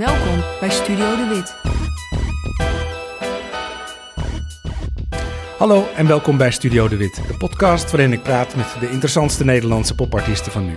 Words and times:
Welkom 0.00 0.44
bij 0.60 0.70
Studio 0.70 1.16
De 1.16 1.26
Wit. 1.28 1.54
Hallo 5.58 5.86
en 5.96 6.06
welkom 6.06 6.36
bij 6.36 6.50
Studio 6.50 6.88
De 6.88 6.96
Wit, 6.96 7.20
de 7.28 7.36
podcast 7.36 7.90
waarin 7.90 8.12
ik 8.12 8.22
praat 8.22 8.56
met 8.56 8.66
de 8.80 8.90
interessantste 8.90 9.44
Nederlandse 9.44 9.94
popartiesten 9.94 10.52
van 10.52 10.64
nu. 10.64 10.76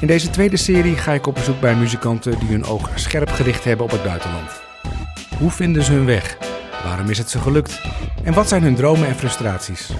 In 0.00 0.06
deze 0.06 0.30
tweede 0.30 0.56
serie 0.56 0.96
ga 0.96 1.12
ik 1.12 1.26
op 1.26 1.34
bezoek 1.34 1.60
bij 1.60 1.76
muzikanten 1.76 2.38
die 2.38 2.48
hun 2.48 2.64
oog 2.64 2.90
scherp 2.94 3.30
gericht 3.30 3.64
hebben 3.64 3.84
op 3.84 3.92
het 3.92 4.02
buitenland. 4.02 4.50
Hoe 5.38 5.50
vinden 5.50 5.82
ze 5.82 5.92
hun 5.92 6.06
weg? 6.06 6.38
Waarom 6.84 7.10
is 7.10 7.18
het 7.18 7.30
ze 7.30 7.38
gelukt? 7.38 7.80
En 8.24 8.34
wat 8.34 8.48
zijn 8.48 8.62
hun 8.62 8.74
dromen 8.74 9.06
en 9.06 9.16
frustraties? 9.16 9.90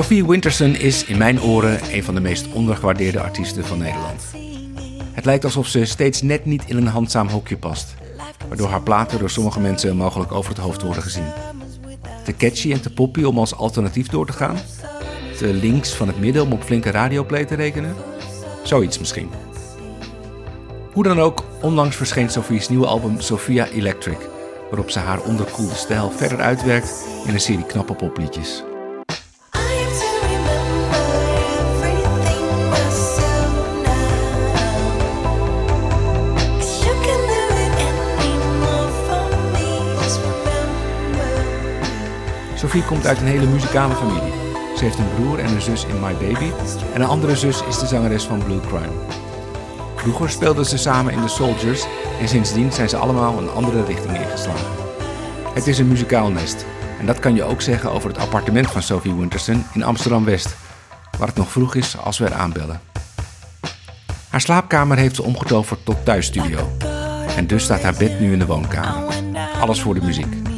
Sophie 0.00 0.26
Winterson 0.26 0.74
is 0.74 1.04
in 1.04 1.18
mijn 1.18 1.42
oren 1.42 1.80
een 1.92 2.04
van 2.04 2.14
de 2.14 2.20
meest 2.20 2.52
ondergewaardeerde 2.52 3.20
artiesten 3.20 3.64
van 3.64 3.78
Nederland. 3.78 4.24
Het 5.12 5.24
lijkt 5.24 5.44
alsof 5.44 5.66
ze 5.66 5.84
steeds 5.84 6.22
net 6.22 6.44
niet 6.44 6.62
in 6.66 6.76
een 6.76 6.86
handzaam 6.86 7.28
hokje 7.28 7.56
past, 7.56 7.94
waardoor 8.48 8.68
haar 8.68 8.82
platen 8.82 9.18
door 9.18 9.30
sommige 9.30 9.60
mensen 9.60 9.96
mogelijk 9.96 10.32
over 10.32 10.50
het 10.50 10.60
hoofd 10.60 10.82
worden 10.82 11.02
gezien. 11.02 11.32
Te 12.24 12.36
catchy 12.36 12.72
en 12.72 12.80
te 12.80 12.92
poppy 12.92 13.22
om 13.22 13.38
als 13.38 13.54
alternatief 13.54 14.08
door 14.08 14.26
te 14.26 14.32
gaan? 14.32 14.56
Te 15.36 15.54
links 15.54 15.94
van 15.94 16.06
het 16.06 16.18
midden 16.18 16.42
om 16.42 16.52
op 16.52 16.62
flinke 16.62 16.90
radioplay 16.90 17.44
te 17.44 17.54
rekenen? 17.54 17.94
Zoiets 18.62 18.98
misschien. 18.98 19.30
Hoe 20.92 21.02
dan 21.02 21.20
ook, 21.20 21.44
onlangs 21.60 21.96
verscheen 21.96 22.30
Sophie's 22.30 22.68
nieuwe 22.68 22.86
album 22.86 23.20
Sophia 23.20 23.66
Electric, 23.66 24.18
waarop 24.70 24.90
ze 24.90 24.98
haar 24.98 25.20
onderkoelde 25.20 25.74
stijl 25.74 26.10
verder 26.10 26.40
uitwerkt 26.40 27.04
in 27.26 27.34
een 27.34 27.40
serie 27.40 27.66
knappe 27.66 27.94
popliedjes. 27.94 28.62
Sophie 42.70 42.88
komt 42.88 43.06
uit 43.06 43.20
een 43.20 43.26
hele 43.26 43.46
muzikale 43.46 43.94
familie. 43.94 44.32
Ze 44.76 44.84
heeft 44.84 44.98
een 44.98 45.14
broer 45.14 45.38
en 45.38 45.54
een 45.54 45.62
zus 45.62 45.84
in 45.84 46.00
My 46.00 46.12
Baby 46.12 46.50
en 46.94 47.00
een 47.00 47.08
andere 47.08 47.36
zus 47.36 47.62
is 47.68 47.78
de 47.78 47.86
zangeres 47.86 48.24
van 48.24 48.44
Blue 48.44 48.60
Crime. 48.60 48.92
Vroeger 49.96 50.30
speelden 50.30 50.66
ze 50.66 50.78
samen 50.78 51.12
in 51.12 51.20
The 51.20 51.28
Soldiers 51.28 51.86
en 52.20 52.28
sindsdien 52.28 52.72
zijn 52.72 52.88
ze 52.88 52.96
allemaal 52.96 53.38
een 53.38 53.50
andere 53.50 53.84
richting 53.84 54.18
ingeslagen. 54.18 54.70
Het 55.54 55.66
is 55.66 55.78
een 55.78 55.88
muzikaal 55.88 56.30
nest 56.30 56.66
en 57.00 57.06
dat 57.06 57.18
kan 57.18 57.34
je 57.34 57.44
ook 57.44 57.60
zeggen 57.60 57.90
over 57.90 58.08
het 58.08 58.18
appartement 58.18 58.70
van 58.70 58.82
Sophie 58.82 59.14
Winterson 59.14 59.64
in 59.72 59.82
Amsterdam-West, 59.82 60.56
waar 61.18 61.28
het 61.28 61.36
nog 61.36 61.50
vroeg 61.50 61.74
is 61.74 61.98
als 61.98 62.18
we 62.18 62.24
er 62.24 62.34
aanbellen. 62.34 62.80
Haar 64.28 64.40
slaapkamer 64.40 64.96
heeft 64.96 65.16
ze 65.16 65.22
omgetoverd 65.22 65.84
tot 65.84 66.04
thuisstudio 66.04 66.72
en 67.36 67.46
dus 67.46 67.64
staat 67.64 67.82
haar 67.82 67.96
bed 67.98 68.20
nu 68.20 68.32
in 68.32 68.38
de 68.38 68.46
woonkamer. 68.46 69.14
Alles 69.60 69.80
voor 69.80 69.94
de 69.94 70.02
muziek. 70.02 70.49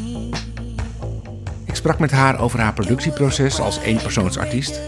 Ik 1.83 1.89
sprak 1.89 2.01
met 2.01 2.19
haar 2.19 2.41
over 2.41 2.61
haar 2.61 2.73
productieproces 2.73 3.61
als 3.61 3.79
eenpersoonsartiest, 3.79 4.81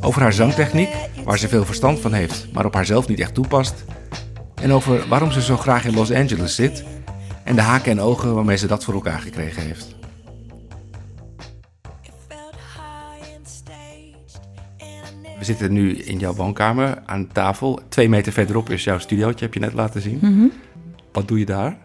over 0.00 0.22
haar 0.22 0.32
zangtechniek, 0.32 0.88
waar 1.24 1.38
ze 1.38 1.48
veel 1.48 1.64
verstand 1.64 2.00
van 2.00 2.12
heeft, 2.12 2.52
maar 2.52 2.64
op 2.64 2.74
haarzelf 2.74 3.08
niet 3.08 3.20
echt 3.20 3.34
toepast, 3.34 3.84
en 4.54 4.72
over 4.72 5.08
waarom 5.08 5.30
ze 5.30 5.42
zo 5.42 5.56
graag 5.56 5.84
in 5.84 5.94
Los 5.94 6.12
Angeles 6.12 6.54
zit 6.54 6.84
en 7.44 7.54
de 7.54 7.60
haken 7.60 7.90
en 7.90 8.00
ogen 8.00 8.34
waarmee 8.34 8.56
ze 8.56 8.66
dat 8.66 8.84
voor 8.84 8.94
elkaar 8.94 9.20
gekregen 9.20 9.62
heeft. 9.62 9.94
We 15.38 15.44
zitten 15.44 15.72
nu 15.72 15.96
in 15.96 16.18
jouw 16.18 16.34
woonkamer 16.34 17.02
aan 17.06 17.28
tafel. 17.32 17.80
Twee 17.88 18.08
meter 18.08 18.32
verderop 18.32 18.70
is 18.70 18.84
jouw 18.84 18.98
studiootje, 18.98 19.44
heb 19.44 19.54
je 19.54 19.60
net 19.60 19.72
laten 19.72 20.00
zien. 20.00 20.52
Wat 21.12 21.28
doe 21.28 21.38
je 21.38 21.46
daar? 21.46 21.76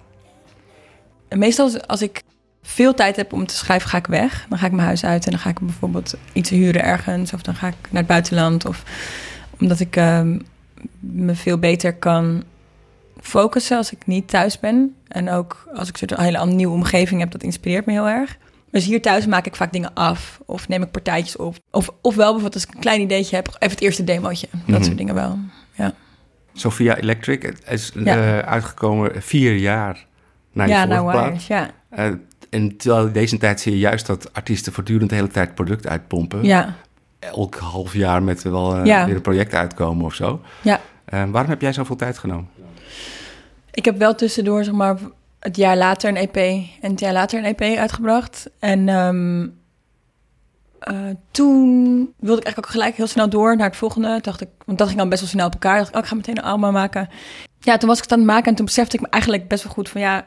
Meestal 1.30 1.82
als 1.82 2.02
ik 2.02 2.24
veel 2.70 2.94
tijd 2.94 3.16
heb 3.16 3.34
om 3.34 3.46
te 3.46 3.56
schrijven, 3.56 3.90
ga 3.90 3.98
ik 3.98 4.08
weg. 4.08 4.46
Dan 4.50 4.58
ga 4.58 4.66
ik 4.66 4.72
mijn 4.72 4.88
huis 4.88 5.06
uit 5.06 5.26
en 5.26 5.32
dan 5.32 5.40
ga 5.40 5.50
ik 5.50 5.60
bijvoorbeeld 5.60 6.14
iets 6.34 6.50
huren 6.50 6.84
ergens. 6.84 7.34
Of 7.34 7.42
dan 7.42 7.56
ga 7.56 7.68
ik 7.68 7.76
naar 7.90 8.02
het 8.02 8.08
buitenland. 8.08 8.66
Of 8.66 8.84
omdat 9.60 9.80
ik 9.80 9.96
ehm, 9.96 10.40
me 11.00 11.36
veel 11.36 11.58
beter 11.58 11.94
kan 11.96 12.44
focussen 13.22 13.78
als 13.78 13.92
ik 13.92 14.06
niet 14.06 14.28
thuis 14.28 14.60
ben. 14.60 14.96
En 15.08 15.30
ook 15.30 15.68
als 15.76 15.90
ik 15.90 15.94
een 16.02 16.08
soort 16.10 16.22
hele 16.22 16.46
nieuwe 16.46 16.74
omgeving 16.74 17.20
heb, 17.20 17.32
dat 17.32 17.44
inspireert 17.44 17.86
me 17.86 17.92
heel 17.92 18.08
erg. 18.08 18.38
Dus 18.72 18.86
hier 18.86 19.02
thuis 19.02 19.26
maak 19.26 19.46
ik 19.46 19.56
vaak 19.56 19.72
dingen 19.72 19.94
af. 19.94 20.40
Of 20.46 20.68
neem 20.68 20.82
ik 20.84 20.92
partijtjes 20.92 21.36
op. 21.36 21.56
Of, 21.72 21.90
ofwel 22.02 22.26
bijvoorbeeld 22.32 22.54
als 22.54 22.64
ik 22.66 22.74
een 22.74 22.80
klein 22.80 23.02
ideetje 23.02 23.36
heb, 23.36 23.48
even 23.48 23.70
het 23.76 23.82
eerste 23.82 24.04
demootje. 24.04 24.48
Dat 24.52 24.62
Mhm. 24.68 24.84
soort 24.84 24.98
dingen 24.98 25.14
wel. 25.16 25.40
Ja, 25.74 25.94
Sophia 26.54 26.98
Electric 26.98 27.54
is 27.70 27.92
Ja. 27.96 28.16
eh, 28.16 28.40
uitgekomen 28.40 29.22
vier 29.22 29.56
jaar 29.56 30.06
na 30.52 30.64
je 30.64 30.70
ja 30.70 30.86
nou 30.86 31.06
waar. 31.06 31.34
Ja. 31.48 31.70
Eh, 31.90 32.12
en 32.58 32.78
terwijl 32.78 33.06
in 33.06 33.14
deze 33.14 33.38
tijd 33.38 33.60
zie 33.62 33.72
je 33.72 33.78
juist 33.80 34.06
dat 34.06 34.34
artiesten 34.34 34.74
voortdurend 34.74 35.10
de 35.10 35.16
hele 35.16 35.28
tijd 35.28 35.56
product 35.56 35.88
uitpompen. 35.88 36.44
ja, 36.44 36.76
Elk 37.20 37.56
half 37.56 37.94
jaar 37.94 38.24
met 38.24 38.42
wel 38.44 38.76
eh, 38.76 38.86
Ja. 38.86 39.06
weer 39.06 39.16
een 39.16 39.22
project 39.22 39.54
uitkomen 39.54 40.06
of 40.06 40.14
zo. 40.14 40.42
ja. 40.62 40.80
Eh, 41.06 41.24
waarom 41.30 41.50
heb 41.52 41.62
jij 41.62 41.74
zoveel 41.74 41.96
tijd 41.96 42.18
genomen? 42.18 42.50
Ik 43.72 43.86
heb 43.86 43.98
wel 43.98 44.16
tussendoor, 44.16 44.64
zeg 44.64 44.74
maar, 44.74 44.98
het 45.40 45.56
jaar 45.56 45.78
later 45.78 46.10
een 46.10 46.16
EP 46.16 46.36
en 46.82 46.92
het 46.92 47.00
jaar 47.00 47.14
later 47.14 47.40
een 47.40 47.56
EP 47.56 47.78
uitgebracht. 47.78 48.50
En 48.60 48.90
ehm, 48.90 49.48
eh, 50.80 51.16
toen 51.32 51.86
wilde 52.18 52.40
ik 52.40 52.46
eigenlijk 52.46 52.58
ook 52.58 52.70
gelijk 52.70 52.96
heel 52.96 53.08
snel 53.08 53.30
door 53.30 53.56
naar 53.58 53.68
het 53.68 53.76
volgende. 53.78 54.20
Dacht 54.22 54.42
ik, 54.42 54.48
want 54.66 54.78
dat 54.78 54.88
ging 54.88 55.00
dan 55.00 55.10
best 55.10 55.22
wel 55.22 55.30
snel 55.30 55.46
op 55.46 55.54
elkaar. 55.54 55.78
Dacht 55.78 55.90
ik, 55.90 55.96
oh, 55.96 56.02
ik 56.02 56.08
ga 56.08 56.16
meteen 56.16 56.38
een 56.38 56.44
album 56.44 56.72
maken. 56.72 57.10
Ja, 57.60 57.78
toen 57.78 57.88
was 57.90 57.98
ik 57.98 58.04
het 58.04 58.12
aan 58.12 58.18
het 58.20 58.28
maken 58.28 58.50
en 58.50 58.56
toen 58.56 58.66
besefte 58.66 58.96
ik 58.96 59.02
me 59.02 59.08
eigenlijk 59.10 59.48
best 59.48 59.64
wel 59.64 59.74
goed 59.74 59.90
van 59.90 60.02
ja, 60.02 60.26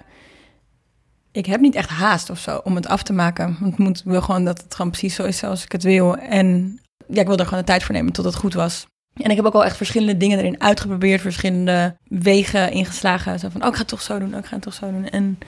ik 1.32 1.46
heb 1.46 1.60
niet 1.60 1.74
echt 1.74 1.88
haast 1.88 2.30
of 2.30 2.38
zo 2.38 2.60
om 2.64 2.74
het 2.74 2.86
af 2.86 3.02
te 3.02 3.12
maken. 3.12 3.56
Want 3.60 3.72
het 3.72 3.78
moet 3.78 4.02
wel 4.04 4.22
gewoon 4.22 4.44
dat 4.44 4.62
het 4.62 4.74
gewoon 4.74 4.90
precies 4.90 5.14
zo 5.14 5.24
is 5.24 5.38
zoals 5.38 5.64
ik 5.64 5.72
het 5.72 5.82
wil. 5.82 6.16
En 6.16 6.78
ja, 7.06 7.20
ik 7.20 7.26
wilde 7.26 7.42
er 7.42 7.48
gewoon 7.48 7.64
de 7.64 7.70
tijd 7.70 7.82
voor 7.82 7.94
nemen 7.94 8.12
tot 8.12 8.24
het 8.24 8.34
goed 8.34 8.54
was. 8.54 8.86
En 9.14 9.30
ik 9.30 9.36
heb 9.36 9.44
ook 9.44 9.54
al 9.54 9.64
echt 9.64 9.76
verschillende 9.76 10.16
dingen 10.16 10.38
erin 10.38 10.60
uitgeprobeerd, 10.60 11.20
verschillende 11.20 11.96
wegen 12.04 12.72
ingeslagen. 12.72 13.38
Zo 13.38 13.48
van, 13.48 13.62
oh, 13.62 13.68
ik 13.68 13.74
ga 13.74 13.80
het 13.80 13.88
toch 13.88 14.02
zo 14.02 14.18
doen, 14.18 14.32
oh, 14.32 14.38
ik 14.38 14.46
ga 14.46 14.54
het 14.54 14.62
toch 14.62 14.74
zo 14.74 14.90
doen. 14.90 15.08
En 15.08 15.38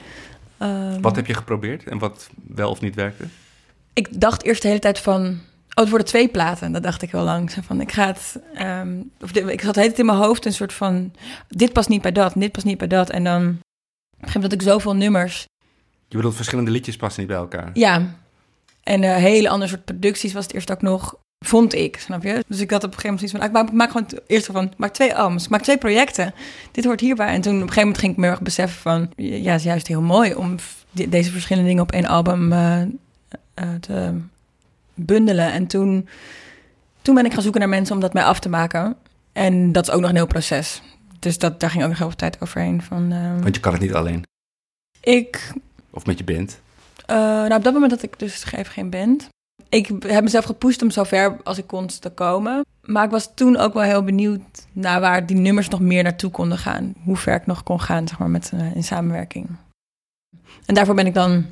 ehm, 0.57 1.01
Wat 1.01 1.15
heb 1.15 1.25
je 1.25 1.33
geprobeerd 1.33 1.83
en 1.87 1.97
wat 1.97 2.29
wel 2.47 2.69
of 2.69 2.81
niet 2.81 2.95
werkte? 2.95 3.23
ik 3.93 4.21
dacht 4.21 4.43
eerst 4.43 4.61
de 4.61 4.67
hele 4.67 4.79
tijd 4.79 4.99
van, 4.99 5.25
oh, 5.25 5.37
het 5.73 5.89
worden 5.89 6.07
twee 6.07 6.27
platen. 6.27 6.71
Dat 6.71 6.83
dacht 6.83 7.01
ik 7.01 7.11
heel 7.11 7.23
lang. 7.23 7.51
Zo 7.51 7.61
van, 7.61 7.81
ik 7.81 7.91
ga 7.91 8.05
het, 8.05 8.39
ehm, 8.53 9.01
of 9.21 9.31
ik 9.31 9.61
had 9.61 9.73
tijd 9.73 9.99
in 9.99 10.05
mijn 10.05 10.17
hoofd 10.17 10.45
een 10.45 10.53
soort 10.53 10.73
van, 10.73 11.13
dit 11.49 11.73
past 11.73 11.89
niet 11.89 12.01
bij 12.01 12.11
dat, 12.11 12.33
dit 12.35 12.51
past 12.51 12.65
niet 12.65 12.77
bij 12.77 12.87
dat. 12.87 13.09
En 13.09 13.23
dan, 13.23 13.41
op 13.41 13.47
een 13.47 13.59
gegeven 14.19 14.41
moment 14.41 14.51
had 14.51 14.53
ik 14.53 14.61
zoveel 14.61 14.95
nummers. 14.95 15.45
Je 16.13 16.19
bedoelt 16.19 16.35
verschillende 16.35 16.71
liedjes 16.71 16.95
passen 16.95 17.21
niet 17.21 17.31
bij 17.31 17.39
elkaar. 17.39 17.69
Ja, 17.73 18.15
en 18.83 19.03
een 19.03 19.19
hele 19.19 19.49
ander 19.49 19.67
soort 19.69 19.85
producties 19.85 20.33
was 20.33 20.43
het 20.43 20.53
eerst 20.53 20.71
ook 20.71 20.81
nog, 20.81 21.15
vond 21.45 21.73
ik, 21.73 21.97
snap 21.99 22.23
je? 22.23 22.43
Dus 22.47 22.59
ik 22.59 22.71
had 22.71 22.83
op 22.83 22.89
een 22.93 22.99
gegeven 22.99 23.09
moment 23.15 23.19
zoiets 23.19 23.31
van, 23.31 23.39
ah, 23.39 23.45
ik 23.45 23.51
maak, 23.53 23.67
ik 23.67 23.73
maak 23.73 23.91
gewoon 23.91 24.23
eerst 24.27 24.45
van, 24.45 24.65
ik 24.65 24.77
maak 24.77 24.93
twee 24.93 25.15
albums, 25.15 25.43
ik 25.43 25.49
maak 25.49 25.61
twee 25.61 25.77
projecten. 25.77 26.33
Dit 26.71 26.85
hoort 26.85 26.99
hierbij. 26.99 27.27
En 27.27 27.41
toen 27.41 27.53
op 27.55 27.61
een 27.61 27.67
gegeven 27.67 27.81
moment 27.81 27.99
ging 27.99 28.11
ik 28.11 28.17
me 28.17 28.27
erg 28.27 28.41
beseffen 28.41 28.81
van, 28.81 29.11
ja, 29.15 29.51
het 29.51 29.59
is 29.59 29.65
juist 29.65 29.87
heel 29.87 30.01
mooi 30.01 30.33
om 30.35 30.55
de- 30.91 31.09
deze 31.09 31.31
verschillende 31.31 31.67
dingen 31.69 31.83
op 31.83 31.91
één 31.91 32.05
album 32.05 32.51
eh, 32.51 32.81
eh, 32.81 32.87
te 33.79 34.13
bundelen. 34.93 35.51
En 35.51 35.67
toen, 35.67 36.07
toen 37.01 37.15
ben 37.15 37.25
ik 37.25 37.33
gaan 37.33 37.41
zoeken 37.41 37.59
naar 37.59 37.69
mensen 37.69 37.95
om 37.95 38.01
dat 38.01 38.13
mee 38.13 38.23
af 38.23 38.39
te 38.39 38.49
maken. 38.49 38.95
En 39.31 39.71
dat 39.71 39.87
is 39.87 39.93
ook 39.93 40.01
nog 40.01 40.09
een 40.09 40.15
heel 40.15 40.27
proces. 40.27 40.81
Dus 41.19 41.37
dat, 41.37 41.59
daar 41.59 41.69
ging 41.69 41.83
ook 41.83 41.89
nog 41.89 41.97
heel 41.97 42.07
veel 42.07 42.17
tijd 42.17 42.41
overheen. 42.41 42.81
Van, 42.81 43.11
eh, 43.11 43.41
Want 43.41 43.55
je 43.55 43.61
kan 43.61 43.71
het 43.73 43.81
niet 43.81 43.93
alleen. 43.93 44.23
ik 45.01 45.51
Of 45.93 46.05
met 46.05 46.17
je 46.17 46.23
band. 46.23 46.59
eh, 47.05 47.15
nou, 47.17 47.53
op 47.55 47.63
dat 47.63 47.73
moment 47.73 47.91
had 47.91 48.03
ik 48.03 48.19
dus 48.19 48.45
even 48.45 48.65
geen 48.65 48.89
band. 48.89 49.27
Ik 49.69 49.87
heb 50.07 50.23
mezelf 50.23 50.45
gepusht 50.45 50.81
om 50.81 50.91
zo 50.91 51.03
ver 51.03 51.37
als 51.43 51.57
ik 51.57 51.67
kon 51.67 51.87
te 51.87 52.09
komen. 52.09 52.65
Maar 52.81 53.03
ik 53.03 53.11
was 53.11 53.29
toen 53.35 53.57
ook 53.57 53.73
wel 53.73 53.83
heel 53.83 54.03
benieuwd 54.03 54.41
naar 54.71 54.99
waar 54.99 55.25
die 55.25 55.35
nummers 55.37 55.67
nog 55.67 55.79
meer 55.79 56.03
naartoe 56.03 56.31
konden 56.31 56.57
gaan. 56.57 56.93
Hoe 57.03 57.17
ver 57.17 57.35
ik 57.35 57.45
nog 57.45 57.63
kon 57.63 57.81
gaan, 57.81 58.07
zeg 58.07 58.19
maar, 58.19 58.29
met, 58.29 58.51
eh, 58.53 58.75
in 58.75 58.83
samenwerking. 58.83 59.47
En 60.65 60.73
daarvoor 60.75 60.95
ben 60.95 61.05
ik 61.05 61.13
dan 61.13 61.45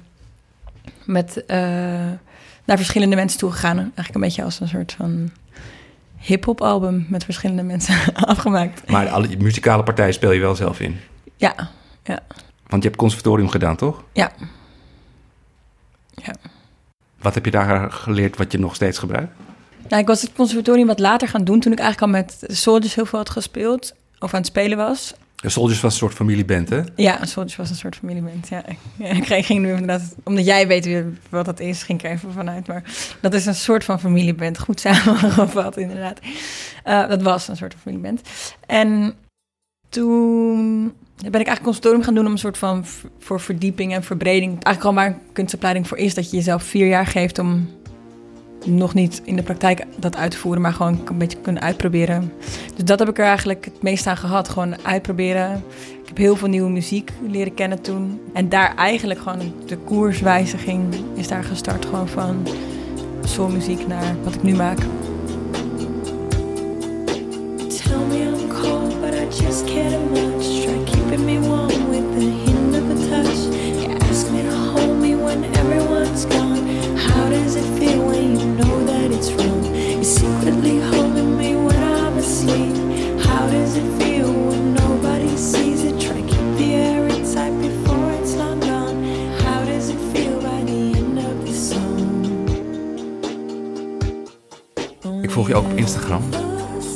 met, 1.05 1.45
eh, 1.45 1.57
naar 2.65 2.77
verschillende 2.77 3.15
mensen 3.15 3.39
toegegaan. 3.39 3.77
Eigenlijk 3.77 4.15
een 4.15 4.21
beetje 4.21 4.43
als 4.43 4.59
een 4.59 4.67
soort 4.67 4.93
van 4.93 5.31
hip-hop 6.17 6.61
album 6.61 7.05
met 7.09 7.23
verschillende 7.23 7.63
mensen 7.63 7.95
afgemaakt. 8.33 8.89
Maar 8.89 9.09
alle 9.09 9.37
muzikale 9.37 9.83
partijen 9.83 10.13
speel 10.13 10.31
je 10.31 10.39
wel 10.39 10.55
zelf 10.55 10.79
in. 10.79 10.99
Ja, 11.37 11.69
Want 12.71 12.83
je 12.83 12.89
hebt 12.89 13.01
conservatorium 13.01 13.49
gedaan, 13.49 13.75
toch? 13.75 14.03
ja. 14.13 14.31
Ja. 16.23 16.35
Wat 17.21 17.33
heb 17.33 17.45
je 17.45 17.51
daar 17.51 17.91
geleerd 17.91 18.37
wat 18.37 18.51
je 18.51 18.59
nog 18.59 18.75
steeds 18.75 18.97
gebruikt? 18.99 19.33
Nou, 19.89 20.01
ik 20.01 20.07
was 20.07 20.21
het 20.21 20.33
conservatorium 20.33 20.87
wat 20.87 20.99
later 20.99 21.27
gaan 21.27 21.43
doen 21.43 21.59
toen 21.59 21.71
ik 21.71 21.79
eigenlijk 21.79 22.13
al 22.13 22.19
met 22.19 22.43
Soldiers 22.57 22.95
heel 22.95 23.05
veel 23.05 23.19
had 23.19 23.29
gespeeld. 23.29 23.93
Of 24.19 24.33
aan 24.33 24.39
het 24.39 24.49
spelen 24.49 24.77
was. 24.77 25.13
De 25.35 25.49
Soldiers 25.49 25.81
was 25.81 25.91
een 25.93 25.97
soort 25.99 26.13
familieband, 26.13 26.69
hè? 26.69 26.81
Ja, 26.95 27.25
Soldiers 27.25 27.55
was 27.55 27.69
een 27.69 27.75
soort 27.75 27.95
familieband. 27.95 28.47
Ja, 28.49 28.63
ik 28.97 29.45
ging- 29.45 29.59
nu 29.61 29.69
inderdaad, 29.69 30.15
omdat 30.23 30.45
jij 30.45 30.67
weet 30.67 31.03
wat 31.29 31.45
dat 31.45 31.59
is, 31.59 31.83
ging 31.83 31.99
ik 31.99 32.05
er 32.05 32.11
even 32.11 32.31
vanuit. 32.33 32.67
Maar 32.67 32.83
dat 33.21 33.33
is 33.33 33.45
een 33.45 33.55
soort 33.55 33.83
van 33.83 33.99
familieband. 33.99 34.59
Goed 34.59 34.79
samengevat, 34.79 35.77
inderdaad. 35.77 36.19
Eh, 36.83 37.07
dat 37.07 37.21
was 37.21 37.47
een 37.47 37.57
soort 37.57 37.71
van 37.73 37.81
familieband. 37.81 38.21
En 38.67 39.13
toen 39.89 40.93
ben 41.29 41.41
ik 41.41 41.47
eigenlijk 41.47 41.63
conservatorium 41.63 42.03
gaan 42.03 42.15
doen 42.15 42.25
om 42.25 42.31
een 42.31 42.37
soort 42.37 42.57
van 42.57 42.85
voor 43.19 43.39
verdieping 43.39 43.93
en 43.93 44.03
verbreding. 44.03 44.51
Eigenlijk 44.51 44.83
al 44.83 44.93
waar 44.93 45.07
een 45.07 45.33
kunstopleiding 45.33 45.87
voor 45.87 45.97
is, 45.97 46.13
dat 46.13 46.29
je 46.29 46.37
jezelf 46.37 46.63
vier 46.63 46.87
jaar 46.87 47.05
geeft 47.05 47.39
om 47.39 47.69
nog 48.65 48.93
niet 48.93 49.21
in 49.23 49.35
de 49.35 49.43
praktijk 49.43 49.85
dat 49.97 50.15
uit 50.15 50.31
te 50.31 50.37
voeren, 50.37 50.61
maar 50.61 50.73
gewoon 50.73 51.01
een 51.05 51.17
beetje 51.17 51.37
kunnen 51.37 51.61
uitproberen. 51.61 52.33
Dus 52.75 52.83
dat 52.83 52.99
heb 52.99 53.09
ik 53.09 53.17
er 53.17 53.25
eigenlijk 53.25 53.65
het 53.65 53.81
meest 53.81 54.07
aan 54.07 54.17
gehad. 54.17 54.49
Gewoon 54.49 54.85
uitproberen. 54.85 55.63
Ik 56.01 56.07
heb 56.07 56.17
heel 56.17 56.35
veel 56.35 56.47
nieuwe 56.47 56.69
muziek 56.69 57.11
leren 57.27 57.53
kennen 57.53 57.81
toen. 57.81 58.21
En 58.33 58.49
daar 58.49 58.75
eigenlijk 58.75 59.19
gewoon 59.19 59.53
de 59.65 59.77
koerswijziging 59.77 60.95
is 61.15 61.27
daar 61.27 61.43
gestart. 61.43 61.85
Gewoon 61.85 62.07
van 62.07 62.47
soulmuziek 63.23 63.87
naar 63.87 64.15
wat 64.23 64.35
ik 64.35 64.43
nu 64.43 64.55
maak. 64.55 64.79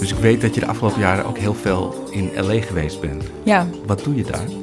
Dus 0.06 0.14
ik 0.14 0.20
weet 0.20 0.42
dat 0.42 0.54
je 0.54 0.60
de 0.60 0.66
afgelopen 0.66 1.00
jaren 1.00 1.26
ook 1.26 1.38
heel 1.38 1.54
veel 1.54 2.08
in 2.12 2.32
L.A. 2.36 2.62
geweest 2.62 3.02
bent. 3.02 3.24
Ja, 3.44 3.68
Wat 3.86 4.04
doe 4.04 4.16
je 4.16 4.24
daar? 4.24 4.46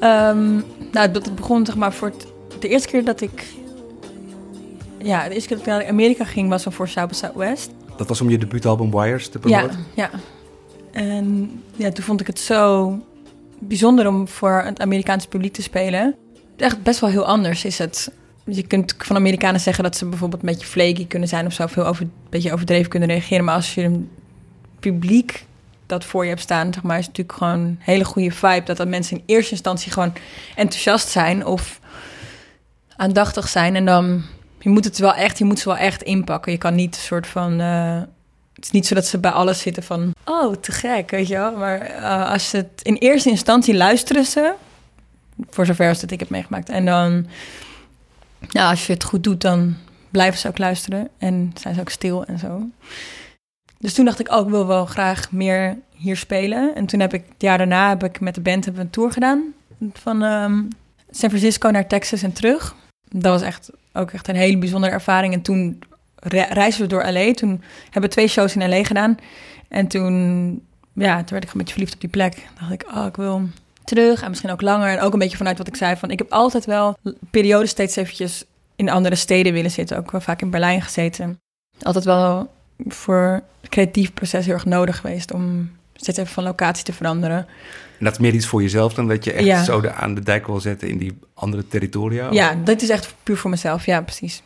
Ehm, 0.00 0.54
nou, 0.92 1.10
dat 1.10 1.34
begon 1.34 1.66
zeg 1.66 1.76
maar 1.76 1.92
voor 1.92 2.08
het, 2.08 2.26
de 2.58 2.68
eerste 2.68 2.88
keer 2.88 3.04
dat 3.04 3.20
ik... 3.20 3.44
Ja, 4.98 5.28
de 5.28 5.34
eerste 5.34 5.48
keer 5.48 5.56
dat 5.56 5.66
ik 5.66 5.72
naar 5.72 5.86
Amerika 5.88 6.24
ging 6.24 6.48
was 6.48 6.62
dan 6.64 6.72
voor 6.72 6.88
South 6.88 7.08
by 7.08 7.14
Southwest. 7.14 7.70
Dat 7.96 8.08
was 8.08 8.20
om 8.20 8.30
je 8.30 8.38
debuutalbum 8.38 8.90
Wires 8.90 9.28
te 9.28 9.38
Ja, 9.44 9.58
promoten? 9.58 9.84
ja. 9.94 10.10
En 10.92 11.50
ja, 11.76 11.90
toen 11.90 12.04
vond 12.04 12.20
ik 12.20 12.26
het 12.26 12.38
zo 12.38 12.92
bijzonder 13.58 14.08
om 14.08 14.28
voor 14.28 14.62
het 14.64 14.80
Amerikaanse 14.80 15.28
publiek 15.28 15.52
te 15.52 15.62
spelen. 15.62 16.14
Echt 16.56 16.82
best 16.82 17.00
wel 17.00 17.10
heel 17.10 17.26
anders 17.26 17.64
is 17.64 17.78
het. 17.78 18.12
Je 18.46 18.62
kunt 18.62 18.94
van 18.98 19.16
Amerikanen 19.16 19.60
zeggen 19.60 19.84
dat 19.84 19.96
ze 19.96 20.06
bijvoorbeeld 20.06 20.42
een 20.42 20.48
beetje 20.48 20.66
flaky 20.66 21.06
kunnen 21.06 21.28
zijn 21.28 21.46
of 21.46 21.52
zo, 21.52 21.66
veel 21.66 21.86
over, 21.86 22.02
een 22.02 22.12
beetje 22.30 22.52
overdreven 22.52 22.90
kunnen 22.90 23.08
reageren. 23.08 23.44
Maar 23.44 23.54
als 23.54 23.74
je 23.74 23.82
een 23.82 24.10
publiek 24.80 25.44
dat 25.86 26.04
voor 26.04 26.22
je 26.22 26.28
hebt 26.28 26.42
staan, 26.42 26.72
zeg 26.72 26.82
maar, 26.82 26.98
is 26.98 27.06
het 27.06 27.16
natuurlijk 27.16 27.38
gewoon 27.38 27.58
een 27.58 27.78
hele 27.80 28.04
goede 28.04 28.30
vibe. 28.30 28.62
Dat 28.64 28.76
dat 28.76 28.88
mensen 28.88 29.16
in 29.16 29.22
eerste 29.26 29.50
instantie 29.50 29.92
gewoon 29.92 30.12
enthousiast 30.56 31.08
zijn 31.08 31.46
of 31.46 31.80
aandachtig 32.96 33.48
zijn. 33.48 33.76
En 33.76 33.84
dan, 33.84 34.22
je 34.58 34.68
moet 34.68 34.84
het 34.84 34.98
wel 34.98 35.14
echt, 35.14 35.38
je 35.38 35.44
moet 35.44 35.58
ze 35.58 35.68
wel 35.68 35.78
echt 35.78 36.02
inpakken. 36.02 36.52
Je 36.52 36.58
kan 36.58 36.74
niet 36.74 36.94
een 36.94 37.00
soort 37.00 37.26
van, 37.26 37.60
eh, 37.60 38.00
het 38.54 38.64
is 38.64 38.70
niet 38.70 38.86
zo 38.86 38.94
dat 38.94 39.06
ze 39.06 39.18
bij 39.18 39.30
alles 39.30 39.60
zitten 39.60 39.82
van, 39.82 40.14
oh, 40.24 40.54
te 40.54 40.72
gek, 40.72 41.10
weet 41.10 41.28
je 41.28 41.34
wel. 41.34 41.56
Maar 41.56 41.80
eh, 41.80 42.30
als 42.30 42.48
ze 42.48 42.56
het 42.56 42.80
in 42.82 42.94
eerste 42.94 43.28
instantie 43.28 43.74
luisteren 43.74 44.24
ze, 44.24 44.52
voor 45.50 45.66
zover 45.66 45.88
als 45.88 46.00
dat 46.00 46.10
ik 46.10 46.20
heb 46.20 46.30
meegemaakt. 46.30 46.68
En 46.68 46.84
dan, 46.84 47.26
nou, 48.50 48.70
als 48.70 48.86
je 48.86 48.92
het 48.92 49.04
goed 49.04 49.24
doet, 49.24 49.40
dan 49.40 49.76
blijven 50.10 50.40
ze 50.40 50.48
ook 50.48 50.58
luisteren. 50.58 51.08
En 51.18 51.52
zijn 51.54 51.74
ze 51.74 51.80
ook 51.80 51.90
stil 51.90 52.24
en 52.24 52.38
zo. 52.38 52.68
Dus 53.78 53.94
toen 53.94 54.04
dacht 54.04 54.20
ik, 54.20 54.32
oh, 54.32 54.40
ik 54.40 54.50
wil 54.50 54.66
wel 54.66 54.86
graag 54.86 55.32
meer 55.32 55.78
hier 55.94 56.16
spelen. 56.16 56.74
En 56.74 56.86
toen 56.86 57.00
heb 57.00 57.14
ik, 57.14 57.24
het 57.28 57.42
jaar 57.42 57.58
daarna 57.58 57.88
heb 57.88 58.04
ik 58.04 58.20
met 58.20 58.34
de 58.34 58.40
band 58.40 58.66
een 58.66 58.90
tour 58.90 59.12
gedaan. 59.12 59.42
Van 59.92 60.22
ehm, 60.22 60.62
San 61.10 61.28
Francisco 61.28 61.70
naar 61.70 61.86
Texas 61.86 62.22
en 62.22 62.32
terug. 62.32 62.74
Dat 63.08 63.32
was 63.32 63.42
echt 63.42 63.70
ook 63.92 64.10
echt 64.10 64.28
een 64.28 64.36
hele 64.36 64.58
bijzondere 64.58 64.92
ervaring. 64.92 65.34
En 65.34 65.42
toen 65.42 65.78
re- 66.14 66.48
reisden 66.50 66.82
we 66.82 66.88
door 66.88 67.12
LA. 67.12 67.32
Toen 67.32 67.62
hebben 67.84 68.02
we 68.02 68.08
twee 68.08 68.28
shows 68.28 68.56
in 68.56 68.68
LA 68.68 68.84
gedaan. 68.84 69.18
En 69.68 69.86
toen, 69.86 70.48
ja, 70.92 71.16
toen 71.16 71.28
werd 71.28 71.44
ik 71.44 71.52
een 71.52 71.58
beetje 71.58 71.72
verliefd 71.72 71.94
op 71.94 72.00
die 72.00 72.10
plek. 72.10 72.46
Dacht 72.58 72.72
ik, 72.72 72.84
oh, 72.94 73.06
ik 73.06 73.16
wil 73.16 73.48
terug. 73.86 74.22
En 74.22 74.28
misschien 74.28 74.50
ook 74.50 74.60
langer. 74.60 74.88
En 74.88 75.00
ook 75.00 75.12
een 75.12 75.18
beetje 75.18 75.36
vanuit 75.36 75.58
wat 75.58 75.66
ik 75.66 75.76
zei 75.76 75.96
van... 75.96 76.10
Ik 76.10 76.18
heb 76.18 76.32
altijd 76.32 76.64
wel 76.64 76.96
periodes 77.30 77.70
steeds 77.70 77.96
eventjes 77.96 78.44
in 78.76 78.90
andere 78.90 79.14
steden 79.14 79.52
willen 79.52 79.70
zitten. 79.70 79.96
Ook 79.96 80.10
wel 80.10 80.20
vaak 80.20 80.42
in 80.42 80.50
Berlijn 80.50 80.82
gezeten. 80.82 81.38
Altijd 81.82 82.04
wel 82.04 82.52
voor 82.86 83.42
het 83.60 83.70
creatief 83.70 84.12
proces 84.14 84.44
heel 84.44 84.54
erg 84.54 84.64
nodig 84.64 84.96
geweest... 84.96 85.32
om 85.32 85.70
steeds 85.94 86.18
even 86.18 86.32
van 86.32 86.44
locatie 86.44 86.84
te 86.84 86.92
veranderen. 86.92 87.46
En 87.98 88.04
dat 88.04 88.12
is 88.12 88.18
meer 88.18 88.34
iets 88.34 88.46
voor 88.46 88.62
jezelf 88.62 88.94
dan 88.94 89.08
dat 89.08 89.24
je 89.24 89.32
echt 89.32 89.44
Ja. 89.44 89.64
zo 89.64 89.80
de, 89.80 89.92
aan 89.92 90.14
de 90.14 90.20
dijk 90.20 90.46
wil 90.46 90.60
zetten 90.60 90.88
in 90.88 90.98
die 90.98 91.18
andere 91.34 91.68
territoria? 91.68 92.30
Ja, 92.30 92.54
dit 92.64 92.82
is 92.82 92.88
echt 92.88 93.14
puur 93.22 93.36
voor 93.36 93.50
mezelf. 93.50 93.86
Ja, 93.86 94.00
precies. 94.00 94.42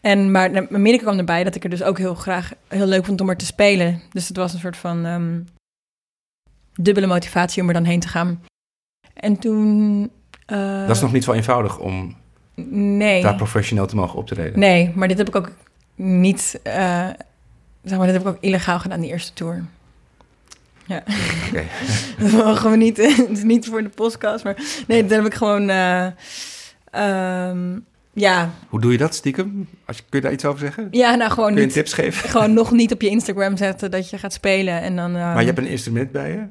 En, 0.00 0.30
maar 0.30 0.50
naar 0.50 0.66
Amerika 0.72 1.02
kwam 1.02 1.18
erbij 1.18 1.44
dat 1.44 1.54
ik 1.54 1.64
er 1.64 1.70
dus 1.70 1.82
ook 1.82 1.98
heel 1.98 2.14
graag 2.14 2.52
heel 2.68 2.86
leuk 2.86 3.04
vond 3.04 3.20
om 3.20 3.28
er 3.28 3.36
te 3.36 3.46
spelen. 3.46 4.02
Dus 4.12 4.28
het 4.28 4.36
was 4.36 4.52
een 4.52 4.58
soort 4.60 4.76
van 4.76 5.04
ehm, 5.06 5.40
dubbele 6.74 7.06
motivatie 7.06 7.62
om 7.62 7.68
er 7.68 7.74
dan 7.74 7.84
heen 7.84 8.00
te 8.00 8.08
gaan. 8.08 8.42
En 9.20 9.38
toen... 9.38 10.10
eh, 10.46 10.86
Dat 10.86 10.96
is 10.96 11.02
nog 11.02 11.12
niet 11.12 11.24
zo 11.24 11.32
eenvoudig 11.32 11.78
om 11.78 12.16
Nee. 12.70 13.22
daar 13.22 13.34
professioneel 13.34 13.86
te 13.86 13.96
mogen 13.96 14.18
optreden. 14.18 14.58
Nee, 14.58 14.92
maar 14.94 15.08
dit 15.08 15.18
heb 15.18 15.28
ik 15.28 15.36
ook 15.36 15.50
niet... 15.94 16.60
eh, 16.62 17.08
zeg 17.82 17.98
maar, 17.98 18.06
dit 18.06 18.16
heb 18.16 18.26
ik 18.26 18.28
ook 18.28 18.38
illegaal 18.40 18.78
gedaan, 18.78 19.00
die 19.00 19.10
eerste 19.10 19.32
tour. 19.32 19.64
Ja. 20.86 21.02
Oké. 21.48 21.64
Dat 22.22 22.32
mogen 22.32 22.70
we 22.70 22.76
niet, 22.76 22.96
het 23.28 23.28
is 23.38 23.42
niet 23.42 23.66
voor 23.66 23.82
de 23.82 23.88
podcast, 23.88 24.44
maar 24.44 24.56
nee, 24.86 25.02
dat 25.02 25.10
heb 25.10 25.26
ik 25.26 25.34
gewoon, 25.34 25.68
eh, 25.70 26.06
ehm, 26.90 27.78
ja, 28.12 28.50
Hoe 28.68 28.80
doe 28.80 28.92
je 28.92 28.98
dat 28.98 29.14
stiekem? 29.14 29.68
Als 29.84 29.96
je, 29.96 30.02
kun 30.08 30.18
je 30.18 30.24
daar 30.24 30.32
iets 30.34 30.44
over 30.44 30.60
zeggen? 30.60 30.88
ja, 30.90 31.14
nou 31.14 31.30
gewoon 31.30 31.48
Kun 31.48 31.58
je 31.58 31.64
niet, 31.64 31.72
tips 31.74 31.92
geven? 31.92 32.28
gewoon 32.28 32.52
nog 32.52 32.70
niet 32.72 32.92
op 32.92 33.00
je 33.02 33.08
Instagram 33.08 33.56
zetten 33.56 33.90
dat 33.90 34.10
je 34.10 34.18
gaat 34.18 34.32
spelen 34.32 34.80
en 34.80 34.96
dan. 34.96 35.12
Maar 35.12 35.40
je 35.40 35.46
hebt 35.46 35.58
een 35.58 35.66
instrument 35.66 36.12
bij 36.12 36.30
je? 36.30 36.46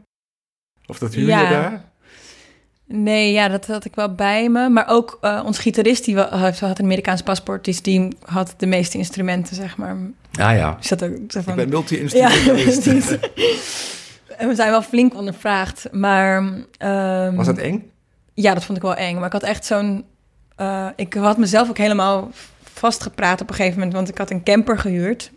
Of 0.86 1.00
dat 1.00 1.14
huur 1.14 1.28
Ja. 1.28 1.42
je 1.42 1.50
daar? 1.50 1.82
Nee, 2.90 3.32
ja, 3.32 3.48
dat 3.48 3.68
had 3.68 3.86
ik 3.86 3.96
wel 3.96 4.14
bij 4.16 4.50
me, 4.50 4.70
maar 4.70 4.88
ook 4.90 5.18
eh 5.22 5.42
ons 5.46 5.58
gitarist 5.60 6.06
die 6.06 6.18
had, 6.18 6.60
had 6.60 6.80
een 6.80 6.86
Amerikaans 6.86 7.22
paspoort, 7.22 7.66
dus 7.66 7.82
die 7.82 8.08
had 8.26 8.54
de 8.58 8.66
meeste 8.66 8.98
instrumenten, 8.98 9.56
zeg 9.56 9.78
maar. 9.78 9.96
Ah 10.40 10.56
ja. 10.56 10.76
Dus 10.80 10.88
dat 10.88 11.04
ook 11.04 11.12
zo 11.28 11.40
Ik 11.40 11.46
ben 11.46 11.58
ja, 11.58 11.66
multi-instrumentalist. 11.78 12.82
precies. 12.82 13.10
en 14.38 14.48
we 14.48 14.56
zijn 14.56 14.70
wel 14.70 14.82
flink 14.82 15.16
ondervraagd, 15.16 15.88
maar. 15.92 16.44
ehm, 16.78 17.36
Was 17.36 17.46
dat 17.46 17.58
eng? 17.58 17.92
Ja, 18.34 18.54
dat 18.54 18.64
vond 18.66 18.78
ik 18.78 18.84
wel 18.84 18.96
eng. 18.96 19.16
Maar 19.16 19.26
ik 19.26 19.32
had 19.32 19.44
echt 19.44 19.66
zo'n... 19.66 20.06
eh, 20.56 20.88
ik 20.96 21.14
had 21.14 21.38
mezelf 21.38 21.70
ook 21.70 21.78
helemaal 21.78 22.32
vastgepraat 22.74 23.42
op 23.42 23.50
een 23.50 23.56
gegeven 23.56 23.78
moment. 23.78 23.96
Want 23.96 24.10
ik 24.10 24.18
had 24.18 24.30
een 24.32 24.44
camper 24.44 24.80
gehuurd. 24.80 25.32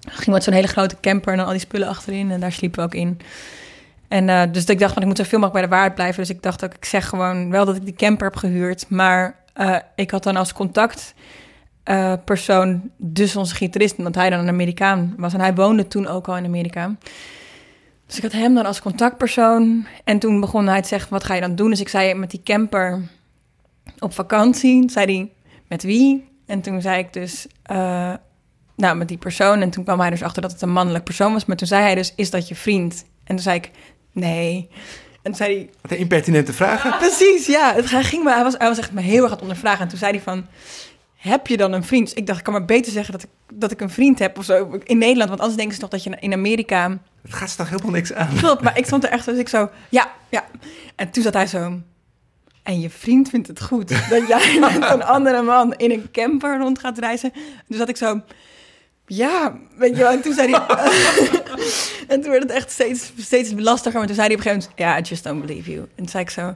Ik 0.00 0.12
ging 0.12 0.30
met 0.30 0.44
zo'n 0.44 0.52
hele 0.54 0.66
grote 0.66 0.96
camper 1.00 1.30
en 1.32 1.36
dan 1.38 1.46
al 1.46 1.52
die 1.52 1.60
spullen 1.60 1.88
achterin. 1.88 2.30
En 2.30 2.40
daar 2.40 2.52
sliepen 2.52 2.78
we 2.80 2.84
ook 2.86 2.94
in. 2.94 3.18
En 4.12 4.28
eh, 4.28 4.42
dus 4.52 4.64
ik 4.64 4.78
dacht 4.78 4.92
van, 4.92 5.02
ik 5.02 5.08
moet 5.08 5.16
zoveel 5.16 5.38
mogelijk 5.38 5.52
bij 5.52 5.62
de 5.62 5.68
waarheid 5.68 5.94
blijven. 5.94 6.20
Dus 6.20 6.30
ik 6.30 6.42
dacht 6.42 6.64
ook, 6.64 6.74
ik 6.74 6.84
zeg 6.84 7.08
gewoon 7.08 7.50
wel 7.50 7.64
dat 7.64 7.76
ik 7.76 7.84
die 7.84 7.94
camper 7.94 8.26
heb 8.26 8.36
gehuurd. 8.36 8.88
Maar 8.88 9.36
eh, 9.52 9.76
ik 9.94 10.10
had 10.10 10.22
dan 10.22 10.36
als 10.36 10.52
contact 10.52 11.14
eh, 11.82 12.12
persoon 12.24 12.90
dus 12.96 13.36
onze 13.36 13.54
gitarist. 13.54 13.98
Omdat 13.98 14.14
hij 14.14 14.30
dan 14.30 14.38
een 14.38 14.48
Amerikaan 14.48 15.14
was. 15.16 15.32
En 15.32 15.40
hij 15.40 15.54
woonde 15.54 15.88
toen 15.88 16.06
ook 16.06 16.28
al 16.28 16.36
in 16.36 16.44
Amerika. 16.44 16.96
Dus 18.06 18.16
ik 18.16 18.22
had 18.22 18.32
hem 18.32 18.54
dan 18.54 18.66
als 18.66 18.80
contactpersoon. 18.80 19.86
En 20.04 20.18
toen 20.18 20.40
begon 20.40 20.66
hij 20.66 20.82
te 20.82 20.88
zeggen, 20.88 21.10
wat 21.10 21.24
ga 21.24 21.34
je 21.34 21.40
dan 21.40 21.54
doen? 21.54 21.70
Dus 21.70 21.80
ik 21.80 21.88
zei, 21.88 22.14
met 22.14 22.30
die 22.30 22.42
camper 22.44 23.00
op 23.98 24.14
vakantie. 24.14 24.90
Zei 24.90 25.16
hij, 25.16 25.30
met 25.68 25.82
wie? 25.82 26.28
En 26.46 26.60
toen 26.60 26.80
zei 26.80 26.98
ik 26.98 27.12
dus, 27.12 27.46
nou, 28.76 28.96
met 28.96 29.08
die 29.08 29.18
persoon. 29.18 29.60
En 29.60 29.70
toen 29.70 29.84
kwam 29.84 30.00
hij 30.00 30.10
dus 30.10 30.22
achter 30.22 30.42
dat 30.42 30.52
het 30.52 30.62
een 30.62 30.72
mannelijk 30.72 31.04
persoon 31.04 31.32
was. 31.32 31.44
Maar 31.44 31.56
toen 31.56 31.66
zei 31.66 31.82
hij 31.82 31.94
dus, 31.94 32.12
is 32.16 32.30
dat 32.30 32.48
je 32.48 32.54
vriend? 32.54 33.04
En 33.24 33.34
toen 33.34 33.44
zei 33.44 33.56
ik, 33.56 33.70
nee. 34.12 34.68
En 35.12 35.30
toen 35.30 35.34
zei 35.34 35.54
hij, 35.54 35.70
Wat 35.80 35.90
een 35.90 35.98
impertinente 35.98 36.52
vragen. 36.52 36.98
Precies, 36.98 37.46
ja. 37.46 37.74
Het 37.74 37.86
ging 37.86 38.24
me, 38.24 38.32
hij, 38.32 38.42
was, 38.42 38.54
hij 38.58 38.68
was 38.68 38.78
echt 38.78 38.92
me 38.92 39.00
heel 39.00 39.14
erg 39.14 39.24
aan 39.24 39.30
het 39.30 39.40
ondervragen. 39.40 39.80
En 39.80 39.88
toen 39.88 39.98
zei 39.98 40.12
hij 40.12 40.20
van, 40.20 40.46
heb 41.16 41.46
je 41.46 41.56
dan 41.56 41.72
een 41.72 41.84
vriend? 41.84 42.04
Dus 42.04 42.14
ik 42.14 42.26
dacht, 42.26 42.38
ik 42.38 42.44
kan 42.44 42.52
maar 42.52 42.64
beter 42.64 42.92
zeggen 42.92 43.12
dat 43.12 43.22
ik, 43.22 43.28
dat 43.52 43.70
ik 43.70 43.80
een 43.80 43.90
vriend 43.90 44.18
heb 44.18 44.38
of 44.38 44.44
zo. 44.44 44.78
In 44.84 44.98
Nederland, 44.98 45.28
want 45.28 45.40
anders 45.40 45.58
denken 45.58 45.74
ze 45.74 45.80
nog 45.80 45.90
dat 45.90 46.02
je 46.02 46.16
in 46.20 46.32
Amerika... 46.32 46.98
Het 47.22 47.34
gaat 47.34 47.50
ze 47.50 47.56
toch 47.56 47.68
helemaal 47.68 47.90
niks 47.90 48.12
aan? 48.12 48.36
Klopt, 48.36 48.62
maar 48.62 48.78
ik 48.78 48.86
stond 48.86 49.04
er 49.04 49.10
echt 49.10 49.24
dus 49.24 49.38
ik 49.38 49.48
zo, 49.48 49.70
ja, 49.88 50.12
ja. 50.28 50.44
En 50.96 51.10
toen 51.10 51.22
zat 51.22 51.34
hij 51.34 51.46
zo... 51.46 51.80
En 52.62 52.80
je 52.80 52.90
vriend 52.90 53.28
vindt 53.28 53.48
het 53.48 53.62
goed 53.62 53.88
dat 53.88 54.28
jij 54.28 54.58
met 54.60 54.90
een 54.90 55.02
andere 55.02 55.42
man 55.42 55.74
in 55.74 55.90
een 55.90 56.10
camper 56.12 56.58
rond 56.58 56.78
gaat 56.78 56.98
reizen. 56.98 57.32
Dus 57.66 57.78
dat 57.78 57.88
ik 57.88 57.96
zo... 57.96 58.20
ja, 59.06 59.56
weet 59.76 59.96
je 59.96 60.02
wel. 60.02 60.12
En 60.12 60.22
toen 60.22 60.34
zei 60.34 60.50
hij... 60.50 60.60
en 62.08 62.20
toen 62.20 62.30
werd 62.30 62.42
het 62.42 62.52
echt 62.52 62.70
steeds, 62.70 63.12
steeds 63.18 63.52
lastiger. 63.56 63.98
Maar 63.98 64.06
toen 64.06 64.16
zei 64.16 64.26
hij 64.26 64.36
op 64.36 64.44
een 64.44 64.50
gegeven 64.50 64.70
moment... 64.76 64.78
Ja, 64.78 64.98
I 64.98 65.08
just 65.08 65.24
don't 65.24 65.46
believe 65.46 65.70
you. 65.70 65.80
En 65.80 65.88
toen 65.96 66.08
zei 66.08 66.22
ik 66.22 66.30
zo... 66.30 66.54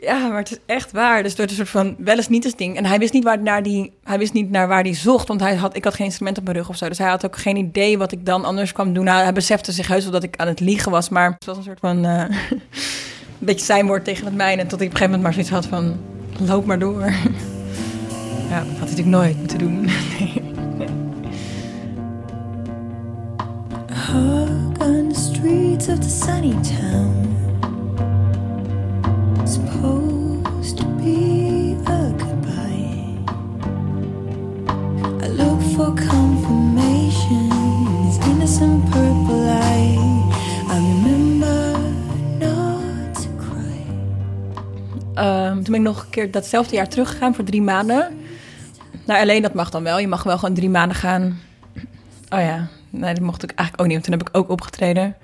Ja, 0.00 0.28
maar 0.28 0.38
het 0.38 0.50
is 0.50 0.58
echt 0.66 0.92
waar. 0.92 1.22
Dus 1.22 1.34
door 1.34 1.46
een 1.46 1.54
soort 1.54 1.68
van 1.68 1.96
wel 1.98 2.16
eens 2.16 2.28
niet 2.28 2.44
eens 2.44 2.56
ding. 2.56 2.76
En 2.76 2.84
hij 2.86 2.98
wist 2.98 3.12
niet 3.12 3.24
waar 3.24 3.42
naar 3.42 3.62
die, 3.62 3.92
hij 4.04 4.18
wist 4.18 4.32
niet 4.32 4.50
naar 4.50 4.68
waar 4.68 4.82
hij 4.82 4.94
zocht, 4.94 5.28
want 5.28 5.40
hij 5.40 5.54
had, 5.54 5.76
ik 5.76 5.84
had 5.84 5.94
geen 5.94 6.06
instrument 6.06 6.38
op 6.38 6.44
mijn 6.44 6.56
rug 6.56 6.68
of 6.68 6.76
zo. 6.76 6.88
Dus 6.88 6.98
hij 6.98 7.08
had 7.08 7.24
ook 7.24 7.36
geen 7.36 7.56
idee 7.56 7.98
wat 7.98 8.12
ik 8.12 8.26
dan 8.26 8.44
anders 8.44 8.72
kwam 8.72 8.92
doen. 8.92 9.04
Nou, 9.04 9.22
hij 9.22 9.32
besefte 9.32 9.72
zich 9.72 9.86
heus 9.86 10.02
wel 10.02 10.12
dat 10.12 10.22
ik 10.22 10.36
aan 10.36 10.46
het 10.46 10.60
liegen 10.60 10.90
was, 10.90 11.08
maar 11.08 11.32
het 11.32 11.44
was 11.44 11.56
een 11.56 11.62
soort 11.62 11.80
van 11.80 12.04
eh, 12.04 12.20
een 12.50 12.60
beetje 13.38 13.64
zijn 13.64 13.86
woord 13.86 14.04
tegen 14.04 14.24
het 14.24 14.34
mijne. 14.34 14.66
Tot 14.66 14.80
ik 14.80 14.86
op 14.86 14.92
een 14.92 14.98
gegeven 14.98 15.04
moment 15.04 15.22
maar 15.22 15.32
zoiets 15.32 15.50
had 15.50 15.66
van 15.66 16.00
loop 16.46 16.66
maar 16.66 16.78
door. 16.78 17.04
ja, 18.48 18.58
dat 18.58 18.78
had 18.78 18.88
hij 18.88 18.96
natuurlijk 18.96 19.06
nooit 19.06 19.36
moeten 19.36 19.58
doen. 19.58 19.80
nee. 20.18 20.47
Hug 24.08 24.80
on 24.80 25.08
the 25.08 25.14
streets 25.14 25.88
of 25.88 25.98
the 26.00 26.08
sunny 26.08 26.54
town. 26.62 27.36
Supposed 29.44 30.78
to 30.78 30.84
be 30.84 31.76
a 31.84 32.12
goodbye. 32.16 33.18
I 35.22 35.28
look 35.28 35.60
for 35.60 35.92
confirmation 35.94 37.50
in 37.52 38.06
this 38.06 38.26
innocent 38.26 38.90
purple 38.90 39.44
light. 39.44 40.32
I 40.68 40.76
remember 40.76 41.78
not 42.38 43.14
to 43.14 43.28
cry. 43.36 43.84
Ehm, 45.14 45.54
toen 45.54 45.64
ben 45.64 45.74
ik 45.74 45.80
nog 45.80 46.02
een 46.02 46.10
keer 46.10 46.30
datzelfde 46.30 46.76
jaar 46.76 46.88
teruggegaan 46.88 47.34
voor 47.34 47.44
drie 47.44 47.62
maanden. 47.62 48.18
Nou, 49.04 49.20
alleen 49.20 49.42
dat 49.42 49.54
mag 49.54 49.70
dan 49.70 49.82
wel. 49.82 49.98
Je 49.98 50.08
mag 50.08 50.22
wel 50.22 50.38
gewoon 50.38 50.54
drie 50.54 50.70
maanden 50.70 50.96
gaan. 50.96 51.38
Oh 52.28 52.40
ja, 52.40 52.68
nee, 52.98 53.14
dat 53.14 53.22
mocht 53.22 53.42
ik 53.42 53.50
eigenlijk 53.50 53.80
ook 53.80 53.86
niet. 53.86 53.94
Want 53.94 54.04
toen 54.04 54.18
heb 54.18 54.28
ik 54.28 54.36
ook 54.36 54.50
opgetreden. 54.50 55.16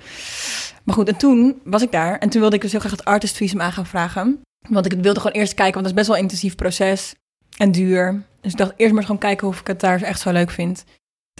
Maar 0.85 0.95
goed, 0.95 1.09
en 1.09 1.16
toen 1.16 1.61
was 1.64 1.83
ik 1.83 1.93
daar. 1.93 2.19
En 2.19 2.28
toen 2.28 2.40
wilde 2.40 2.57
ik 2.57 2.62
dus 2.62 2.71
heel 2.71 2.81
graag 2.81 2.93
het 2.93 3.04
artist 3.04 3.37
visum 3.37 3.61
aan 3.61 3.73
gaan 3.73 3.87
vragen. 3.87 4.43
Want 4.69 4.93
ik 4.93 5.02
wilde 5.02 5.21
gewoon 5.21 5.37
eerst 5.37 5.54
kijken, 5.54 5.75
want 5.75 5.85
dat 5.85 5.93
is 5.95 5.99
best 5.99 6.07
wel 6.07 6.16
een 6.16 6.23
intensief 6.23 6.54
proces. 6.54 7.14
En 7.57 7.73
duur. 7.73 8.23
Dus 8.40 8.52
ik 8.52 8.59
dacht 8.59 8.73
eerst 8.76 8.88
maar 8.93 8.97
eens 8.97 9.07
gewoon 9.07 9.21
kijken 9.21 9.49
of 9.49 9.61
ik 9.61 9.66
het 9.66 9.81
daar 9.81 10.02
echt 10.02 10.21
zo 10.21 10.33
leuk 10.33 10.50
vind. 10.50 10.85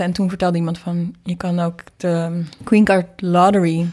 En 0.01 0.13
toen 0.13 0.29
vertelde 0.29 0.57
iemand 0.57 0.79
van, 0.79 1.15
je 1.23 1.37
kan 1.37 1.61
ook 1.61 1.81
de 1.97 2.45
Queen 2.65 2.85
Card 2.85 3.07
Lottery 3.21 3.87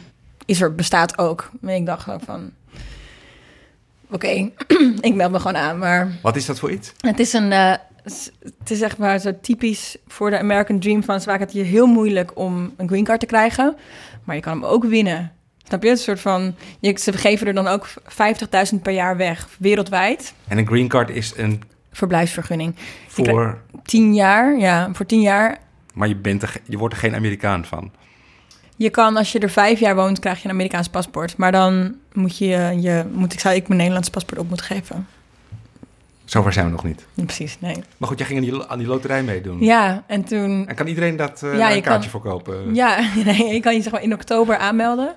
is 0.46 0.62
er, 0.62 0.76
bestaat 0.76 1.18
ook. 1.18 1.50
En 1.62 1.70
ik 1.70 1.86
dacht 1.86 2.10
ook 2.10 2.22
van, 2.22 2.52
oké, 4.12 4.28
ik 5.02 5.16
meld 5.16 5.32
me 5.32 5.40
gewoon 5.40 5.58
aan. 5.58 5.78
Maar 5.78 6.12
Wat 6.22 6.36
is 6.36 6.46
dat 6.46 6.60
voor 6.60 6.72
iets? 6.72 6.94
het 7.00 7.20
is 7.20 7.34
een, 7.34 7.52
eh, 7.52 7.74
het 8.04 8.72
is 8.72 8.82
echt 8.82 8.98
maar 8.98 9.20
zo 9.20 9.32
typisch 9.42 9.98
voor 10.08 10.30
de 10.30 10.40
American 10.40 10.80
Dream 10.80 11.04
fans. 11.04 11.24
Vaak 11.24 11.40
het 11.40 11.54
je 11.54 11.64
heel 11.64 11.88
moeilijk 11.88 12.32
om 12.38 12.74
een 12.78 12.88
green 12.88 13.04
card 13.04 13.20
te 13.20 13.26
krijgen, 13.26 13.76
maar 14.24 14.36
je 14.36 14.42
kan 14.42 14.54
hem 14.54 14.66
ook 14.66 14.84
winnen. 14.84 15.32
Snap 15.64 15.84
je? 15.84 15.90
Een 15.90 15.98
soort 15.98 16.20
van, 16.20 16.56
je, 16.80 16.98
ze 17.00 17.14
geven 17.14 17.48
er 17.48 17.54
dan 17.54 17.68
ook 17.68 17.88
50.000 18.74 18.82
per 18.82 18.94
jaar 18.94 19.18
weg, 19.18 19.48
wereldwijd. 19.60 20.34
En 20.48 20.58
een 20.58 20.68
green 20.68 20.88
card 20.88 21.10
is 21.10 21.34
een 21.38 21.64
Verblijfsvergunning. 21.92 22.76
Voor... 23.08 23.62
10 23.84 24.14
jaar, 24.14 24.58
ja, 24.58 24.90
voor 24.94 25.06
10 25.06 25.22
jaar. 25.22 25.58
Maar 25.94 26.08
je, 26.08 26.16
bent 26.16 26.42
er, 26.42 26.62
je 26.64 26.78
wordt 26.78 26.94
er 26.94 27.00
geen 27.00 27.16
Amerikaan 27.16 27.66
van. 27.66 27.92
Je 28.76 28.90
kan, 28.90 29.18
als 29.18 29.32
je 29.32 29.40
er 29.40 29.50
vijf 29.50 29.80
jaar 29.80 29.96
woont, 29.96 30.20
krijg 30.20 30.38
je 30.38 30.46
een 30.46 30.54
Amerikaans 30.54 30.88
paspoort. 30.88 31.38
Maar 31.38 31.52
dan 31.52 31.96
moet 32.14 32.38
je, 32.38 32.78
je 32.80 33.06
moet, 33.14 33.34
ik 33.34 33.40
zou 33.40 33.56
ik 33.56 33.68
mijn 33.68 33.80
Nederlands 33.80 34.10
paspoort 34.10 34.40
op 34.40 34.48
moeten 34.48 34.66
geven. 34.66 35.08
Zover 36.32 36.54
zijn 36.54 36.66
we 36.66 36.72
nog 36.72 36.84
niet. 36.84 37.06
Precies, 37.16 37.58
nee. 37.60 37.76
Maar 37.98 38.10
goed, 38.10 38.18
jij 38.18 38.28
ging 38.28 38.40
aan 38.40 38.46
die, 38.46 38.66
aan 38.68 38.78
die 38.78 38.88
loterij 38.88 39.24
meedoen. 39.24 39.64
Ja, 39.64 40.04
en 40.08 40.24
toen 40.24 40.68
En 40.68 40.76
kan 40.76 40.88
iedereen 40.88 41.16
dat 41.16 41.44
eh 41.44 41.58
Ja, 41.58 41.72
een 41.76 41.82
kaartje 41.82 42.10
kan- 42.10 42.22
voor 42.22 42.32
kopen? 42.32 42.76
Ja, 42.76 43.00
nee, 43.26 43.54
je 43.54 43.60
kan 43.60 43.76
je 43.76 43.82
zeg 43.82 43.92
maar 43.92 44.04
in 44.04 44.14
oktober 44.14 44.58
aanmelden. 44.58 45.16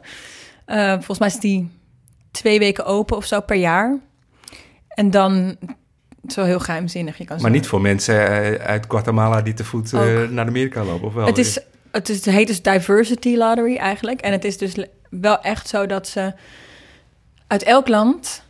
Eh, 0.65 0.93
volgens 0.93 1.19
mij 1.19 1.29
is 1.29 1.37
die 1.39 1.71
twee 2.31 2.59
weken 2.59 2.85
open 2.85 3.17
of 3.17 3.25
zo 3.25 3.41
per 3.41 3.57
jaar. 3.57 3.99
En 4.89 5.11
dan 5.11 5.57
zo 6.29 6.45
heel 6.45 6.61
geheimzinnig. 6.61 7.19
Je 7.19 7.25
kan 7.25 7.37
Maar 7.41 7.51
zo- 7.51 7.57
niet 7.57 7.67
voor 7.67 7.81
mensen 7.81 8.29
eh, 8.61 8.67
uit 8.67 8.85
Guatemala 8.89 9.43
die 9.43 9.55
te 9.55 9.65
voet 9.65 9.93
naar 10.31 10.47
Amerika 10.47 10.85
lopen, 10.85 11.07
of 11.07 11.15
wel? 11.15 11.27
Het, 11.27 11.39
is, 11.39 11.59
het, 11.91 12.09
is, 12.09 12.17
het 12.17 12.35
heet 12.35 12.47
dus 12.47 12.63
Diversity 12.63 13.37
Lottery 13.37 13.77
eigenlijk. 13.77 14.21
En 14.21 14.33
het 14.33 14.45
is 14.45 14.59
dus 14.59 14.75
wel 15.11 15.41
echt 15.41 15.69
zo 15.69 15.87
dat 15.87 16.09
ze 16.09 16.33
uit 17.47 17.63
elk 17.63 17.89
land 17.89 18.43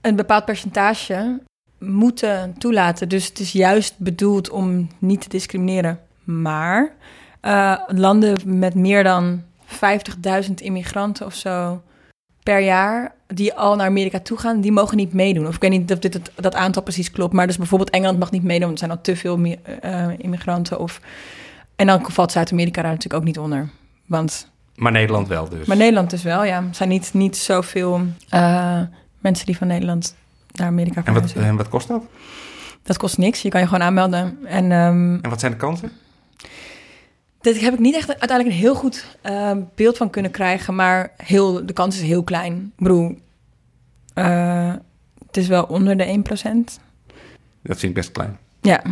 een 0.00 0.16
bepaald 0.16 0.44
percentage 0.44 1.40
moeten 1.80 2.54
toelaten. 2.58 3.08
Dus 3.08 3.26
het 3.26 3.38
is 3.38 3.52
juist 3.52 3.94
bedoeld 3.98 4.50
om 4.50 4.88
niet 4.98 5.20
te 5.20 5.28
discrimineren. 5.28 6.00
Maar 6.24 6.92
eh, 7.40 7.76
landen 7.86 8.58
met 8.58 8.74
meer 8.74 9.04
dan 9.04 9.42
50.000 10.46 10.54
immigranten 10.54 11.26
of 11.26 11.34
zo 11.34 11.82
per 12.42 12.60
jaar 12.60 13.14
die 13.26 13.54
al 13.54 13.76
naar 13.76 13.86
Amerika 13.86 14.20
toe 14.20 14.38
gaan, 14.38 14.60
die 14.60 14.72
mogen 14.72 14.96
niet 14.96 15.12
meedoen. 15.12 15.46
Of 15.46 15.54
ik 15.54 15.60
weet 15.60 15.70
niet 15.70 15.92
of 15.92 15.98
dit 15.98 16.14
het, 16.14 16.30
dat 16.34 16.54
aantal 16.54 16.82
precies 16.82 17.10
klopt, 17.10 17.32
maar 17.32 17.46
dus 17.46 17.56
bijvoorbeeld 17.56 17.90
Engeland 17.90 18.18
mag 18.18 18.30
niet 18.30 18.42
meedoen, 18.42 18.66
want 18.66 18.80
er 18.80 18.86
zijn 18.86 18.98
al 18.98 19.02
te 19.02 19.16
veel 19.16 19.56
eh, 19.80 20.08
immigranten. 20.18 20.78
Of 20.78 21.00
en 21.76 21.86
dan 21.86 22.10
valt 22.10 22.32
Zuid-Amerika 22.32 22.82
daar 22.82 22.90
natuurlijk 22.90 23.20
ook 23.20 23.26
niet 23.26 23.38
onder. 23.38 23.68
Want, 24.06 24.50
Maar 24.74 24.92
Nederland 24.92 25.28
wel 25.28 25.48
dus. 25.48 25.66
maar 25.66 25.76
Nederland 25.76 26.10
dus 26.10 26.22
wel, 26.22 26.44
ja. 26.44 26.56
Er 26.56 26.74
zijn 26.74 26.88
niet, 26.88 27.10
niet 27.14 27.36
zoveel 27.36 28.00
eh, 28.28 28.80
mensen 29.18 29.46
die 29.46 29.56
van 29.56 29.66
Nederland 29.66 30.14
naar 30.52 30.66
Amerika 30.66 31.02
en, 31.04 31.14
wat, 31.14 31.32
en 31.32 31.56
wat 31.56 31.68
kost 31.68 31.88
dat? 31.88 32.02
Dat 32.82 32.96
kost 32.96 33.18
niks. 33.18 33.42
Je 33.42 33.48
kan 33.48 33.60
je 33.60 33.66
gewoon 33.66 33.82
aanmelden. 33.82 34.38
En 34.44 34.72
ehm, 34.72 35.14
En 35.22 35.30
wat 35.30 35.40
zijn 35.40 35.52
de 35.52 35.58
kansen? 35.58 35.90
Daar 37.40 37.54
heb 37.54 37.72
ik 37.72 37.78
niet 37.78 37.94
echt 37.94 38.08
uiteindelijk 38.08 38.48
een 38.48 38.62
heel 38.62 38.74
goed 38.74 39.16
eh, 39.22 39.52
beeld 39.74 39.96
van 39.96 40.10
kunnen 40.10 40.30
krijgen. 40.30 40.74
Maar 40.74 41.12
heel, 41.16 41.66
de 41.66 41.72
kans 41.72 41.96
is 41.96 42.02
heel 42.02 42.22
klein. 42.22 42.54
Ik 42.76 42.82
bedoel, 42.82 43.18
eh, 44.14 44.72
het 45.26 45.36
is 45.36 45.46
wel 45.48 45.64
onder 45.64 45.96
de 45.96 46.04
1%. 46.04 46.80
Dat 47.62 47.78
vind 47.78 47.82
ik 47.82 47.94
best 47.94 48.12
klein. 48.12 48.38
Ja, 48.60 48.82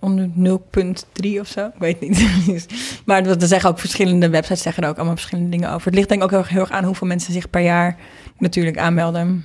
onder 0.00 0.30
0,3 0.34 1.40
of 1.40 1.46
zo. 1.46 1.66
Ik 1.66 1.78
weet 1.78 2.00
niet. 2.00 2.66
maar 3.06 3.22
dat, 3.22 3.42
er 3.42 3.48
zeggen 3.48 3.70
ook 3.70 3.78
verschillende 3.78 4.28
websites 4.28 4.62
zeggen 4.62 4.82
er 4.82 4.88
ook 4.88 4.96
allemaal 4.96 5.14
verschillende 5.16 5.50
dingen 5.50 5.70
over. 5.70 5.86
Het 5.86 5.94
ligt 5.94 6.08
denk 6.08 6.20
ik 6.20 6.26
ook 6.26 6.30
heel, 6.32 6.40
erg- 6.40 6.48
heel 6.48 6.60
erg 6.60 6.70
aan 6.70 6.84
hoeveel 6.84 7.06
mensen 7.06 7.32
zich 7.32 7.50
per 7.50 7.60
jaar 7.62 7.96
natuurlijk 8.38 8.78
aanmelden. 8.78 9.44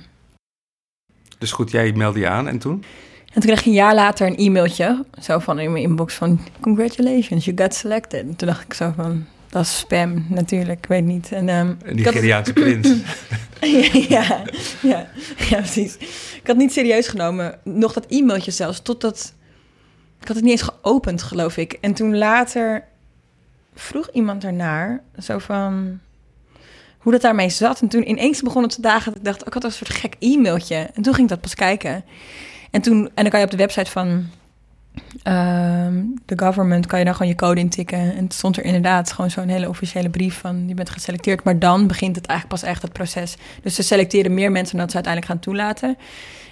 Dus 1.38 1.52
goed, 1.52 1.70
jij 1.70 1.92
meldde 1.92 2.20
je 2.20 2.28
aan 2.28 2.48
en 2.48 2.58
toen? 2.58 2.84
En 3.26 3.32
toen 3.34 3.42
kreeg 3.42 3.60
ik 3.60 3.66
een 3.66 3.72
jaar 3.72 3.94
later 3.94 4.26
een 4.26 4.36
e-mailtje, 4.36 5.04
zo 5.20 5.38
van 5.38 5.58
in 5.58 5.72
mijn 5.72 5.84
inbox 5.84 6.14
van... 6.14 6.40
Congratulations, 6.60 7.44
you 7.44 7.56
got 7.56 7.74
selected. 7.74 8.20
En 8.20 8.36
toen 8.36 8.48
dacht 8.48 8.64
ik 8.64 8.74
zo 8.74 8.92
van, 8.96 9.26
dat 9.48 9.62
is 9.62 9.78
spam 9.78 10.26
natuurlijk, 10.28 10.78
ik 10.78 10.86
weet 10.88 11.04
niet. 11.04 11.32
En, 11.32 11.48
had- 11.48 11.92
Nigeriaanse 11.94 12.52
prins. 12.52 12.88
ja, 14.08 14.42
ja, 14.82 15.08
ja, 15.48 15.56
precies. 15.56 15.96
Ik 16.40 16.46
had 16.46 16.56
niet 16.56 16.72
serieus 16.72 17.08
genomen. 17.08 17.58
Nog 17.64 17.92
dat 17.92 18.06
e-mailtje 18.08 18.50
zelfs, 18.50 18.80
totdat... 18.82 19.34
Ik 20.20 20.26
had 20.28 20.36
het 20.36 20.44
niet 20.44 20.60
eens 20.60 20.70
geopend, 20.82 21.22
geloof 21.22 21.56
ik. 21.56 21.72
En 21.80 21.94
toen 21.94 22.16
later 22.18 22.84
vroeg 23.74 24.10
iemand 24.12 24.44
ernaar, 24.44 25.02
zo 25.18 25.38
van... 25.38 25.98
Hoe 26.98 27.12
dat 27.12 27.20
daarmee 27.20 27.48
zat. 27.48 27.80
En 27.80 27.88
toen 27.88 28.08
ineens 28.08 28.42
begon 28.42 28.62
het 28.62 28.74
te 28.74 28.80
dagen 28.80 29.14
ik 29.14 29.24
dacht... 29.24 29.46
Ik 29.46 29.52
had 29.52 29.64
een 29.64 29.72
soort 29.72 29.94
gek 29.94 30.14
e-mailtje. 30.18 30.76
En 30.76 31.02
toen 31.02 31.14
ging 31.14 31.26
ik 31.26 31.28
dat 31.28 31.40
pas 31.40 31.54
kijken. 31.54 32.04
En 32.70 32.80
toen... 32.80 33.10
En 33.14 33.22
dan 33.22 33.28
kan 33.30 33.38
je 33.38 33.44
op 33.44 33.50
de 33.50 33.56
website 33.56 33.90
van... 33.90 34.26
ehm, 35.22 36.04
de 36.24 36.38
government 36.38 36.86
kan 36.86 36.98
je 36.98 37.04
dan 37.04 37.14
gewoon 37.14 37.28
je 37.28 37.36
code 37.36 37.60
intikken. 37.60 37.98
En 37.98 38.24
het 38.24 38.34
stond 38.34 38.56
er 38.56 38.64
inderdaad 38.64 39.12
gewoon 39.12 39.30
zo'n 39.30 39.48
hele 39.48 39.68
officiële 39.68 40.10
brief 40.10 40.38
van... 40.38 40.68
je 40.68 40.74
bent 40.74 40.90
geselecteerd. 40.90 41.44
Maar 41.44 41.58
dan 41.58 41.86
begint 41.86 42.16
het 42.16 42.26
eigenlijk 42.26 42.60
pas 42.60 42.70
echt 42.70 42.82
het 42.82 42.92
proces. 42.92 43.36
Dus 43.62 43.74
ze 43.74 43.82
selecteren 43.82 44.34
meer 44.34 44.52
mensen 44.52 44.78
dan 44.78 44.88
ze 44.88 44.94
uiteindelijk 44.94 45.32
gaan 45.32 45.42
toelaten. 45.42 45.96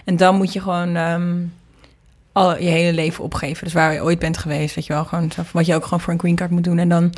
En 0.05 0.17
dan 0.17 0.37
moet 0.37 0.53
je 0.53 0.61
gewoon 0.61 0.97
ehm, 0.97 1.37
al 2.33 2.59
je 2.59 2.69
hele 2.69 2.93
leven 2.93 3.25
opgeven. 3.25 3.65
Dus 3.65 3.73
waar 3.73 3.93
je 3.93 4.03
ooit 4.03 4.19
bent 4.19 4.39
geweest, 4.39 4.75
weet 4.75 4.87
je 4.87 4.93
wel. 4.93 5.05
Gewoon 5.05 5.31
wat 5.53 5.67
je 5.67 5.75
ook 5.75 5.85
gewoon 5.85 6.01
voor 6.01 6.13
een 6.13 6.19
green 6.19 6.37
card 6.37 6.51
moet 6.51 6.65
doen. 6.65 6.79
En 6.79 6.89
dan 6.89 7.13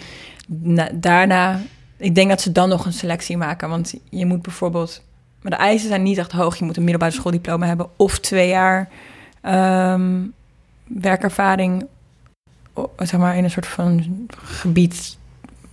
na- 0.47 0.91
daarna... 0.95 1.61
Ik 1.99 2.15
denk 2.15 2.29
dat 2.29 2.41
ze 2.41 2.53
dan 2.53 2.69
nog 2.69 2.87
een 2.87 2.93
selectie 2.93 3.37
maken. 3.37 3.69
Want 3.69 3.95
je 4.11 4.27
moet 4.27 4.43
bijvoorbeeld... 4.43 5.03
Maar 5.43 5.51
de 5.51 5.59
eisen 5.59 5.89
zijn 5.89 6.03
niet 6.03 6.19
echt 6.19 6.33
hoog. 6.33 6.57
Je 6.57 6.65
moet 6.65 6.77
een 6.77 6.83
middelbare 6.83 7.13
schooldiploma 7.13 7.67
hebben. 7.67 7.89
Of 7.97 8.19
twee 8.19 8.49
jaar 8.49 8.89
ehm, 9.41 10.27
werkervaring. 10.85 11.87
Zeg 12.99 13.21
maar 13.21 13.37
in 13.37 13.45
een 13.45 13.51
soort 13.51 13.67
van 13.67 14.27
gebied... 14.45 15.17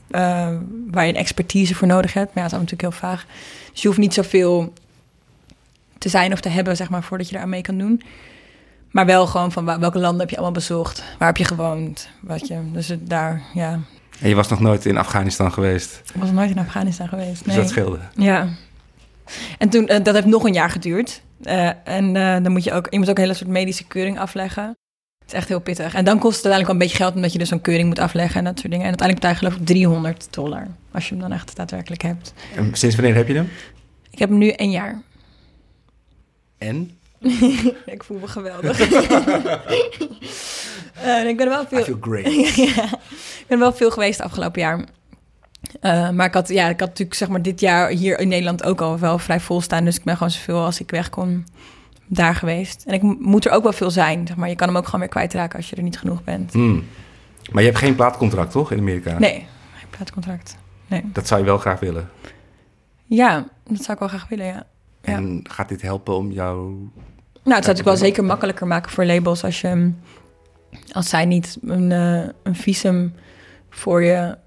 eh, 0.08 0.58
waar 0.91 1.05
je 1.05 1.13
een 1.13 1.20
expertise 1.20 1.75
voor 1.75 1.88
nodig 1.88 2.13
hebt. 2.13 2.34
Maar 2.34 2.44
ja, 2.44 2.50
dat 2.50 2.60
is 2.60 2.65
natuurlijk 2.72 3.00
heel 3.00 3.10
vaag. 3.10 3.25
Dus 3.72 3.82
je 3.82 3.88
hoeft 3.88 4.00
niet 4.00 4.13
zoveel 4.13 4.74
te 5.98 6.10
zijn 6.10 6.34
of 6.34 6.39
te 6.39 6.50
hebben, 6.50 6.75
zeg 6.75 6.89
maar, 6.89 7.03
voordat 7.03 7.27
je 7.27 7.34
daar 7.34 7.44
aan 7.44 7.50
mee 7.50 7.62
kan 7.62 7.77
doen. 7.77 8.01
Maar 8.91 9.05
wel 9.05 9.27
gewoon 9.27 9.51
van 9.51 9.65
welke 9.65 10.00
landen 10.00 10.20
heb 10.20 10.29
je 10.29 10.36
allemaal 10.36 10.53
bezocht? 10.53 11.03
Waar 11.17 11.27
heb 11.27 11.38
je 11.38 11.44
gewoond? 11.46 12.10
Wat 12.20 12.48
je, 12.48 12.72
dus 12.72 12.94
daar, 13.00 13.41
ja. 13.53 13.79
En 14.22 14.29
je 14.29 14.36
was 14.36 14.48
nog 14.48 14.60
nooit 14.60 14.86
in 14.86 14.98
Afghanistan 14.98 15.51
geweest. 15.53 16.01
Ik 16.13 16.22
was 16.22 16.31
nooit 16.31 16.50
in 16.50 16.60
Afghanistan 16.60 17.07
geweest. 17.07 17.43
Dus 17.43 17.53
Nee. 17.53 17.55
dat 17.55 17.69
scheelde. 17.69 18.00
Ja. 18.15 18.48
En 19.57 19.69
toen, 19.69 19.88
eh, 19.88 20.03
dat 20.03 20.13
heeft 20.13 20.25
nog 20.27 20.43
een 20.43 20.53
jaar 20.53 20.69
geduurd. 20.69 21.22
Eh, 21.43 21.69
en 21.84 22.15
eh, 22.15 22.43
dan 22.43 22.51
moet 22.51 22.63
je 22.63 22.74
ook, 22.74 22.88
je 22.89 22.98
moet 23.00 23.10
ook 23.10 23.15
een 23.15 23.22
hele 23.24 23.34
soort 23.36 23.50
medische 23.50 23.84
keuring 23.88 24.19
afleggen. 24.19 24.63
Het 25.19 25.34
is 25.34 25.39
echt 25.39 25.48
heel 25.48 25.60
pittig. 25.60 25.93
En 25.93 26.05
dan 26.05 26.19
kost 26.19 26.36
het 26.36 26.45
uiteindelijk 26.45 26.65
wel 26.65 26.75
een 26.75 26.88
beetje 26.88 26.98
geld... 27.03 27.15
omdat 27.15 27.31
je 27.34 27.39
dus 27.39 27.51
een 27.51 27.62
keuring 27.62 27.88
moet 27.88 28.00
afleggen 28.00 28.38
en 28.38 28.43
dat 28.43 28.60
soort 28.60 28.72
dingen. 28.72 28.86
En 28.86 28.98
uiteindelijk 28.98 29.27
betaal 29.27 29.31
je 29.31 29.38
geloof 29.38 29.62
ik 29.62 29.65
300 29.75 30.27
dollar... 30.34 30.67
als 30.91 31.03
je 31.07 31.12
hem 31.13 31.22
dan 31.22 31.31
echt 31.31 31.55
daadwerkelijk 31.55 32.01
hebt. 32.01 32.34
En 32.55 32.69
sinds 32.74 32.95
wanneer 32.95 33.15
heb 33.15 33.27
je 33.27 33.34
hem? 33.34 33.50
Ik 34.10 34.19
heb 34.19 34.29
hem 34.29 34.38
nu 34.38 34.53
een 34.55 34.72
jaar. 34.72 35.01
En? 36.57 36.91
Ik 37.96 38.03
voel 38.03 38.20
me 38.20 38.27
geweldig. 38.27 38.79
Eh, 40.96 41.27
ik 41.27 41.38
ben 41.38 41.48
wel 41.50 41.62
I 41.62 41.65
veel... 41.70 41.84
feel 41.84 41.98
great. 42.01 42.55
ja, 42.75 42.84
ik 43.39 43.46
ben 43.48 43.60
wel 43.60 43.74
veel 43.74 43.91
geweest 43.91 44.22
afgelopen 44.22 44.62
jaar. 44.62 44.86
Eh, 45.82 46.10
maar 46.10 46.25
ik 46.25 46.34
had, 46.34 46.48
ja, 46.48 46.63
ik 46.70 46.79
had 46.79 46.89
natuurlijk 46.89 47.17
zeg 47.17 47.27
maar 47.29 47.41
dit 47.41 47.60
jaar 47.60 47.89
hier 47.89 48.20
in 48.20 48.27
Nederland 48.27 48.63
ook 48.63 48.82
al 48.82 49.00
wel 49.00 49.17
vrij 49.17 49.39
vol 49.39 49.62
staan. 49.62 49.86
Dus 49.86 49.96
ik 49.98 50.03
ben 50.03 50.13
gewoon 50.17 50.32
zoveel 50.32 50.63
als 50.65 50.79
ik 50.79 50.91
weg 50.91 51.10
kon 51.10 51.46
daar 52.05 52.36
geweest. 52.36 52.84
En 52.88 52.94
ik 52.94 53.01
mo- 53.01 53.15
moet 53.20 53.46
er 53.46 53.51
ook 53.51 53.63
wel 53.63 53.74
veel 53.74 53.91
zijn. 53.91 54.27
Zeg 54.27 54.36
maar. 54.36 54.50
Je 54.50 54.55
kan 54.55 54.67
hem 54.67 54.77
ook 54.77 54.86
gewoon 54.86 55.00
weer 55.00 55.10
kwijtraken 55.10 55.58
als 55.58 55.70
je 55.70 55.75
er 55.75 55.84
niet 55.84 56.00
genoeg 56.00 56.24
bent. 56.24 56.53
Hmm. 56.53 56.84
Maar 57.51 57.62
je 57.62 57.67
hebt 57.70 57.82
geen 57.82 57.96
plaatcontract, 57.96 58.51
toch, 58.51 58.72
in 58.72 58.79
Amerika? 58.79 59.20
Nee, 59.20 59.46
geen 59.75 59.89
plaatcontract. 59.89 60.58
Nee. 60.88 61.01
Dat 61.05 61.27
zou 61.27 61.39
je 61.39 61.46
wel 61.46 61.58
graag 61.58 61.79
willen. 61.79 62.10
Ja, 63.05 63.48
dat 63.63 63.77
zou 63.82 63.91
ik 63.91 64.00
wel 64.00 64.08
graag 64.08 64.27
willen, 64.29 64.46
ja. 64.46 64.65
Ja. 65.01 65.13
En 65.13 65.39
gaat 65.50 65.70
dit 65.70 65.82
helpen 65.82 66.15
om 66.15 66.32
jou... 66.32 66.75
Nou, 67.45 67.57
het 67.57 67.65
zou 67.65 67.75
natuurlijk 67.75 67.85
wel 67.85 67.97
zeker 67.97 68.23
makkelijker 68.25 68.67
maken 68.67 68.91
voor 68.91 69.05
labels 69.05 69.43
als 69.43 69.61
je 69.61 69.91
als 70.91 71.09
zij 71.09 71.25
niet 71.25 71.57
een, 71.65 71.91
eh, 71.91 72.29
een 72.43 72.55
visum 72.55 73.13
voor 73.69 74.03
je 74.03 74.37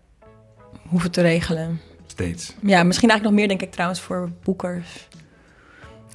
hoeven 0.88 1.10
te 1.10 1.20
regelen. 1.20 1.80
steeds? 2.06 2.54
Ja, 2.62 2.82
misschien 2.82 3.08
eigenlijk 3.10 3.22
nog 3.22 3.32
meer 3.32 3.48
denk 3.48 3.62
ik 3.62 3.70
trouwens 3.72 4.00
voor 4.00 4.30
boekers. 4.42 5.08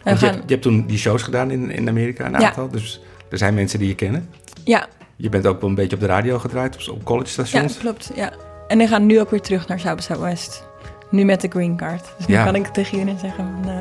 Je, 0.03 0.09
hebt, 0.09 0.19
je 0.21 0.27
hebt 0.47 0.61
toen 0.61 0.85
die 0.85 0.97
shows 0.97 1.21
gedaan 1.23 1.51
in, 1.51 1.71
in 1.71 1.89
Amerika, 1.89 2.25
een 2.25 2.39
Ja. 2.39 2.47
aantal. 2.47 2.69
Dus 2.69 3.01
er 3.29 3.37
zijn 3.37 3.53
mensen 3.53 3.79
die 3.79 3.87
je 3.87 3.95
kennen. 3.95 4.29
ja, 4.63 4.87
Je 5.15 5.29
bent 5.29 5.47
ook 5.47 5.59
wel 5.61 5.69
een 5.69 5.75
beetje 5.75 5.95
op 5.95 6.01
de 6.01 6.07
radio 6.07 6.39
gedraaid, 6.39 6.89
op, 6.89 7.03
college 7.03 7.25
ja, 7.41 7.45
stations. 7.45 7.77
klopt. 7.77 8.11
Ja. 8.15 8.33
En 8.67 8.77
die 8.77 8.87
gaan 8.87 9.05
nu 9.05 9.19
ook 9.19 9.29
weer 9.29 9.41
terug 9.41 9.67
naar 9.67 9.79
Southwest. 9.79 10.63
Nu 11.09 11.23
met 11.25 11.41
de 11.41 11.47
green 11.47 11.77
card. 11.77 12.13
Dus 12.17 12.27
nu 12.27 12.33
Ja. 12.33 12.43
kan 12.43 12.55
ik 12.55 12.65
tegen 12.67 12.97
jullie 12.97 13.17
zeggen, 13.19 13.55
eh, 13.65 13.79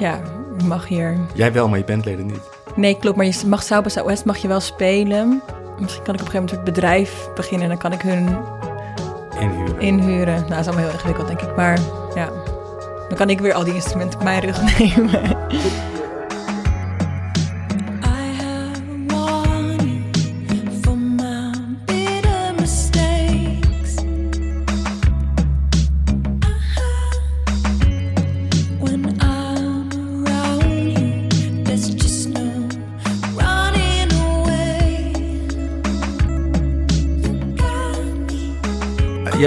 ja, 0.00 0.20
je 0.58 0.64
mag 0.64 0.88
hier. 0.88 1.16
Jij 1.34 1.52
wel, 1.52 1.68
maar 1.68 1.78
je 1.78 1.84
bandleden 1.84 2.26
niet. 2.26 2.48
Nee, 2.74 2.96
klopt, 2.96 3.16
maar 3.16 3.26
je 3.26 3.40
mag 3.46 3.60
by 3.82 3.88
Southwest 3.88 4.24
mag 4.24 4.36
je 4.36 4.48
wel 4.48 4.60
spelen. 4.60 5.42
Misschien 5.78 6.02
kan 6.04 6.14
ik 6.14 6.20
op 6.20 6.26
een 6.26 6.32
gegeven 6.32 6.32
moment 6.32 6.50
een 6.50 6.56
soort 6.56 6.64
bedrijf 6.64 7.28
beginnen 7.34 7.62
en 7.62 7.68
dan 7.68 7.78
kan 7.78 7.92
ik 7.92 8.00
hun 8.00 8.36
Inhuren. 9.40 9.80
inhuren. 9.80 10.34
Nou, 10.34 10.48
dat 10.48 10.58
is 10.58 10.66
allemaal 10.66 10.84
heel 10.84 10.92
ingewikkeld, 10.92 11.26
denk 11.26 11.40
ik. 11.40 11.56
Maar 11.56 11.78
ja, 12.14 12.28
dan 13.08 13.16
kan 13.16 13.30
ik 13.30 13.40
weer 13.40 13.52
al 13.54 13.64
die 13.64 13.74
instrumenten 13.74 14.18
op 14.18 14.24
mijn 14.24 14.40
rug 14.40 14.62
nemen. 14.78 15.36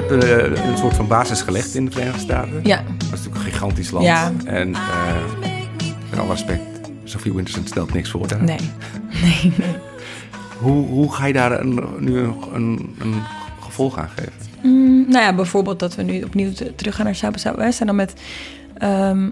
Hebt 0.09 0.23
eh, 0.23 0.65
een 0.69 0.77
soort 0.77 0.95
van 0.95 1.07
basis 1.07 1.41
gelegd 1.41 1.75
in 1.75 1.85
de 1.85 1.91
Verenigde 1.91 2.19
Staten. 2.19 2.59
ja, 2.63 2.75
Dat 2.97 3.03
is 3.03 3.09
natuurlijk 3.09 3.35
een 3.35 3.51
gigantisch 3.51 3.91
land. 3.91 4.05
Ja. 4.05 4.31
En 4.45 4.69
met 6.09 6.19
alle 6.19 6.29
respect, 6.29 6.61
Sophie 7.03 7.33
Winterson 7.33 7.67
stelt 7.67 7.93
niks 7.93 8.09
voor 8.09 8.27
daar. 8.27 8.43
nee. 8.43 8.57
Nee, 9.21 9.53
nee. 9.57 9.75
Hoe, 10.59 10.87
hoe 10.87 11.13
ga 11.13 11.25
je 11.25 11.33
daar 11.33 11.59
een, 11.59 11.79
nu 11.99 12.17
een, 12.19 12.35
een, 12.53 12.95
een 12.99 13.21
gevolg 13.59 13.97
aan 13.97 14.09
geven? 14.15 14.31
Mm, 14.63 15.05
nou 15.09 15.23
ja, 15.23 15.33
bijvoorbeeld 15.35 15.79
dat 15.79 15.95
we 15.95 16.03
nu 16.03 16.21
opnieuw 16.23 16.51
te- 16.53 16.75
terug 16.75 16.95
gaan 16.95 17.05
naar 17.05 17.15
South 17.15 17.39
Southwest. 17.39 17.79
En 17.79 17.85
dan 17.87 17.95
met... 17.95 18.13
ehm, 18.77 19.29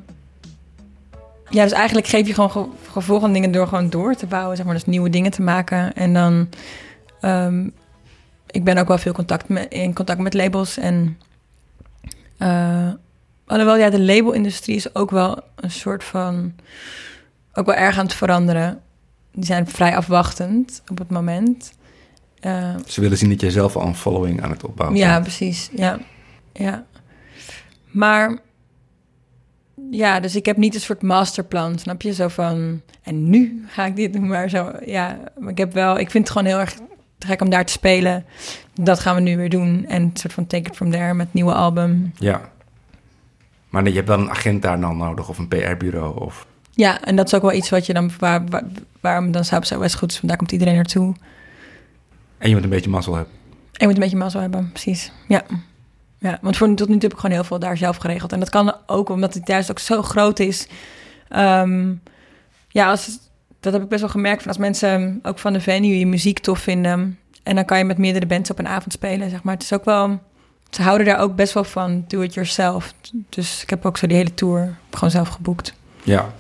ja, 1.50 1.64
dus 1.64 1.72
eigenlijk 1.72 2.08
geef 2.08 2.28
je 2.28 2.34
gewoon 2.34 2.52
ge 2.52 2.66
gevolg 2.92 3.24
aan 3.24 3.34
dingen 3.34 3.52
door 3.52 3.68
gewoon 3.68 3.90
door 3.90 4.16
te 4.16 4.26
bouwen. 4.26 4.56
Zeg 4.58 4.66
maar, 4.66 4.74
dus 4.76 4.86
nieuwe 4.86 5.10
dingen 5.10 5.32
te 5.32 5.42
maken. 5.42 5.94
En 5.94 6.14
dan... 6.14 6.48
ehm, 7.22 7.68
ik 8.52 8.64
ben 8.64 8.78
ook 8.78 8.88
wel 8.88 8.98
veel 8.98 9.14
contact 9.14 9.50
met, 9.50 9.72
in 9.74 9.94
contact 9.94 10.20
met 10.20 10.34
labels. 10.34 10.78
En... 10.78 11.18
eh, 12.38 12.90
alhoewel, 13.46 13.78
ja, 13.78 13.90
de 13.90 14.02
labelindustrie 14.02 14.76
is 14.76 14.96
ook 14.96 15.12
wel 15.12 15.40
een 15.56 15.72
soort 15.72 16.04
van... 16.04 16.54
Ook 17.54 17.66
wel 17.66 17.76
erg 17.76 17.98
aan 17.98 18.06
het 18.06 18.14
veranderen. 18.14 18.82
Die 19.32 19.46
zijn 19.46 19.68
vrij 19.68 19.96
afwachtend 19.96 20.82
op 20.92 20.98
het 20.98 21.10
moment. 21.10 21.74
Eh, 22.40 22.76
Ze 22.86 23.02
willen 23.02 23.18
zien 23.18 23.30
dat 23.30 23.42
je 23.42 23.52
zelf 23.52 23.76
al 23.76 23.88
een 23.88 23.96
following 23.96 24.44
aan 24.44 24.50
het 24.52 24.64
opbouwen 24.64 24.98
ja, 25.00 25.12
bent. 25.12 25.24
precies. 25.24 25.70
Ja. 25.76 26.00
ja. 26.54 26.86
Maar 27.92 28.40
ja, 29.92 30.20
dus 30.20 30.36
ik 30.36 30.46
heb 30.46 30.58
niet 30.58 30.76
een 30.76 30.82
soort 30.82 31.02
masterplan, 31.02 31.80
snap 31.80 32.02
je? 32.02 32.14
Zo 32.14 32.28
van, 32.28 32.82
en 33.04 33.30
nu 33.30 33.66
ga 33.68 33.86
ik 33.86 33.96
dit 33.96 34.14
doen, 34.14 34.28
maar 34.28 34.50
zo, 34.50 34.72
ja. 34.86 35.20
Maar 35.40 35.52
ik 35.52 35.58
heb 35.58 35.74
wel, 35.74 36.00
ik 36.00 36.12
vind 36.12 36.24
het 36.28 36.38
gewoon 36.38 36.48
heel 36.48 36.60
erg 36.60 36.74
te 37.22 37.28
gek 37.28 37.42
om 37.42 37.50
daar 37.50 37.66
te 37.66 37.72
spelen. 37.72 38.26
Dat 38.74 39.00
gaan 39.00 39.16
we 39.16 39.22
nu 39.22 39.38
weer 39.38 39.50
doen. 39.50 39.86
En 39.88 40.02
een 40.02 40.12
soort 40.14 40.34
van 40.34 40.48
take 40.48 40.70
it 40.70 40.76
from 40.76 40.92
there 40.92 41.14
met 41.14 41.26
het 41.26 41.36
nieuwe 41.36 41.54
album. 41.54 42.12
Ja. 42.18 42.42
Maar 43.70 43.82
nee, 43.82 43.92
je 43.92 43.98
hebt 43.98 44.10
dan 44.10 44.20
een 44.20 44.30
agent 44.30 44.62
daar 44.62 44.80
dan 44.80 44.98
nodig 44.98 45.30
of 45.30 45.38
een 45.38 45.48
PR-bureau. 45.48 46.20
Of... 46.20 46.46
Ja, 46.72 47.04
en 47.04 47.16
dat 47.16 47.26
is 47.26 47.34
ook 47.34 47.42
wel 47.42 47.54
iets 47.54 47.70
wat 47.70 47.86
je 47.86 47.94
dan, 47.94 48.12
waar, 48.20 48.46
waar, 48.46 48.64
waarom 49.00 49.32
dan 49.32 49.42
by 49.42 49.48
Southwest 49.48 49.96
goed 49.96 50.12
is, 50.12 50.16
want 50.16 50.28
daar 50.28 50.38
komt 50.38 50.52
iedereen 50.52 50.76
naartoe. 50.76 51.16
En 52.38 52.50
je 52.50 52.56
moet 52.56 52.64
een 52.64 52.70
beetje 52.70 52.90
mazzel 52.90 53.16
hebben. 53.16 53.34
En 53.54 53.72
je 53.72 53.86
moet 53.86 53.96
een 53.96 54.02
beetje 54.02 54.18
mazzel 54.18 54.42
hebben, 54.42 54.70
precies. 54.72 55.12
Ja. 55.28 55.44
Ja, 56.18 56.38
want 56.42 56.58
voor 56.58 56.76
tot 56.76 56.88
nu 56.88 56.94
toe 56.94 57.02
heb 57.02 57.14
ik 57.14 57.20
gewoon 57.20 57.36
heel 57.36 57.44
veel 57.44 57.60
daar 57.60 57.78
zelf 57.78 57.98
geregeld. 57.98 58.32
En 58.32 58.40
dat 58.40 58.50
kan 58.50 58.76
ook 58.86 59.10
omdat 59.10 59.34
het 59.34 59.48
juist 59.48 59.72
ook 59.72 59.80
zo 59.80 60.02
groot 60.02 60.40
is. 60.40 60.68
Ehm, 61.28 61.94
ja, 62.68 62.90
als, 62.90 63.20
dat 63.62 63.74
heb 63.74 63.82
ik 63.82 63.88
best 63.90 64.02
wel 64.02 64.10
gemerkt. 64.10 64.40
Van 64.42 64.48
als 64.48 64.58
mensen 64.58 65.20
ook 65.24 65.40
van 65.40 65.54
de 65.54 65.62
venue 65.62 66.00
je 66.00 66.08
muziek 66.08 66.40
tof 66.40 66.60
vinden. 66.60 67.20
En 67.44 67.56
dan 67.56 67.66
kan 67.66 67.78
je 67.78 67.84
met 67.84 67.98
meerdere 67.98 68.26
bands 68.26 68.52
op 68.52 68.60
een 68.60 68.68
avond 68.68 68.94
spelen, 68.94 69.30
zeg 69.30 69.44
maar. 69.44 69.54
Het 69.54 69.64
is 69.64 69.74
ook 69.74 69.86
wel... 69.86 70.20
Ze 70.70 70.82
houden 70.82 71.06
daar 71.08 71.20
ook 71.20 71.36
best 71.36 71.54
wel 71.54 71.64
van, 71.64 72.06
do 72.08 72.22
it 72.22 72.34
yourself. 72.34 72.94
Dus 73.30 73.62
ik 73.62 73.70
heb 73.70 73.86
ook 73.86 73.98
zo 73.98 74.08
die 74.08 74.18
hele 74.18 74.34
tour 74.34 74.76
gewoon 74.92 75.12
zelf 75.12 75.28
geboekt. 75.28 75.74
Ja. 76.04 76.34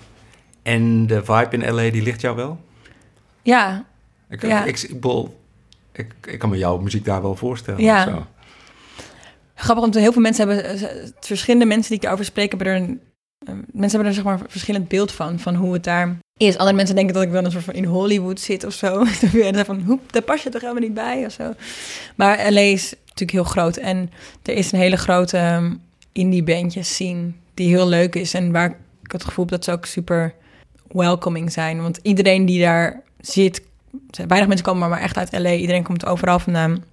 En 0.62 1.07
de 1.07 1.23
vibe 1.23 1.57
in 1.57 1.73
LA, 1.73 1.89
die 1.89 2.01
ligt 2.01 2.21
jou 2.21 2.36
wel? 2.36 2.60
Ja, 3.41 3.86
Ik, 4.29 4.41
Ja. 4.41 4.63
ik, 4.63 4.81
ik, 4.81 4.99
ik, 5.91 6.13
ik 6.25 6.39
kan 6.39 6.49
me 6.49 6.57
jouw 6.57 6.77
muziek 6.77 7.05
daar 7.05 7.21
wel 7.21 7.36
voorstellen. 7.36 7.81
Ja. 7.84 8.03
Zo. 8.03 8.25
Grappig, 9.55 9.84
want 9.84 9.95
heel 9.95 10.12
veel 10.12 10.21
mensen 10.21 10.47
hebben, 10.47 10.65
eh, 10.65 11.07
verschillende 11.19 11.65
mensen 11.65 11.88
die 11.88 11.95
ik 11.95 12.01
daarover 12.01 12.25
spreek, 12.25 12.49
hebben 12.49 12.67
er 12.67 12.75
een, 12.75 13.01
eh, 13.45 13.53
mensen 13.71 13.89
hebben 13.89 14.07
er 14.07 14.13
zeg 14.13 14.23
maar 14.23 14.39
een 14.39 14.45
verschillend 14.47 14.88
beeld 14.88 15.12
van, 15.12 15.39
van 15.39 15.55
hoe 15.55 15.73
het 15.73 15.84
daar 15.84 16.17
is. 16.47 16.58
Andere 16.58 16.75
mensen 16.75 16.95
denken 16.95 17.13
dat 17.13 17.23
ik 17.23 17.30
wel 17.30 17.45
een 17.45 17.51
soort 17.51 17.63
van 17.63 17.73
in 17.73 17.86
Hollywood 17.86 18.39
zit 18.39 18.63
of 18.65 18.73
zo. 18.73 19.06
en 19.41 19.54
dan 19.54 19.65
van, 19.65 19.82
hoep, 19.86 20.12
daar 20.12 20.21
pas 20.21 20.43
je 20.43 20.49
toch 20.49 20.62
helemaal 20.62 20.84
niet 20.84 20.93
bij 20.93 21.25
of 21.25 21.32
zo. 21.32 21.54
Maar 22.15 22.51
LA 22.51 22.60
is 22.60 22.93
natuurlijk 23.04 23.32
heel 23.32 23.43
groot 23.43 23.77
en 23.77 24.12
er 24.43 24.54
is 24.54 24.71
een 24.71 24.80
hele 24.80 24.97
grote 24.97 25.38
ehm, 25.38 25.73
indie 26.12 26.43
bandjes 26.43 26.93
scene 26.93 27.32
die 27.54 27.67
heel 27.67 27.88
leuk 27.88 28.15
is 28.15 28.34
en 28.34 28.51
waar 28.51 28.77
ik 29.04 29.12
het 29.12 29.23
gevoel 29.23 29.45
heb 29.45 29.54
dat 29.54 29.63
ze 29.63 29.71
ook 29.71 29.86
super 29.86 30.34
welcoming 30.88 31.51
zijn. 31.51 31.82
Want 31.82 31.99
iedereen 32.01 32.45
die 32.45 32.62
daar 32.62 33.01
zit, 33.19 33.62
weinig 34.27 34.47
mensen 34.47 34.65
komen 34.65 34.89
maar 34.89 35.01
echt 35.01 35.17
uit 35.17 35.32
LA, 35.32 35.54
iedereen 35.54 35.84
komt 35.84 36.06
overal 36.06 36.39
vandaan. 36.39 36.84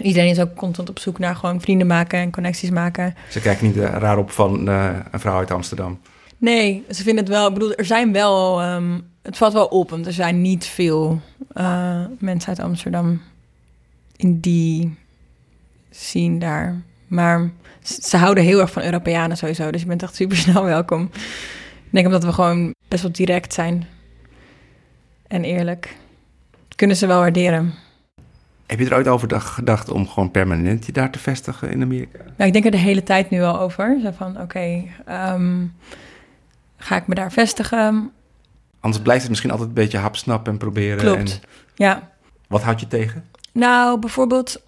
Iedereen 0.00 0.30
is 0.30 0.40
ook 0.40 0.54
constant 0.54 0.88
op 0.88 0.98
zoek 0.98 1.18
naar 1.18 1.36
gewoon 1.36 1.60
vrienden 1.60 1.86
maken 1.86 2.18
en 2.18 2.30
connecties 2.30 2.70
maken. 2.70 3.14
Ze 3.30 3.40
kijken 3.40 3.66
niet 3.66 3.76
eh, 3.76 3.94
raar 3.98 4.18
op 4.18 4.30
van 4.30 4.68
eh, 4.68 4.96
een 5.10 5.20
vrouw 5.20 5.38
uit 5.38 5.50
Amsterdam. 5.50 6.00
Nee, 6.38 6.84
ze 6.90 7.02
vinden 7.02 7.24
het 7.24 7.32
wel. 7.32 7.48
Ik 7.48 7.54
bedoel, 7.54 7.74
er 7.74 7.84
zijn 7.84 8.12
wel. 8.12 8.60
ehm, 8.60 8.98
het 9.22 9.36
valt 9.36 9.52
wel 9.52 9.66
op, 9.66 9.90
want 9.90 10.06
er 10.06 10.12
zijn 10.12 10.42
niet 10.42 10.64
veel 10.64 11.20
eh, 11.52 12.04
mensen 12.18 12.48
uit 12.48 12.60
Amsterdam 12.60 13.20
in 14.16 14.40
die 14.40 14.96
scene 15.90 16.38
daar. 16.38 16.82
Maar 17.06 17.50
ze, 17.82 18.16
houden 18.16 18.44
heel 18.44 18.60
erg 18.60 18.72
van 18.72 18.82
Europeanen 18.82 19.36
sowieso. 19.36 19.70
Dus 19.70 19.80
je 19.80 19.86
bent 19.86 20.02
echt 20.02 20.14
super 20.14 20.36
snel 20.36 20.64
welkom. 20.74 21.10
Ik 21.84 21.90
denk 21.90 22.06
omdat 22.06 22.24
we 22.24 22.32
gewoon 22.32 22.74
best 22.88 23.02
wel 23.02 23.12
direct 23.12 23.52
zijn 23.52 23.86
en 25.26 25.44
eerlijk. 25.44 25.96
Kunnen 26.76 26.96
ze 26.96 27.06
wel 27.06 27.20
waarderen. 27.20 27.74
Heb 28.66 28.78
je 28.78 28.86
er 28.86 28.94
ooit 28.94 29.08
over 29.08 29.40
gedacht 29.40 29.90
om 29.90 30.08
gewoon 30.08 30.30
permanent 30.30 30.86
je 30.86 30.92
daar 30.92 31.10
te 31.10 31.18
vestigen 31.18 31.70
in 31.70 31.82
Amerika? 31.82 32.18
Ja, 32.36 32.44
ik 32.44 32.52
denk 32.52 32.64
er 32.64 32.70
de 32.70 32.76
hele 32.76 33.02
tijd 33.02 33.30
nu 33.30 33.42
al 33.42 33.60
over. 33.60 33.98
Zo 34.02 34.10
van, 34.10 34.40
oké, 34.40 34.84
ehm, 35.06 35.64
ga 36.78 36.96
ik 36.96 37.06
me 37.06 37.14
daar 37.14 37.32
vestigen? 37.32 38.12
Anders 38.80 39.02
blijft 39.02 39.20
het 39.20 39.30
misschien 39.30 39.50
altijd 39.50 39.68
een 39.68 39.74
beetje 39.74 39.98
hapsnap 39.98 40.48
en 40.48 40.56
proberen. 40.58 40.98
Klopt. 40.98 41.18
En 41.32 41.48
Ja. 41.74 42.10
wat 42.48 42.62
houdt 42.62 42.80
je 42.80 42.86
tegen? 42.86 43.24
Nou, 43.52 43.98
bijvoorbeeld, 43.98 44.62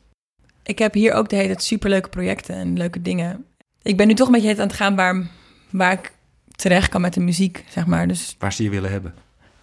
ik 0.62 0.79
heb 0.79 0.94
hier 0.94 1.12
ook 1.12 1.29
de 1.29 1.37
hele 1.37 1.49
tijd 1.49 1.62
superleuke 1.62 2.09
projecten 2.09 2.55
en 2.55 2.77
leuke 2.79 3.03
dingen. 3.03 3.44
Ik 3.83 3.96
ben 3.96 4.07
nu 4.07 4.14
toch 4.14 4.27
een 4.27 4.33
beetje 4.33 4.51
aan 4.51 4.59
het 4.66 4.73
gaan 4.73 4.96
waar, 4.96 5.27
waar 5.70 5.92
ik 5.92 6.12
terecht 6.57 6.88
kan 6.88 7.01
met 7.01 7.14
de 7.14 7.20
muziek, 7.20 7.64
zeg 7.68 7.87
maar. 7.87 8.09
Dus 8.09 8.37
Waar 8.38 8.53
ze 8.53 8.62
je 8.62 8.70
willen 8.70 8.90
hebben? 8.90 9.14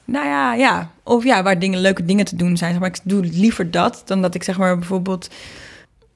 Nou 0.06 0.26
ja, 0.28 0.54
ja. 0.54 0.92
Of 1.04 1.24
ja, 1.24 1.44
waar 1.44 1.60
dingen, 1.60 1.80
leuke 1.80 2.06
dingen 2.06 2.26
te 2.26 2.36
doen 2.36 2.58
zijn. 2.58 2.80
Maar 2.80 2.90
ik 2.90 3.00
doe 3.04 3.22
liever 3.24 3.72
dat 3.72 4.02
dan 4.06 4.22
dat 4.22 4.36
ik 4.36 4.44
zeg 4.44 4.58
maar 4.58 4.78
bijvoorbeeld 4.78 5.30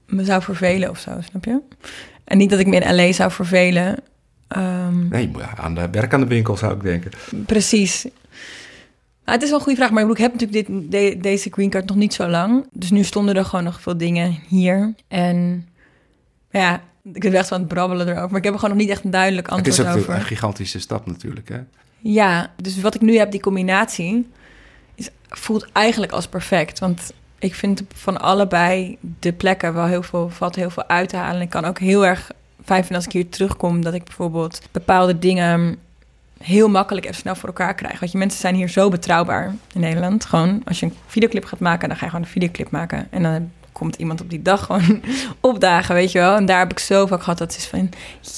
me 0.08 0.26
zou 0.26 0.42
vervelen 0.42 0.90
of 0.90 1.00
zo, 1.00 1.22
snap 1.22 1.46
je? 1.46 1.60
En 2.24 2.38
niet 2.38 2.50
dat 2.50 2.60
ik 2.60 2.68
me 2.68 2.76
in 2.80 2.96
LA 2.96 3.12
zou 3.12 3.32
vervelen. 3.32 3.98
Ehm, 4.52 5.08
Nee, 5.08 5.32
aan 5.58 5.76
de 5.76 5.90
werk 5.92 6.14
aan 6.14 6.20
de 6.20 6.28
winkel 6.28 6.58
zou 6.58 6.74
ik 6.76 6.82
denken. 6.82 7.12
Precies. 7.46 8.04
Nou, 9.26 9.34
het 9.38 9.42
is 9.44 9.50
wel 9.50 9.58
een 9.58 9.64
goede 9.64 9.78
vraag, 9.80 9.92
maar 9.92 10.02
ik, 10.04 10.08
bedoel, 10.08 10.26
ik 10.26 10.32
heb 10.32 10.42
natuurlijk 10.42 10.68
dit, 10.68 10.92
de- 10.92 11.18
deze 11.22 11.50
green 11.52 11.70
card 11.70 11.88
nog 11.88 11.98
niet 11.98 12.14
zo 12.14 12.28
lang. 12.28 12.68
Dus 12.72 12.92
nu 12.92 13.04
stonden 13.04 13.36
er 13.36 13.46
gewoon 13.46 13.66
nog 13.66 13.82
veel 13.82 13.98
dingen 13.98 14.38
hier. 14.48 14.94
En 15.08 15.68
ja, 16.52 16.82
ik 17.14 17.22
ben 17.22 17.34
echt 17.34 17.48
van 17.48 17.60
het 17.60 17.68
brabbelen 17.68 18.08
erover. 18.08 18.28
Maar 18.30 18.38
ik 18.38 18.44
heb 18.44 18.54
er 18.54 18.60
gewoon 18.60 18.76
nog 18.76 18.84
niet 18.86 18.94
echt 18.94 19.04
een 19.04 19.12
duidelijk 19.12 19.50
Het 19.50 19.68
is 19.68 19.78
antwoord 19.80 19.98
ook 19.98 20.02
over. 20.04 20.14
een 20.16 20.22
gigantische 20.26 20.80
stap 20.80 21.06
natuurlijk, 21.06 21.50
hè? 21.50 21.60
Ja, 22.00 22.52
dus 22.62 22.82
wat 22.82 22.96
ik 22.96 23.02
nu 23.02 23.18
heb, 23.18 23.32
die 23.32 23.40
combinatie, 23.42 24.30
is, 24.96 25.10
voelt 25.30 25.68
eigenlijk 25.74 26.12
als 26.12 26.28
perfect. 26.28 26.80
Want 26.80 27.14
ik 27.40 27.56
vind 27.56 27.84
van 27.94 28.22
allebei 28.22 28.98
de 29.20 29.34
plekken 29.34 29.74
wel 29.74 29.86
heel 29.86 30.04
veel, 30.04 30.30
valt 30.30 30.56
heel 30.56 30.70
veel 30.70 30.88
uit 30.88 31.10
te 31.10 31.16
halen. 31.16 31.42
Ik 31.42 31.50
kan 31.50 31.66
ook 31.66 31.80
heel 31.80 32.06
erg 32.06 32.32
fijn 32.64 32.80
vinden 32.80 32.96
als 32.96 33.06
ik 33.06 33.12
hier 33.12 33.30
terugkom, 33.30 33.84
dat 33.84 33.94
ik 33.94 34.04
bijvoorbeeld 34.04 34.62
bepaalde 34.72 35.20
dingen 35.20 35.80
heel 36.38 36.70
makkelijk 36.70 37.06
even 37.06 37.18
snel 37.18 37.36
voor 37.36 37.50
elkaar 37.50 37.76
krijg. 37.76 38.00
Want 38.00 38.12
je 38.12 38.18
mensen 38.18 38.40
zijn 38.40 38.56
hier 38.56 38.70
zo 38.70 38.90
betrouwbaar 38.90 39.56
in 39.74 39.82
Nederland. 39.82 40.26
Gewoon, 40.26 40.62
als 40.66 40.80
je 40.80 40.86
een 40.86 40.94
videoclip 41.08 41.46
gaat 41.46 41.60
maken, 41.60 41.88
dan 41.88 41.98
ga 41.98 42.04
je 42.06 42.12
gewoon 42.12 42.26
een 42.26 42.32
videoclip 42.32 42.72
maken. 42.72 43.08
En 43.10 43.24
dan 43.24 43.52
komt 43.72 43.96
iemand 43.96 44.22
op 44.22 44.30
die 44.30 44.42
dag 44.42 44.66
gewoon 44.66 45.02
opdagen, 45.52 45.96
weet 45.96 46.12
je 46.12 46.20
wel. 46.20 46.36
En 46.36 46.46
daar 46.46 46.60
heb 46.60 46.72
ik 46.72 46.80
zo 46.80 47.06
vaak 47.06 47.24
gehad 47.24 47.38
dat 47.38 47.54
ze 47.54 47.60
is 47.60 47.68
van, 47.68 47.90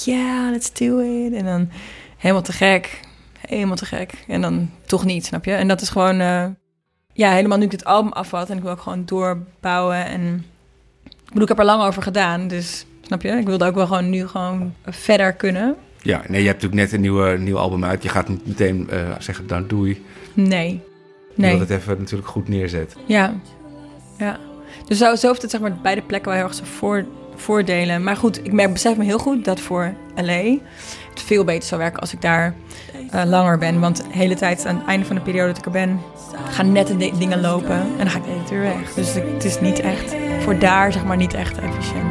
ja, 0.04 0.50
let's 0.50 0.72
do 0.72 0.98
it. 0.98 1.32
En 1.32 1.44
dan 1.44 1.70
helemaal 2.16 2.42
te 2.42 2.52
gek 2.52 3.02
helemaal 3.48 3.76
te 3.76 3.86
gek. 3.86 4.24
En 4.28 4.40
dan 4.40 4.70
toch 4.86 5.04
niet, 5.04 5.26
snap 5.26 5.44
je? 5.44 5.52
En 5.52 5.68
dat 5.68 5.80
is 5.80 5.88
gewoon, 5.88 6.20
eh, 6.20 6.46
ja, 7.12 7.30
helemaal 7.30 7.58
nu 7.58 7.64
ik 7.64 7.70
dit 7.70 7.84
album 7.84 8.12
af 8.12 8.30
had 8.30 8.50
en 8.50 8.56
ik 8.56 8.62
wil 8.62 8.72
ook 8.72 8.80
gewoon 8.80 9.04
doorbouwen. 9.04 10.06
En 10.06 10.44
ik 11.04 11.26
bedoel, 11.26 11.42
ik 11.42 11.48
heb 11.48 11.58
er 11.58 11.64
lang 11.64 11.82
over 11.82 12.02
gedaan, 12.02 12.48
dus 12.48 12.86
snap 13.06 13.22
je? 13.22 13.28
Ik 13.28 13.46
wilde 13.46 13.64
ook 13.66 13.74
wel 13.74 13.86
gewoon 13.86 14.10
nu 14.10 14.26
gewoon 14.26 14.74
verder 14.86 15.32
kunnen. 15.32 15.74
Ja, 16.02 16.22
nee, 16.28 16.40
je 16.40 16.46
hebt 16.48 16.62
natuurlijk 16.62 16.90
net 16.90 16.92
een 16.92 17.00
nieuwe, 17.00 17.38
nieuw 17.38 17.58
album 17.58 17.84
uit. 17.84 18.02
Je 18.02 18.08
gaat 18.08 18.28
niet 18.28 18.46
meteen 18.46 18.90
eh, 18.90 18.98
zeggen, 19.18 19.46
dan 19.46 19.66
doei. 19.66 20.04
Nee, 20.34 20.68
Je 20.70 20.80
nee, 21.42 21.56
wilt 21.56 21.68
het 21.68 21.78
even 21.80 21.98
natuurlijk 21.98 22.28
goed 22.28 22.48
neerzet. 22.48 22.96
ja, 23.06 23.34
ja. 24.18 24.38
Dus 24.86 24.98
zo, 24.98 25.14
zo 25.14 25.28
heeft 25.28 25.42
het 25.42 25.50
zeg 25.50 25.60
maar 25.60 25.76
beide 25.82 26.02
plekken 26.02 26.28
wel 26.30 26.38
heel 26.38 26.48
erg 26.48 26.56
zijn 26.56 26.68
voor, 26.68 27.04
voordelen. 27.36 28.02
Maar 28.02 28.16
goed, 28.16 28.44
ik 28.46 28.52
merk, 28.52 28.72
besef 28.72 28.96
me 28.96 29.04
heel 29.04 29.18
goed 29.18 29.44
dat 29.44 29.60
voor 29.60 29.92
LA 30.16 30.32
het 31.10 31.22
veel 31.24 31.44
beter 31.44 31.68
zou 31.68 31.80
werken 31.80 32.00
als 32.00 32.12
ik 32.12 32.20
daar 32.20 32.54
eh, 33.10 33.22
langer 33.24 33.58
ben. 33.58 33.80
Want 33.80 33.96
de 33.96 34.02
hele 34.08 34.34
tijd 34.34 34.66
aan 34.66 34.76
het 34.76 34.86
einde 34.86 35.06
van 35.06 35.16
de 35.16 35.22
periode 35.22 35.48
dat 35.48 35.58
ik 35.58 35.64
er 35.64 35.70
ben, 35.70 36.00
gaan 36.50 36.72
net 36.72 36.86
de 36.86 36.96
di- 36.96 37.12
dingen 37.18 37.40
lopen 37.40 37.76
en 37.80 37.96
dan 37.98 38.10
ga 38.10 38.18
ik 38.18 38.24
de 38.24 38.30
hele 38.30 38.44
tijd 38.44 38.50
weer 38.60 38.74
weg. 38.74 38.94
Dus 38.94 39.14
het 39.14 39.44
is 39.44 39.60
niet 39.60 39.80
echt, 39.80 40.14
voor 40.40 40.58
daar 40.58 40.92
zeg 40.92 41.04
maar 41.04 41.16
niet 41.16 41.34
echt 41.34 41.58
efficiënt. 41.58 42.03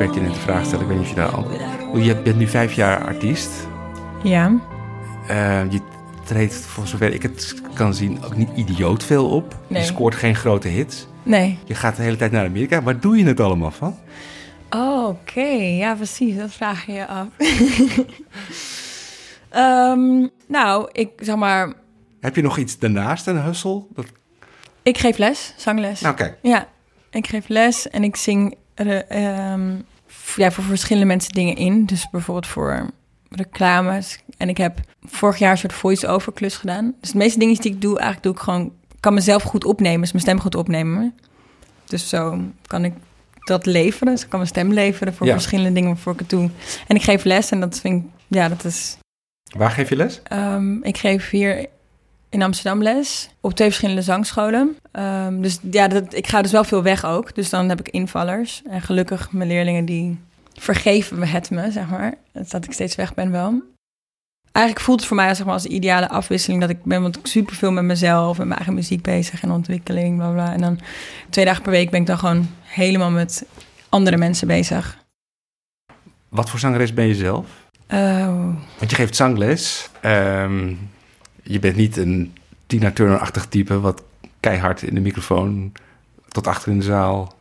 Impertinente 0.00 0.40
vraag 0.40 0.64
stellen. 0.66 0.80
Ik 0.84 0.88
weet 0.88 0.96
niet 0.98 1.06
of 1.06 1.14
je 1.14 1.20
daar 1.20 1.30
al... 1.30 2.00
Je 2.00 2.16
bent 2.16 2.36
nu 2.36 2.46
vijf 2.46 2.72
jaar 2.72 3.04
artiest. 3.04 3.50
Ja, 4.22 4.52
Eh, 5.28 5.70
je 5.70 5.80
treedt, 6.24 6.54
voor 6.54 6.86
zover 6.86 7.12
ik 7.14 7.22
het 7.22 7.54
kan 7.74 7.94
zien, 7.94 8.24
ook 8.24 8.36
niet 8.36 8.48
idioot 8.54 9.04
veel 9.04 9.28
op. 9.30 9.56
Nee. 9.66 9.80
Je 9.82 9.86
scoort 9.88 10.14
geen 10.14 10.34
grote 10.34 10.68
hits. 10.68 11.06
nee. 11.22 11.58
Je 11.64 11.74
gaat 11.74 11.96
de 11.96 12.02
hele 12.02 12.16
tijd 12.16 12.32
naar 12.32 12.46
Amerika. 12.46 12.82
Waar 12.82 13.00
doe 13.00 13.18
je 13.18 13.24
het 13.24 13.40
allemaal 13.40 13.70
van? 13.70 13.98
Oh, 14.70 15.08
oké. 15.08 15.40
Ja, 15.60 15.94
precies. 15.94 16.36
Dat 16.36 16.50
vraag 16.52 16.86
je 16.86 16.92
je 16.92 17.06
af. 17.06 17.26
Ehm, 19.48 20.26
nou, 20.48 20.88
ik 20.92 21.10
zeg 21.16 21.36
maar, 21.36 21.72
Heb 22.20 22.36
je 22.36 22.42
nog 22.42 22.58
iets 22.58 22.78
daarnaast, 22.78 23.26
een 23.26 23.42
hustle? 23.42 23.82
Dat... 23.94 24.04
ik 24.82 24.98
geef 24.98 25.18
les, 25.18 25.54
zangles. 25.56 26.00
Nou, 26.00 26.14
kijk. 26.14 26.38
Ja, 26.42 26.68
ik 27.10 27.26
geef 27.26 27.48
les 27.48 27.88
en 27.90 28.04
ik 28.04 28.16
zing 28.16 28.54
ehm, 28.86 29.70
ja, 30.36 30.50
voor 30.50 30.64
verschillende 30.64 31.06
mensen 31.06 31.32
dingen 31.32 31.56
in. 31.56 31.84
Dus 31.86 32.10
bijvoorbeeld 32.10 32.46
voor 32.46 32.90
reclames. 33.30 34.18
En 34.36 34.48
ik 34.48 34.56
heb 34.56 34.80
vorig 35.06 35.38
jaar 35.38 35.50
een 35.50 35.58
soort 35.58 35.72
voice-over 35.72 36.32
klus 36.32 36.56
gedaan. 36.56 36.94
Dus 37.00 37.10
de 37.10 37.18
meeste 37.18 37.38
dingen 37.38 37.54
die 37.60 37.72
ik 37.72 37.80
doe, 37.80 37.92
eigenlijk 37.98 38.22
doe 38.22 38.32
ik 38.34 38.40
gewoon... 38.40 38.72
Kan 39.00 39.14
mezelf 39.14 39.42
goed 39.42 39.64
opnemen, 39.64 40.00
dus 40.00 40.12
mijn 40.12 40.24
stem 40.24 40.40
goed 40.40 40.54
opnemen. 40.54 41.14
Dus 41.84 42.08
zo 42.08 42.38
kan 42.66 42.84
ik 42.84 42.92
dat 43.44 43.66
leveren. 43.66 44.12
Dus 44.12 44.22
ik 44.22 44.28
kan 44.28 44.38
mijn 44.38 44.50
stem 44.50 44.72
leveren 44.72 45.14
voor 45.14 45.26
Ja. 45.26 45.32
verschillende 45.32 45.72
dingen 45.72 45.88
waarvoor 45.88 46.12
ik 46.12 46.18
het 46.18 46.30
doe. 46.30 46.50
En 46.86 46.96
ik 46.96 47.02
geef 47.02 47.24
les 47.24 47.50
en 47.50 47.60
dat 47.60 47.80
vind 47.80 48.04
ik... 48.04 48.10
Ja, 48.26 48.48
dat 48.48 48.64
is... 48.64 48.96
Waar 49.56 49.70
geef 49.70 49.88
je 49.88 49.96
les? 49.96 50.20
Ehm, 50.22 50.82
ik 50.82 50.98
geef 50.98 51.30
hier 51.30 51.66
in 52.28 52.42
Amsterdam 52.42 52.82
les 52.82 53.30
op 53.40 53.54
twee 53.54 53.68
verschillende 53.68 54.02
zangscholen. 54.02 54.76
Ehm, 54.92 55.40
dus 55.40 55.58
ja, 55.70 55.88
dat, 55.88 56.14
ik 56.14 56.26
ga 56.26 56.42
dus 56.42 56.52
wel 56.52 56.64
veel 56.64 56.82
weg 56.82 57.04
ook. 57.04 57.34
Dus 57.34 57.50
dan 57.50 57.68
heb 57.68 57.80
ik 57.80 57.88
invallers. 57.88 58.62
En 58.70 58.80
gelukkig 58.80 59.32
mijn 59.32 59.48
leerlingen 59.48 59.84
die 59.84 60.18
vergeven 60.54 61.18
me 61.18 61.26
het 61.26 61.50
me, 61.50 61.70
zeg 61.70 61.88
maar. 61.88 62.14
Dat 62.32 62.64
ik 62.64 62.72
steeds 62.72 62.94
weg 62.94 63.14
ben 63.14 63.30
wel. 63.30 63.62
Eigenlijk 64.52 64.86
voelt 64.86 64.98
het 64.98 65.08
voor 65.08 65.16
mij 65.16 65.28
als, 65.28 65.36
zeg 65.36 65.46
maar, 65.46 65.54
als 65.54 65.64
de 65.64 65.68
ideale 65.68 66.08
afwisseling 66.08 66.60
dat 66.60 66.70
ik 66.70 66.84
ben 66.84 67.02
want 67.02 67.16
ik 67.16 67.26
super 67.26 67.54
veel 67.54 67.72
met 67.72 67.84
mezelf 67.84 68.38
en 68.38 68.44
mijn 68.44 68.56
eigen 68.56 68.74
muziek 68.74 69.02
bezig 69.02 69.42
en 69.42 69.50
ontwikkeling, 69.50 70.16
bla 70.16 70.30
bla. 70.30 70.52
En 70.52 70.60
dan 70.60 70.80
twee 71.30 71.44
dagen 71.44 71.62
per 71.62 71.70
week 71.70 71.90
ben 71.90 72.00
ik 72.00 72.06
dan 72.06 72.18
gewoon 72.18 72.48
helemaal 72.62 73.10
met 73.10 73.46
andere 73.88 74.16
mensen 74.16 74.46
bezig. 74.46 74.98
Wat 76.28 76.50
voor 76.50 76.58
zangeres 76.58 76.94
ben 76.94 77.06
je 77.06 77.14
zelf? 77.14 77.46
Oh, 77.90 78.54
Want 78.78 78.90
je 78.90 78.96
geeft 78.96 79.16
zangles. 79.16 79.90
Ehm, 80.00 80.74
je 81.52 81.58
bent 81.58 81.76
niet 81.76 81.96
een 81.96 82.34
Tina 82.66 82.90
Turner-achtig 82.90 83.46
type... 83.46 83.80
wat 83.80 84.02
keihard 84.40 84.82
in 84.82 84.94
de 84.94 85.00
microfoon 85.00 85.72
tot 86.28 86.46
achter 86.46 86.70
in 86.72 86.78
de 86.78 86.84
zaal... 86.84 87.34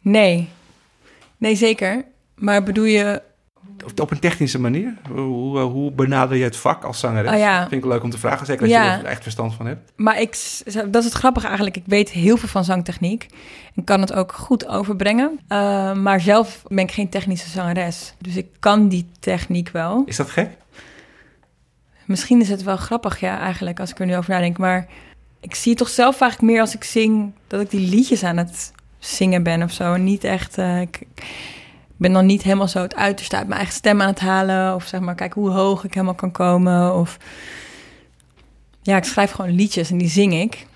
nee. 0.00 0.48
Nee, 1.36 1.54
zeker. 1.54 2.04
Maar 2.34 2.62
bedoel 2.62 2.84
je 2.84 3.22
Op- 3.84 4.00
Op 4.00 4.10
een 4.10 4.18
technische 4.18 4.60
manier? 4.60 4.94
Hoe, 5.10 5.58
hoe 5.58 5.90
benader 5.92 6.36
je 6.36 6.44
het 6.44 6.56
vak 6.56 6.84
als 6.84 7.00
zangeres? 7.00 7.32
Oh 7.32 7.38
ja. 7.38 7.68
Vind 7.68 7.84
ik 7.84 7.90
leuk 7.90 8.02
om 8.02 8.10
te 8.10 8.18
vragen, 8.18 8.46
zeker 8.46 8.62
als 8.62 8.70
Ja. 8.70 8.84
je 8.94 9.00
er 9.02 9.04
echt 9.04 9.22
verstand 9.22 9.54
van 9.54 9.66
hebt. 9.66 9.92
Maar 9.96 10.20
ik, 10.20 10.30
dat 10.64 10.94
is 10.96 11.04
het 11.04 11.12
grappige 11.12 11.46
eigenlijk. 11.46 11.76
Ik 11.76 11.82
weet 11.86 12.10
heel 12.10 12.36
veel 12.36 12.48
van 12.48 12.64
zangtechniek. 12.64 13.26
En 13.74 13.84
kan 13.84 14.00
het 14.00 14.12
ook 14.12 14.32
goed 14.32 14.66
overbrengen. 14.68 15.30
Uh, 15.48 15.92
maar 15.94 16.20
zelf 16.20 16.62
ben 16.68 16.78
ik 16.78 16.90
geen 16.92 17.08
technische 17.08 17.48
zangeres. 17.50 18.14
Dus 18.18 18.36
ik 18.36 18.46
kan 18.60 18.88
die 18.88 19.06
techniek 19.20 19.68
wel. 19.68 20.02
Is 20.06 20.16
dat 20.16 20.30
gek? 20.30 20.50
Misschien 22.06 22.40
is 22.40 22.48
het 22.48 22.62
wel 22.62 22.76
grappig, 22.76 23.20
ja, 23.20 23.38
eigenlijk, 23.38 23.80
als 23.80 23.90
ik 23.90 23.98
er 23.98 24.06
nu 24.06 24.16
over 24.16 24.30
nadenk. 24.30 24.58
Maar 24.58 24.86
ik 25.40 25.54
zie 25.54 25.74
toch 25.74 25.88
zelf 25.88 26.16
vaak 26.16 26.40
meer 26.40 26.60
als 26.60 26.74
ik 26.74 26.84
zing... 26.84 27.32
dat 27.46 27.60
ik 27.60 27.70
die 27.70 27.88
liedjes 27.88 28.22
aan 28.22 28.36
het 28.36 28.72
zingen 28.98 29.42
ben 29.42 29.62
of 29.62 29.72
zo. 29.72 29.94
En 29.94 30.04
niet 30.04 30.24
echt... 30.24 30.58
Uh, 30.58 30.80
ik, 30.80 31.06
ben 31.96 32.12
dan 32.12 32.26
niet 32.26 32.42
helemaal 32.42 32.68
zo 32.68 32.82
het 32.82 32.94
uiterste 32.94 33.36
uit 33.36 33.46
mijn 33.46 33.58
eigen 33.58 33.76
stem 33.76 34.00
aan 34.00 34.08
het 34.08 34.20
halen. 34.20 34.74
Of 34.74 34.86
zeg 34.86 35.00
maar, 35.00 35.14
kijk 35.14 35.32
hoe 35.32 35.50
hoog 35.50 35.84
ik 35.84 35.94
helemaal 35.94 36.14
kan 36.14 36.30
komen. 36.30 36.94
Of 36.94 37.18
ja, 38.82 38.96
ik 38.96 39.04
schrijf 39.04 39.30
gewoon 39.30 39.54
liedjes 39.54 39.90
en 39.90 39.98
die 39.98 40.08
zing 40.08 40.34
ik. 40.34 40.66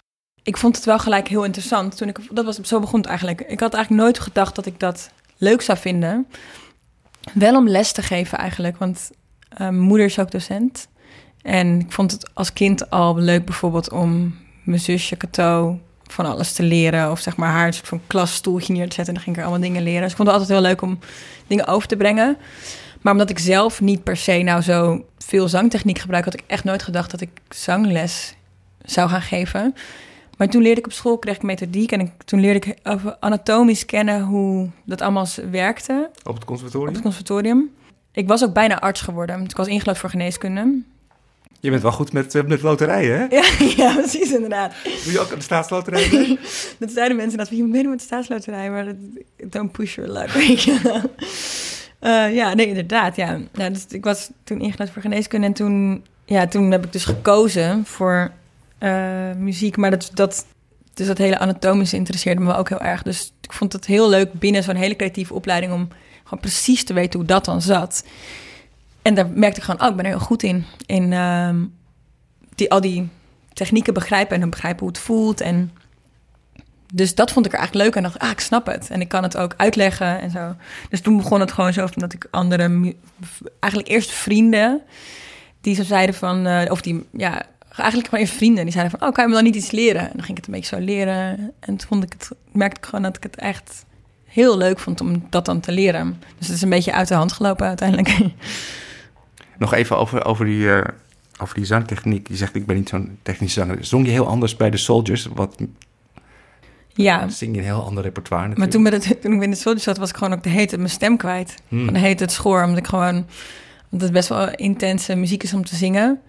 Ik 0.42 0.56
vond 0.56 0.76
het 0.76 0.84
wel 0.84 0.98
gelijk 0.98 1.28
heel 1.28 1.44
interessant. 1.44 1.96
Toen 1.96 2.08
ik, 2.08 2.18
dat 2.30 2.44
was, 2.44 2.56
zo 2.60 2.80
begon 2.80 3.02
eigenlijk. 3.02 3.40
Ik 3.40 3.60
had 3.60 3.74
eigenlijk 3.74 4.02
nooit 4.02 4.18
gedacht 4.18 4.54
dat 4.54 4.66
ik 4.66 4.80
dat 4.80 5.10
leuk 5.36 5.62
zou 5.62 5.78
vinden. 5.78 6.26
Wel 7.32 7.56
om 7.56 7.68
les 7.68 7.92
te 7.92 8.02
geven 8.02 8.38
eigenlijk, 8.38 8.78
want 8.78 9.10
mijn 9.58 9.80
moeder 9.80 10.06
is 10.06 10.18
ook 10.18 10.30
docent. 10.30 10.88
En 11.42 11.80
ik 11.80 11.92
vond 11.92 12.12
het 12.12 12.30
als 12.34 12.52
kind 12.52 12.90
al 12.90 13.16
leuk 13.16 13.44
bijvoorbeeld 13.44 13.90
om 13.90 14.36
mijn 14.64 14.80
zusje 14.80 15.16
Cato 15.16 15.78
van 16.06 16.26
alles 16.26 16.52
te 16.52 16.62
leren. 16.62 17.10
Of 17.10 17.20
zeg 17.20 17.36
maar 17.36 17.50
haar 17.50 17.74
van 17.74 18.00
klasstoeltje 18.06 18.72
neer 18.72 18.88
te 18.88 18.94
zetten. 18.94 19.06
En 19.06 19.14
dan 19.14 19.22
ging 19.22 19.36
ik 19.36 19.42
er 19.42 19.48
allemaal 19.48 19.68
dingen 19.68 19.82
leren. 19.82 20.02
Dus 20.02 20.10
ik 20.10 20.16
vond 20.16 20.28
het 20.28 20.36
altijd 20.38 20.58
heel 20.58 20.68
leuk 20.68 20.82
om 20.82 20.98
dingen 21.46 21.66
over 21.66 21.88
te 21.88 21.96
brengen. 21.96 22.36
Maar 23.00 23.12
omdat 23.12 23.30
ik 23.30 23.38
zelf 23.38 23.80
niet 23.80 24.02
per 24.02 24.16
se 24.16 24.32
nou 24.42 24.62
zo 24.62 25.04
veel 25.18 25.48
zangtechniek 25.48 25.98
gebruik, 25.98 26.24
had 26.24 26.34
ik 26.34 26.42
echt 26.46 26.64
nooit 26.64 26.82
gedacht 26.82 27.10
dat 27.10 27.20
ik 27.20 27.30
zangles 27.48 28.34
zou 28.84 29.08
gaan 29.08 29.22
geven. 29.22 29.74
Maar 30.36 30.48
toen 30.48 30.62
leerde 30.62 30.80
ik 30.80 30.86
op 30.86 30.92
school, 30.92 31.18
kreeg 31.18 31.36
ik 31.36 31.42
methodiek 31.42 31.92
en 31.92 32.00
ik, 32.00 32.10
toen 32.24 32.40
leerde 32.40 32.66
ik 32.66 32.78
anatomisch 33.20 33.84
kennen 33.84 34.22
hoe 34.22 34.68
dat 34.84 35.00
allemaal 35.00 35.26
werkte 35.50 36.10
Op 36.10 36.34
het 36.34 36.42
op 36.42 36.44
conservatorium? 36.44 36.92
het 36.92 37.02
conservatorium. 37.02 37.70
Ik 38.12 38.28
was 38.28 38.44
ook 38.44 38.52
bijna 38.52 38.80
arts 38.80 39.00
geworden. 39.00 39.44
Ik 39.44 39.56
was 39.56 39.66
ingelood 39.66 39.98
voor 39.98 40.10
geneeskunde. 40.10 40.82
Je 41.60 41.70
bent 41.70 41.82
wel 41.82 41.92
goed 41.92 42.12
met, 42.12 42.34
eh, 42.34 42.44
met 42.44 42.62
loterijen, 42.62 43.18
hè? 43.18 43.36
Ja, 43.36 43.44
ja 43.84 43.94
precies 43.94 44.32
inderdaad. 44.32 44.72
Doe 45.04 45.12
je 45.12 45.20
ook 45.20 45.32
aan 45.32 45.38
de 45.38 45.44
staatsloterij? 45.44 46.38
Dat 46.78 46.90
zeiden 46.90 47.16
mensen 47.16 47.38
dat 47.38 47.48
we 47.48 47.56
je 47.56 47.62
moet 47.62 47.72
meedoen 47.72 47.90
met 47.90 47.98
de 47.98 48.04
staatsloterij, 48.04 48.70
maar 48.70 48.84
dat, 48.84 48.96
don't 49.50 49.72
push 49.72 49.94
your 49.94 50.12
luck. 50.12 50.30
Eh, 52.00 52.34
ja, 52.34 52.54
nee, 52.54 52.66
inderdaad, 52.66 53.16
ja. 53.16 53.38
Dus 53.52 53.86
ik 53.88 54.04
was 54.04 54.30
toen 54.44 54.60
ingelood 54.60 54.90
voor 54.90 55.02
geneeskunde 55.02 55.46
en 55.46 55.52
toen, 55.52 56.04
ja, 56.24 56.46
toen 56.46 56.70
heb 56.70 56.84
ik 56.84 56.92
dus 56.92 57.04
gekozen 57.04 57.84
voor 57.86 58.30
eh, 58.78 59.32
muziek. 59.36 59.76
Maar 59.76 59.90
dat, 59.90 60.10
dat, 60.14 60.46
dus 60.94 61.06
dat 61.06 61.18
hele 61.18 61.38
anatomische 61.38 61.96
interesseerde 61.96 62.40
me 62.40 62.54
ook 62.54 62.68
heel 62.68 62.80
erg. 62.80 63.02
Dus 63.02 63.32
ik 63.40 63.52
vond 63.52 63.72
het 63.72 63.86
heel 63.86 64.08
leuk 64.08 64.32
binnen 64.32 64.62
zo'n 64.62 64.74
hele 64.74 64.96
creatieve 64.96 65.34
opleiding 65.34 65.72
om 65.72 65.88
gewoon 66.22 66.40
precies 66.40 66.84
te 66.84 66.92
weten 66.92 67.18
hoe 67.18 67.28
dat 67.28 67.44
dan 67.44 67.62
zat. 67.62 68.04
En 69.02 69.14
daar 69.14 69.28
merkte 69.28 69.58
ik 69.58 69.64
gewoon, 69.64 69.82
oh, 69.82 69.88
ik 69.88 69.96
ben 69.96 70.04
er 70.04 70.10
heel 70.10 70.20
goed 70.20 70.42
in. 70.42 70.64
In 70.86 71.12
ehm, 71.12 71.64
die, 72.54 72.70
al 72.70 72.80
die 72.80 73.08
technieken 73.52 73.94
begrijpen 73.94 74.42
en 74.42 74.50
begrijpen 74.50 74.80
hoe 74.80 74.88
het 74.88 74.98
voelt. 74.98 75.40
En 75.40 75.72
dus 76.92 77.14
dat 77.14 77.30
vond 77.30 77.46
ik 77.46 77.52
er 77.52 77.58
eigenlijk 77.58 77.86
leuk. 77.86 77.96
En 77.96 78.10
dacht, 78.10 78.22
ah, 78.22 78.30
ik 78.30 78.40
snap 78.40 78.66
het. 78.66 78.90
En 78.90 79.00
ik 79.00 79.08
kan 79.08 79.22
het 79.22 79.36
ook 79.36 79.54
uitleggen 79.56 80.20
en 80.20 80.30
zo. 80.30 80.54
Dus 80.90 81.00
toen 81.00 81.16
begon 81.16 81.40
het 81.40 81.52
gewoon 81.52 81.72
zo 81.72 81.88
dat 81.94 82.12
ik 82.12 82.26
andere, 82.30 82.94
eigenlijk 83.60 83.92
eerst 83.92 84.10
vrienden, 84.10 84.80
die 85.60 85.74
zo 85.74 85.82
zeiden 85.82 86.14
van, 86.14 86.46
eh, 86.46 86.70
of 86.70 86.80
die, 86.80 87.06
ja, 87.12 87.42
eigenlijk 87.76 88.08
gewoon 88.08 88.24
eerst 88.24 88.36
vrienden, 88.36 88.64
die 88.64 88.72
zeiden 88.72 88.98
van, 88.98 89.08
oh, 89.08 89.14
kan 89.14 89.24
je 89.24 89.30
me 89.30 89.36
dan 89.36 89.44
niet 89.44 89.54
iets 89.54 89.70
leren? 89.70 90.02
En 90.02 90.12
dan 90.12 90.24
ging 90.24 90.38
ik 90.38 90.44
het 90.44 90.46
een 90.46 90.60
beetje 90.60 90.76
zo 90.76 90.82
leren. 90.82 91.52
En 91.60 91.76
toen 91.76 91.88
vond 91.88 92.02
ik 92.02 92.12
het, 92.12 92.30
merkte 92.52 92.80
ik 92.80 92.84
gewoon 92.84 93.02
dat 93.02 93.16
ik 93.16 93.22
het 93.22 93.36
echt 93.36 93.84
heel 94.24 94.56
leuk 94.56 94.78
vond 94.78 95.00
om 95.00 95.26
dat 95.30 95.44
dan 95.44 95.60
te 95.60 95.72
leren. 95.72 96.22
Dus 96.38 96.46
het 96.46 96.56
is 96.56 96.62
een 96.62 96.68
beetje 96.68 96.92
uit 96.92 97.08
de 97.08 97.14
hand 97.14 97.32
gelopen 97.32 97.66
uiteindelijk. 97.66 98.16
Nog 99.60 99.74
even 99.74 99.98
over, 99.98 100.24
over, 100.24 100.44
die, 100.44 100.72
eh, 100.72 100.88
over 101.40 101.54
die 101.54 101.64
zangtechniek. 101.64 102.28
Je 102.28 102.36
zegt, 102.36 102.54
ik 102.54 102.66
ben 102.66 102.76
niet 102.76 102.88
zo'n 102.88 103.18
technische 103.22 103.60
zanger. 103.60 103.84
Zong 103.84 104.06
je 104.06 104.10
heel 104.10 104.26
anders 104.26 104.56
bij 104.56 104.70
de 104.70 104.76
Soldiers? 104.76 105.28
Wat 105.34 105.56
ja, 106.94 107.28
zing 107.28 107.54
je 107.54 107.58
een 107.58 107.66
heel 107.66 107.84
ander 107.84 108.02
repertoire 108.02 108.52
maar 108.56 108.68
toen, 108.68 108.82
met 108.82 108.92
het, 108.92 109.20
toen 109.22 109.32
ik 109.32 109.42
in 109.42 109.50
de 109.50 109.56
soldier 109.56 109.82
zat, 109.82 109.98
was 109.98 110.10
ik 110.10 110.16
gewoon 110.16 110.32
ook 110.32 110.42
de 110.42 110.48
hete 110.48 110.76
mijn 110.76 110.90
stem 110.90 111.16
kwijt. 111.16 111.54
Hmm. 111.68 111.86
Dan 111.86 111.94
heet 111.94 112.20
het 112.20 112.32
schoor, 112.32 112.62
omdat 112.62 112.78
ik 112.78 112.86
gewoon... 112.86 113.26
Omdat 113.90 114.08
het 114.08 114.12
best 114.12 114.28
wel 114.28 114.50
intense 114.50 115.14
muziek 115.14 115.42
is 115.42 115.54
om 115.54 115.64
te 115.64 115.76
zingen. 115.76 116.20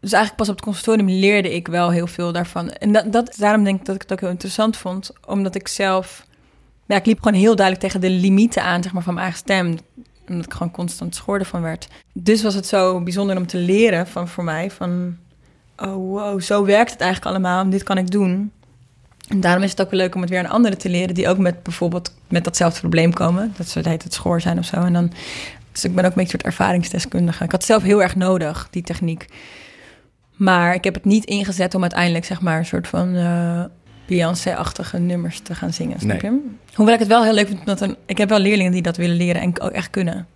Dus 0.00 0.12
eigenlijk 0.12 0.36
pas 0.36 0.48
op 0.48 0.54
het 0.54 0.64
conservatorium 0.64 1.08
leerde 1.20 1.54
ik 1.54 1.68
wel 1.68 1.90
heel 1.90 2.06
veel 2.06 2.32
daarvan. 2.32 2.70
En 2.70 2.92
dat, 2.92 3.12
dat, 3.12 3.34
daarom 3.38 3.64
denk 3.64 3.80
ik 3.80 3.86
dat 3.86 3.94
ik 3.94 4.02
het 4.02 4.12
ook 4.12 4.20
heel 4.20 4.28
interessant 4.28 4.76
vond. 4.76 5.12
Omdat 5.26 5.54
ik 5.54 5.68
zelf... 5.68 6.26
Ja, 6.86 6.96
ik 6.96 7.06
liep 7.06 7.22
gewoon 7.22 7.40
heel 7.40 7.56
duidelijk 7.56 7.86
tegen 7.86 8.00
de 8.00 8.10
limieten 8.10 8.62
aan 8.62 8.82
zeg 8.82 8.92
maar, 8.92 9.02
van 9.02 9.14
mijn 9.14 9.26
eigen 9.26 9.44
stem. 9.44 9.78
Omdat 10.30 10.46
ik 10.46 10.52
gewoon 10.52 10.72
constant 10.72 11.14
schoor 11.14 11.44
van 11.44 11.62
werd. 11.62 11.88
Dus 12.12 12.42
was 12.42 12.54
het 12.54 12.66
zo 12.66 13.00
bijzonder 13.00 13.36
om 13.36 13.46
te 13.46 13.58
leren 13.58 14.06
van, 14.06 14.28
voor 14.28 14.44
mij. 14.44 14.70
Van, 14.70 15.16
oh 15.76 15.94
wow, 15.94 16.40
zo 16.40 16.64
werkt 16.64 16.90
het 16.90 17.00
eigenlijk 17.00 17.30
allemaal. 17.30 17.70
Dit 17.70 17.82
kan 17.82 17.98
ik 17.98 18.10
doen. 18.10 18.52
En 19.28 19.40
daarom 19.40 19.62
is 19.62 19.70
het 19.70 19.80
ook 19.80 19.90
wel 19.90 20.00
leuk 20.00 20.14
om 20.14 20.20
het 20.20 20.30
weer 20.30 20.38
aan 20.38 20.50
anderen 20.50 20.78
te 20.78 20.88
leren... 20.88 21.14
die 21.14 21.28
ook 21.28 21.38
met 21.38 21.62
bijvoorbeeld 21.62 22.14
met 22.28 22.44
datzelfde 22.44 22.80
probleem 22.80 23.12
komen. 23.12 23.54
Dat 23.56 23.68
ze 23.68 23.78
het 23.78 24.02
het 24.02 24.14
schoor 24.14 24.40
zijn 24.40 24.58
of 24.58 24.64
zo. 24.64 24.76
En 24.76 24.92
dan, 24.92 25.12
dus 25.72 25.84
ik 25.84 25.94
ben 25.94 26.04
ook 26.04 26.10
een 26.10 26.16
beetje 26.16 26.22
een 26.22 26.40
soort 26.40 26.42
ervaringsdeskundige. 26.42 27.44
Ik 27.44 27.50
had 27.50 27.64
zelf 27.64 27.82
heel 27.82 28.02
erg 28.02 28.16
nodig, 28.16 28.68
die 28.70 28.82
techniek. 28.82 29.26
Maar 30.36 30.74
ik 30.74 30.84
heb 30.84 30.94
het 30.94 31.04
niet 31.04 31.24
ingezet 31.24 31.74
om 31.74 31.80
uiteindelijk 31.80 32.24
zeg 32.24 32.40
maar 32.40 32.58
een 32.58 32.64
soort 32.64 32.88
van 32.88 33.14
eh, 33.14 33.64
Beyoncé-achtige 34.10 34.98
nummers 34.98 35.40
te 35.40 35.54
gaan 35.54 35.72
zingen. 35.72 36.00
Snap 36.00 36.20
je? 36.20 36.50
Hoewel 36.74 36.94
ik 36.94 37.00
het 37.00 37.08
wel 37.08 37.24
heel 37.24 37.32
leuk 37.32 37.46
vind, 37.46 37.58
omdat 37.58 37.80
een, 37.80 37.96
ik 38.06 38.18
heb 38.18 38.28
wel 38.28 38.38
leerlingen 38.38 38.72
die 38.72 38.82
dat 38.82 38.96
willen 38.96 39.16
leren 39.16 39.40
en 39.42 39.60
ook 39.60 39.70
echt 39.70 39.90
kunnen. 39.90 40.26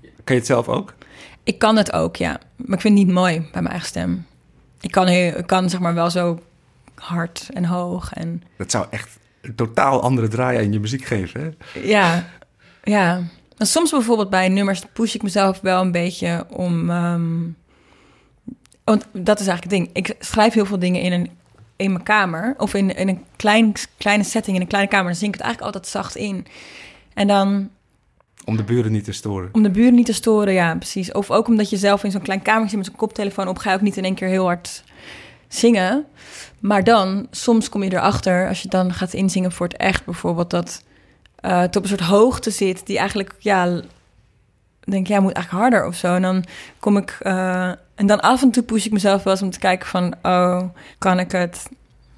Kan 0.00 0.34
je 0.34 0.40
het 0.40 0.46
zelf 0.46 0.68
ook? 0.68 0.94
Ik 1.42 1.58
kan 1.58 1.76
het 1.76 1.92
ook, 1.92 2.16
ja. 2.16 2.40
Maar 2.56 2.74
ik 2.76 2.80
vind 2.80 2.98
het 2.98 3.06
niet 3.06 3.14
mooi 3.14 3.38
bij 3.40 3.48
mijn 3.52 3.66
eigen 3.66 3.88
stem. 3.88 4.26
Ik 4.80 4.90
kan, 4.90 5.06
heel, 5.06 5.38
ik 5.38 5.46
kan 5.46 5.70
zeg 5.70 5.80
maar 5.80 5.94
wel 5.94 6.10
zo 6.10 6.38
hard 6.94 7.48
en 7.52 7.64
hoog 7.64 8.12
en 8.12 8.42
Dat 8.58 8.70
zou 8.70 8.86
echt 8.90 9.18
een 9.40 9.54
totaal 9.54 10.02
andere 10.02 10.28
draai 10.28 10.58
in 10.58 10.72
je 10.72 10.80
muziek 10.80 11.04
geven, 11.04 11.40
hè? 11.40 11.80
ja, 11.80 12.24
ja. 12.82 13.22
En 13.56 13.66
soms 13.66 13.90
bijvoorbeeld 13.90 14.30
bij 14.30 14.48
nummers 14.48 14.82
push 14.92 15.14
ik 15.14 15.22
mezelf 15.22 15.60
wel 15.60 15.80
een 15.80 15.92
beetje 15.92 16.46
om. 16.50 16.90
ehm, 16.90 17.42
want 18.84 19.06
dat 19.12 19.40
is 19.40 19.46
eigenlijk 19.46 19.62
het 19.62 19.70
ding. 19.70 20.06
Ik 20.06 20.16
schrijf 20.24 20.54
heel 20.54 20.66
veel 20.66 20.78
dingen 20.78 21.00
in, 21.00 21.12
een, 21.12 21.30
in 21.76 21.92
mijn 21.92 22.04
kamer. 22.04 22.54
Of 22.58 22.74
in, 22.74 22.96
in 22.96 23.08
een 23.08 23.24
klein, 23.36 23.72
kleine 23.98 24.24
setting, 24.24 24.56
in 24.56 24.62
een 24.62 24.68
kleine 24.68 24.90
kamer. 24.90 25.06
Dan 25.06 25.14
zing 25.14 25.32
ik 25.32 25.36
het 25.38 25.46
eigenlijk 25.46 25.74
altijd 25.74 25.92
zacht 25.92 26.16
in. 26.16 26.46
En 27.14 27.26
dan 27.26 27.70
Om 28.44 28.56
de 28.56 28.64
buren 28.64 28.92
niet 28.92 29.04
te 29.04 29.12
storen. 29.12 29.48
om 29.52 29.62
de 29.62 29.70
buren 29.70 29.94
niet 29.94 30.06
te 30.06 30.12
storen, 30.12 30.52
ja, 30.52 30.74
precies. 30.76 31.12
Of 31.12 31.30
ook 31.30 31.46
omdat 31.46 31.70
je 31.70 31.76
zelf 31.76 32.04
in 32.04 32.10
zo'n 32.10 32.22
klein 32.22 32.42
kamertje 32.42 32.68
zit 32.68 32.78
met 32.78 32.86
zo'n 32.86 32.96
koptelefoon 32.96 33.48
op, 33.48 33.58
ga 33.58 33.70
je 33.70 33.76
ook 33.76 33.82
niet 33.82 33.96
in 33.96 34.04
één 34.04 34.14
keer 34.14 34.28
heel 34.28 34.44
hard 34.44 34.84
zingen. 35.48 36.04
Maar 36.60 36.84
dan, 36.84 37.26
soms 37.30 37.68
kom 37.68 37.82
je 37.82 37.92
erachter, 37.92 38.48
als 38.48 38.62
je 38.62 38.68
dan 38.68 38.92
gaat 38.92 39.12
inzingen 39.12 39.52
voor 39.52 39.66
het 39.66 39.76
echt 39.76 40.04
bijvoorbeeld, 40.04 40.50
dat 40.50 40.84
eh, 41.36 41.60
het 41.60 41.76
op 41.76 41.82
een 41.82 41.88
soort 41.88 42.00
hoogte 42.00 42.50
zit 42.50 42.86
die 42.86 42.98
eigenlijk, 42.98 43.34
ja, 43.38 43.80
denk 44.86 45.06
ja, 45.06 45.20
moet 45.20 45.32
eigenlijk 45.32 45.62
harder 45.64 45.86
of 45.88 45.94
zo. 45.96 46.14
En 46.14 46.22
dan 46.22 46.44
kom 46.80 46.96
ik, 46.96 47.16
eh, 47.20 47.68
en 47.94 48.06
dan 48.06 48.20
af 48.20 48.42
en 48.42 48.50
toe 48.50 48.62
push 48.62 48.84
ik 48.84 48.92
mezelf 48.92 49.22
wel 49.22 49.32
eens 49.32 49.42
om 49.42 49.50
te 49.50 49.58
kijken 49.58 49.88
van, 49.88 50.14
oh, 50.22 50.62
kan 50.98 51.18
ik 51.18 51.32
het 51.32 51.68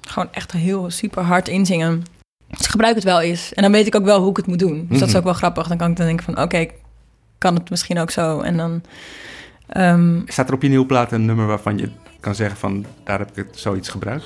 gewoon 0.01 0.29
echt 0.31 0.51
heel 0.51 0.89
super 0.89 1.23
hard 1.23 1.47
inzingen. 1.47 2.03
Dus 2.47 2.59
ik 2.59 2.67
gebruik 2.71 2.95
het 2.95 3.03
wel 3.03 3.21
eens. 3.21 3.53
En 3.53 3.61
dan 3.63 3.71
weet 3.71 3.87
ik 3.87 3.95
ook 3.95 4.03
wel 4.03 4.19
hoe 4.21 4.29
ik 4.29 4.37
het 4.37 4.47
moet 4.47 4.59
doen. 4.59 4.85
Dus 4.89 4.99
dat 4.99 5.07
is 5.07 5.13
Mhm. 5.13 5.17
ook 5.17 5.23
wel 5.23 5.33
grappig. 5.33 5.67
Dan 5.67 5.77
kan 5.77 5.89
ik 5.91 5.97
dan 5.97 6.05
denken 6.05 6.25
van, 6.25 6.41
oké, 6.43 6.65
kan 7.37 7.53
het 7.55 7.69
misschien 7.69 7.99
ook 7.99 8.11
zo. 8.11 8.39
En 8.39 8.57
dan, 8.57 8.81
ehm, 9.67 10.19
Staat 10.25 10.47
er 10.47 10.53
op 10.53 10.61
je 10.61 10.67
nieuwe 10.69 10.85
plaat 10.85 11.11
een 11.11 11.25
nummer 11.25 11.47
waarvan 11.47 11.77
je 11.77 11.89
kan 12.19 12.35
zeggen 12.35 12.57
van... 12.57 12.85
daar 13.03 13.19
heb 13.19 13.29
ik 13.29 13.35
het 13.35 13.59
zoiets 13.59 13.89
gebruikt? 13.89 14.25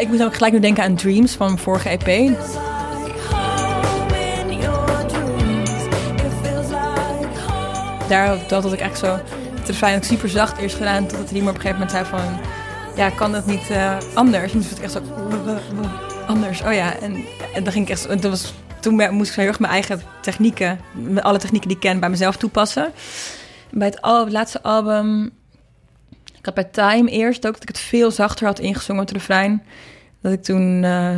ik 0.00 0.08
moet 0.08 0.22
ook 0.22 0.34
gelijk 0.34 0.52
nu 0.52 0.60
denken 0.60 0.84
aan 0.84 0.94
Dreams 0.94 1.34
van 1.36 1.46
mijn 1.46 1.58
vorige 1.58 1.88
EP. 1.88 2.06
Daar 8.12 8.38
dat 8.48 8.62
had 8.62 8.72
ik 8.72 8.80
echt 8.80 8.98
zo, 8.98 9.18
refrein 9.66 9.96
ook 9.96 10.04
super 10.04 10.28
zacht 10.28 10.58
eerst 10.58 10.76
gedaan. 10.76 11.06
Totdat 11.06 11.30
Riemer 11.30 11.50
op 11.50 11.54
een 11.54 11.60
gegeven 11.60 11.86
moment 11.86 11.90
zei 11.90 12.04
van, 12.04 12.40
ja, 12.96 13.10
kan 13.10 13.32
dat 13.32 13.46
niet 13.46 13.70
eh, 13.70 13.96
anders? 14.14 14.52
En 14.52 14.60
ik 14.60 14.78
echt 14.78 14.92
zo, 14.92 15.02
anders, 16.26 16.62
oh 16.62 16.72
ja. 16.72 16.96
En, 16.98 17.24
dan 17.54 17.72
ging 17.72 17.84
ik 17.84 17.90
echt, 17.90 18.20
toen, 18.20 18.30
was, 18.30 18.54
toen 18.80 19.14
moest 19.14 19.30
ik 19.30 19.36
heel 19.36 19.46
erg 19.46 19.58
mijn 19.58 19.72
eigen 19.72 20.02
technieken, 20.20 20.80
alle 21.20 21.38
technieken 21.38 21.68
die 21.68 21.76
ik 21.76 21.82
ken, 21.82 22.00
bij 22.00 22.10
mezelf 22.10 22.36
toepassen. 22.36 22.92
Bij 23.70 23.88
het, 23.88 24.32
laatste 24.32 24.62
album, 24.62 25.30
ik 26.38 26.44
had 26.44 26.54
bij 26.54 26.64
Time 26.64 27.10
eerst 27.10 27.46
ook 27.46 27.52
dat 27.52 27.62
ik 27.62 27.68
het 27.68 27.78
veel 27.78 28.10
zachter 28.10 28.46
had 28.46 28.58
ingezongen 28.58 29.02
het 29.02 29.12
refrein. 29.12 29.62
Dat 30.20 30.32
ik 30.32 30.42
toen 30.42 30.84
eh, 30.84 31.16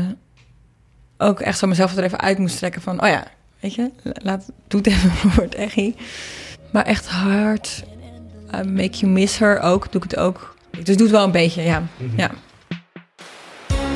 ook 1.19 1.41
echt 1.41 1.59
zo 1.59 1.67
mezelf 1.67 1.97
er 1.97 2.05
even 2.05 2.21
uit 2.21 2.39
moest 2.39 2.59
trekken 2.59 2.83
van, 2.83 3.03
oh 3.03 3.09
ja, 3.09 3.25
weet 3.61 3.75
je, 3.75 3.91
laat, 4.03 4.51
doe 4.69 4.81
het 4.81 4.89
even 4.89 5.11
voor 5.33 5.43
het 5.43 5.55
echi. 5.55 5.97
Maar 6.75 6.85
echt 6.85 7.07
hard. 7.09 7.85
Uh, 8.55 8.61
make 8.63 8.99
you 8.99 9.13
miss 9.13 9.39
her 9.39 9.61
ook, 9.61 9.93
doe 9.93 10.03
ik 10.05 10.11
het 10.11 10.19
ook. 10.21 10.55
Dus 10.71 10.97
doe 10.97 11.07
het 11.07 11.11
wel 11.17 11.25
een 11.25 11.31
beetje, 11.31 11.63
ja. 11.63 11.83
ja. 12.17 12.31
Know 13.69 13.87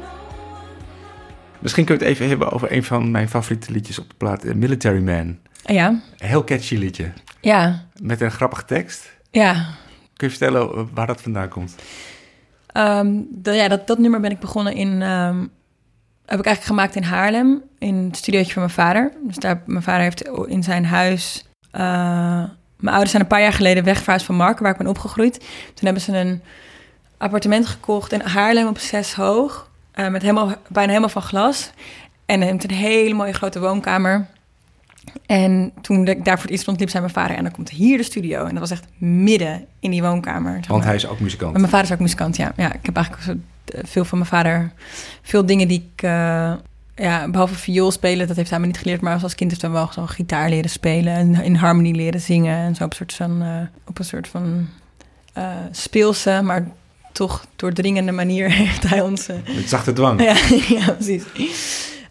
what 0.00 1.58
Misschien 1.58 1.84
kun 1.84 1.94
je 1.98 2.00
het 2.00 2.10
even 2.10 2.28
hebben 2.28 2.50
over 2.52 2.72
een 2.72 2.84
van 2.84 3.10
mijn 3.10 3.28
favoriete 3.28 3.72
liedjes 3.72 3.98
op 3.98 4.08
de 4.08 4.14
plaat. 4.16 4.44
eh, 4.44 4.54
Military 4.54 5.00
Man. 5.02 5.38
Ja, 5.64 5.88
Een 5.88 6.02
heel 6.28 6.44
catchy 6.44 6.76
liedje. 6.76 7.12
ja, 7.40 7.84
Met 8.02 8.20
een 8.20 8.30
grappige 8.30 8.64
tekst. 8.64 9.16
ja. 9.30 9.66
Kun 10.16 10.28
je 10.28 10.36
vertellen 10.36 10.70
eh, 10.74 10.82
waar 10.94 11.06
dat 11.06 11.20
vandaan 11.22 11.48
komt? 11.48 11.74
Ehm, 12.78 13.20
ja, 13.42 13.68
dat, 13.68 13.86
dat 13.86 13.98
nummer 13.98 14.20
ben 14.20 14.30
ik 14.30 14.38
begonnen 14.38 14.72
in... 14.72 15.02
ehm, 15.02 15.40
heb 16.26 16.38
ik 16.38 16.46
eigenlijk 16.46 16.64
gemaakt 16.64 16.96
in 16.96 17.02
Haarlem, 17.02 17.62
in 17.78 17.94
het 17.94 18.16
studiootje 18.16 18.52
van 18.52 18.62
mijn 18.62 18.74
vader. 18.74 19.12
Dus 19.22 19.36
daar, 19.36 19.62
mijn 19.66 19.82
vader 19.82 20.02
heeft 20.02 20.28
in 20.46 20.62
zijn 20.62 20.84
huis... 20.86 21.46
eh, 21.70 21.80
mijn 22.76 22.94
ouders 22.94 23.10
zijn 23.10 23.22
een 23.22 23.28
paar 23.28 23.40
jaar 23.40 23.52
geleden 23.52 23.84
wegverhuisd 23.84 24.26
van 24.26 24.34
Marken, 24.34 24.62
waar 24.62 24.72
ik 24.72 24.78
ben 24.78 24.86
opgegroeid. 24.86 25.38
Toen 25.74 25.84
hebben 25.84 26.02
ze 26.02 26.16
een 26.16 26.42
appartement 27.16 27.66
gekocht 27.66 28.12
in 28.12 28.20
Haarlem 28.20 28.66
op 28.66 28.78
zes 28.78 29.14
hoog. 29.14 29.70
eh, 29.92 30.08
met 30.08 30.22
helemaal, 30.22 30.52
bijna 30.68 30.88
helemaal 30.88 31.08
van 31.08 31.22
glas. 31.22 31.70
En 32.26 32.40
heeft 32.40 32.64
een 32.64 32.70
hele 32.70 33.14
mooie 33.14 33.32
grote 33.32 33.60
woonkamer. 33.60 34.26
En 35.26 35.72
toen 35.80 36.06
ik 36.06 36.24
daar 36.24 36.34
voor 36.34 36.42
het 36.42 36.50
eerst 36.50 36.62
stond, 36.62 36.80
liep 36.80 36.90
zei 36.90 37.02
mijn 37.02 37.14
vader... 37.14 37.36
en 37.36 37.42
dan 37.42 37.52
komt 37.52 37.70
hier 37.70 37.96
de 37.96 38.02
studio. 38.02 38.44
En 38.44 38.50
dat 38.50 38.58
was 38.58 38.70
echt 38.70 38.84
midden 38.98 39.64
in 39.80 39.90
die 39.90 40.02
woonkamer. 40.02 40.52
zeg 40.52 40.66
Want 40.66 40.84
hij 40.84 40.94
is 40.94 41.06
ook 41.06 41.20
muzikant. 41.20 41.52
Maar 41.52 41.60
mijn 41.60 41.72
vader 41.72 41.86
is 41.86 41.92
ook 41.92 42.00
muzikant, 42.00 42.36
ja. 42.36 42.52
ja 42.56 42.72
ik 42.72 42.86
heb 42.86 42.96
eigenlijk 42.96 43.26
zo, 43.26 43.32
eh, 43.64 43.84
veel 43.84 44.04
van 44.04 44.18
mijn 44.18 44.30
vader... 44.30 44.72
Veel 45.22 45.46
dingen 45.46 45.68
die 45.68 45.90
ik... 45.94 46.02
eh, 46.02 46.52
ja, 46.94 47.28
behalve 47.30 47.54
viool 47.54 47.90
spelen, 47.90 48.26
dat 48.26 48.36
heeft 48.36 48.50
hij 48.50 48.60
me 48.60 48.66
niet 48.66 48.78
geleerd. 48.78 49.00
Maar 49.00 49.22
als 49.22 49.34
kind 49.34 49.50
heeft 49.50 49.62
hij 49.62 49.70
wel 49.70 49.88
zo 49.92 50.06
gitaar 50.06 50.48
leren 50.48 50.70
spelen... 50.70 51.12
en 51.12 51.42
in 51.42 51.54
harmonie 51.54 51.94
leren 51.94 52.20
zingen. 52.20 52.56
En 52.56 52.74
zo 52.74 52.84
op 52.84 52.90
een 52.90 52.96
soort 52.96 53.14
van... 53.14 53.42
eh, 53.42 53.60
op 53.86 53.98
een 53.98 54.04
soort 54.04 54.28
van 54.28 54.68
speelse, 55.70 56.40
maar 56.42 56.66
toch 57.12 57.46
doordringende 57.56 58.12
manier... 58.12 58.50
heeft 58.64 58.88
hij 58.88 59.00
ons... 59.00 59.26
Het 59.26 59.68
zachte 59.68 59.92
dwang. 59.92 60.22
ja, 60.30 60.36
ja, 60.68 60.92
precies. 60.92 61.22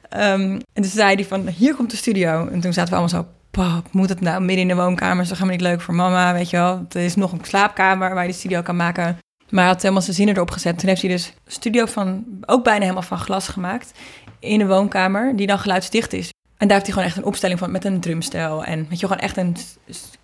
Ehm, 0.10 0.42
en 0.74 0.82
toen 0.82 0.84
zei 0.84 1.16
hij 1.16 1.26
van, 1.26 1.48
hier 1.48 1.76
komt 1.76 1.92
de 1.92 1.98
studio. 1.98 2.48
En 2.48 2.60
toen 2.60 2.74
zaten 2.74 2.94
we 2.94 3.00
allemaal 3.00 3.22
zo, 3.24 3.28
pap, 3.52 3.88
moet 3.92 4.10
het 4.10 4.22
nou 4.22 4.40
midden 4.42 4.62
in 4.62 4.68
de 4.68 4.76
woonkamer? 4.84 5.22
Is 5.24 5.30
toch 5.30 5.38
helemaal 5.38 5.60
niet 5.60 5.68
leuk 5.68 5.82
voor 5.82 5.94
mama, 5.94 6.34
weet 6.34 6.50
je 6.50 6.58
wel? 6.58 6.86
Er 6.92 7.02
is 7.02 7.16
nog 7.16 7.32
een 7.32 7.40
slaapkamer 7.44 8.14
waar 8.14 8.24
je 8.26 8.32
de 8.32 8.38
studio 8.38 8.62
kan 8.62 8.76
maken. 8.76 9.18
Maar 9.50 9.64
hij 9.64 9.74
had 9.74 9.82
helemaal 9.82 10.02
zijn 10.04 10.16
zinnen 10.16 10.36
erop 10.36 10.52
gezet. 10.52 10.80
Toen 10.80 10.90
heeft 10.90 11.02
hij 11.02 11.10
dus 11.12 11.28
een 11.46 11.52
studio 11.52 11.86
van, 11.86 12.26
ook 12.46 12.64
bijna 12.64 12.82
helemaal 12.82 13.02
van 13.02 13.18
glas 13.18 13.48
gemaakt... 13.48 13.92
in 14.40 14.62
een 14.62 14.68
woonkamer, 14.68 15.36
die 15.36 15.48
dan 15.48 15.60
geluidsdicht 15.60 16.14
is. 16.14 16.30
En 16.58 16.68
daar 16.68 16.78
heeft 16.78 16.84
hij 16.86 16.92
gewoon 16.94 17.08
echt 17.08 17.18
een 17.18 17.24
opstelling 17.32 17.60
van 17.60 17.72
met 17.72 17.86
een 17.86 18.00
drumstel. 18.00 18.64
En 18.64 18.86
weet 18.90 19.00
je, 19.00 19.08
gewoon 19.08 19.22
echt 19.22 19.38
een... 19.38 19.56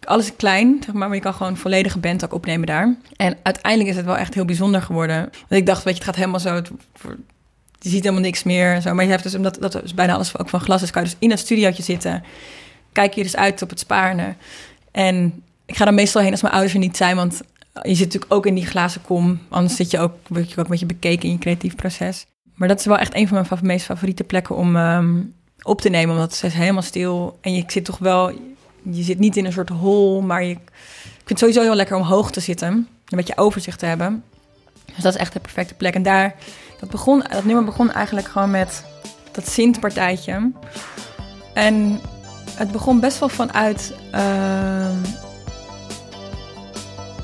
Alles 0.03 0.35
klein, 0.35 0.81
zeg 0.85 0.93
maar, 0.93 1.07
maar 1.07 1.17
je 1.17 1.23
kan 1.23 1.33
gewoon 1.33 1.57
volledige 1.57 1.99
band 1.99 2.23
ook 2.25 2.33
opnemen 2.33 2.67
daar. 2.67 2.95
En 3.15 3.37
uiteindelijk 3.43 3.89
is 3.91 3.95
het 3.95 4.05
wel 4.05 4.17
echt 4.17 4.33
heel 4.33 4.45
bijzonder 4.45 4.81
geworden. 4.81 5.19
Want 5.19 5.61
ik 5.61 5.65
dacht, 5.65 5.83
weet 5.83 5.93
je, 5.93 5.99
het 5.99 6.07
gaat 6.09 6.15
helemaal 6.19 6.39
zo... 6.39 6.55
het- 6.55 6.71
je 7.83 7.89
ziet 7.89 8.03
helemaal 8.03 8.23
niks 8.23 8.43
meer. 8.43 8.81
Zo. 8.81 8.93
Maar 8.93 9.03
je 9.03 9.09
hebt 9.09 9.23
dus, 9.23 9.35
omdat 9.35 9.57
dat 9.59 9.71
dus 9.71 9.93
bijna 9.93 10.13
alles 10.13 10.37
ook 10.37 10.49
van 10.49 10.59
glas 10.59 10.81
is, 10.81 10.91
kan 10.91 11.03
je 11.03 11.09
dus 11.09 11.17
in 11.19 11.29
het 11.29 11.39
studiootje 11.39 11.83
zitten. 11.83 12.23
Kijk 12.91 13.13
je 13.13 13.23
dus 13.23 13.35
uit 13.35 13.61
op 13.61 13.69
het 13.69 13.79
Spaarne. 13.79 14.35
En 14.91 15.43
ik 15.65 15.75
ga 15.75 15.85
dan 15.85 15.95
meestal 15.95 16.21
heen 16.21 16.31
als 16.31 16.41
mijn 16.41 16.53
ouders 16.53 16.73
er 16.73 16.79
niet 16.79 16.97
zijn, 16.97 17.15
want 17.15 17.41
je 17.81 17.95
zit 17.95 18.05
natuurlijk 18.05 18.33
ook 18.33 18.45
in 18.45 18.55
die 18.55 18.65
glazen 18.65 19.01
kom. 19.01 19.39
Anders 19.49 19.75
zit 19.75 19.91
je 19.91 19.99
ook, 19.99 20.13
word 20.27 20.51
je 20.51 20.57
ook 20.57 20.65
een 20.65 20.71
beetje 20.71 20.85
bekeken 20.85 21.23
in 21.23 21.31
je 21.31 21.39
creatief 21.39 21.75
proces. 21.75 22.25
Maar 22.55 22.67
dat 22.67 22.79
is 22.79 22.85
wel 22.85 22.97
echt 22.97 23.15
een 23.15 23.27
van 23.27 23.45
mijn 23.49 23.59
meest 23.61 23.85
favoriete 23.85 24.23
plekken 24.23 24.55
om 24.55 24.75
ehm, 24.75 25.21
op 25.61 25.81
te 25.81 25.89
nemen, 25.89 26.15
omdat 26.15 26.33
het 26.33 26.43
is 26.43 26.53
helemaal 26.53 26.81
stil. 26.81 27.37
En 27.41 27.53
je 27.53 27.63
zit 27.67 27.85
toch 27.85 27.97
wel, 27.97 28.31
je 28.91 29.03
zit 29.03 29.19
niet 29.19 29.37
in 29.37 29.45
een 29.45 29.51
soort 29.51 29.69
hol, 29.69 30.21
maar 30.21 30.43
je, 30.43 30.57
het 31.25 31.39
sowieso 31.39 31.61
heel 31.61 31.75
lekker 31.75 31.95
om 31.95 32.03
hoog 32.03 32.31
te 32.31 32.39
zitten. 32.39 32.67
Een 32.69 33.17
beetje 33.17 33.37
overzicht 33.37 33.79
te 33.79 33.85
hebben. 33.85 34.23
Dus 34.85 35.03
dat 35.03 35.13
is 35.13 35.19
echt 35.19 35.33
de 35.33 35.39
perfecte 35.39 35.73
plek. 35.73 35.93
En 35.93 36.03
daar, 36.03 36.35
dat, 36.83 36.91
begon, 36.91 37.23
dat 37.29 37.45
nummer 37.45 37.63
begon 37.63 37.91
eigenlijk 37.91 38.27
gewoon 38.27 38.51
met 38.51 38.83
dat 39.31 39.49
Sint-partijtje. 39.49 40.51
En 41.53 41.99
het 42.55 42.71
begon 42.71 42.99
best 42.99 43.19
wel 43.19 43.29
vanuit... 43.29 43.93
ehm, 44.11 44.95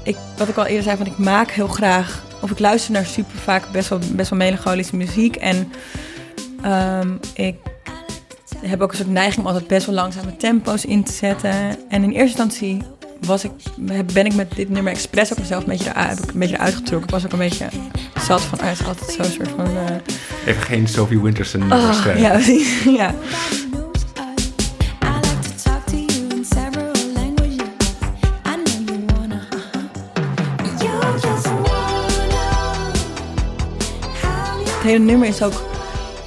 ik, 0.03 0.17
wat 0.37 0.47
ik 0.47 0.57
al 0.57 0.65
eerder 0.65 0.83
zei, 0.83 0.97
van 0.97 1.05
ik 1.05 1.17
maak 1.17 1.51
heel 1.51 1.67
graag... 1.67 2.23
of 2.41 2.51
ik 2.51 2.59
luister 2.59 2.91
naar 2.91 3.05
super 3.05 3.37
vaak 3.37 3.71
best 3.71 3.89
wel, 3.89 3.99
best 4.11 4.29
wel 4.29 4.39
melancholische 4.39 4.95
muziek. 4.95 5.35
En 5.35 5.71
ehm, 6.61 7.15
ik 7.33 7.55
heb 8.61 8.81
ook 8.81 8.91
een 8.91 8.97
soort 8.97 9.09
neiging 9.09 9.39
om 9.39 9.51
altijd 9.51 9.67
best 9.67 9.85
wel 9.85 9.95
langzame 9.95 10.37
tempo's 10.37 10.85
in 10.85 11.03
te 11.03 11.11
zetten. 11.11 11.51
En 11.89 12.03
in 12.03 12.11
eerste 12.11 12.43
instantie 12.43 12.81
was 13.19 13.43
ik, 13.43 13.51
ben 14.13 14.25
ik 14.25 14.33
met 14.35 14.51
dit 14.55 14.69
nummer 14.69 14.91
expres 14.91 15.31
ook 15.31 15.37
mezelf 15.39 15.61
een 15.63 15.69
beetje 15.69 15.89
eruit, 15.89 16.19
heb 16.19 16.27
ik 16.27 16.33
een 16.33 16.39
beetje 16.39 16.55
eruit 16.55 16.75
getrokken. 16.75 17.07
Ik 17.07 17.13
was 17.13 17.25
ook 17.25 17.31
een 17.31 17.39
beetje 17.39 17.67
zat 18.21 18.41
van, 18.41 18.59
ah, 18.59 18.67
het 18.69 18.79
is 18.79 18.85
altijd 18.87 19.11
zo'n 19.11 19.25
soort 19.25 19.49
van... 19.55 19.65
eh, 19.65 19.95
Even 20.45 20.61
geen 20.61 20.87
Sophie 20.87 21.19
Winterson 21.21 21.73
oh, 21.73 21.93
schrijven. 21.93 22.21
ja, 22.21 22.29
precies. 22.31 22.83
ja. 22.99 23.13
You 30.81 30.99
Het 34.73 34.83
hele 34.83 35.03
nummer 35.03 35.27
is 35.27 35.41
ook 35.43 35.63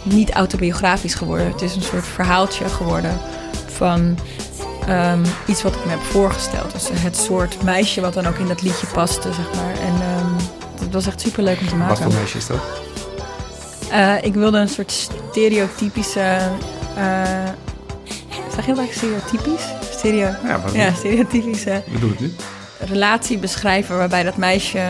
niet 0.02 0.30
autobiografisch 0.30 1.14
geworden. 1.14 1.46
Het 1.46 1.62
is 1.62 1.74
een 1.76 1.82
soort 1.82 2.06
verhaaltje 2.06 2.68
geworden 2.68 3.18
van 3.66 4.18
ehm, 4.86 5.24
iets 5.46 5.62
wat 5.62 5.74
ik 5.74 5.84
me 5.84 5.90
heb 5.90 6.02
voorgesteld. 6.02 6.72
Dus 6.72 6.88
het 6.92 7.16
soort 7.16 7.62
meisje 7.62 8.00
wat 8.00 8.14
dan 8.14 8.26
ook 8.26 8.36
in 8.36 8.46
dat 8.46 8.62
liedje 8.62 8.86
paste, 8.86 9.32
zeg 9.32 9.46
maar. 9.54 9.72
En 9.72 9.92
ehm, 10.02 10.32
het 10.84 10.92
was 10.92 11.06
echt 11.06 11.20
super 11.20 11.42
leuk 11.42 11.60
om 11.60 11.66
te 11.68 11.76
Wat 11.78 11.86
maken. 11.88 12.02
voor 12.04 12.12
meisje 12.20 12.36
is 12.38 12.46
dat? 12.46 12.58
Eh, 13.90 14.14
ik 14.22 14.34
wilde 14.34 14.58
een 14.58 14.68
soort 14.68 14.92
stereotypische. 15.30 16.38
eh 16.96 17.22
zeg 18.54 18.66
je 18.66 18.74
dat 18.74 18.78
eigenlijk 18.84 18.92
stereotypisch? 19.28 19.64
Stereo, 19.96 20.30
Ja, 20.44 20.60
ja, 20.72 20.92
stereotypische 20.94 21.82
bedoel 21.92 22.10
het 22.10 22.20
nu? 22.20 22.32
relatie 22.78 23.38
beschrijven 23.38 23.96
waarbij 23.96 24.22
dat 24.22 24.36
meisje. 24.36 24.82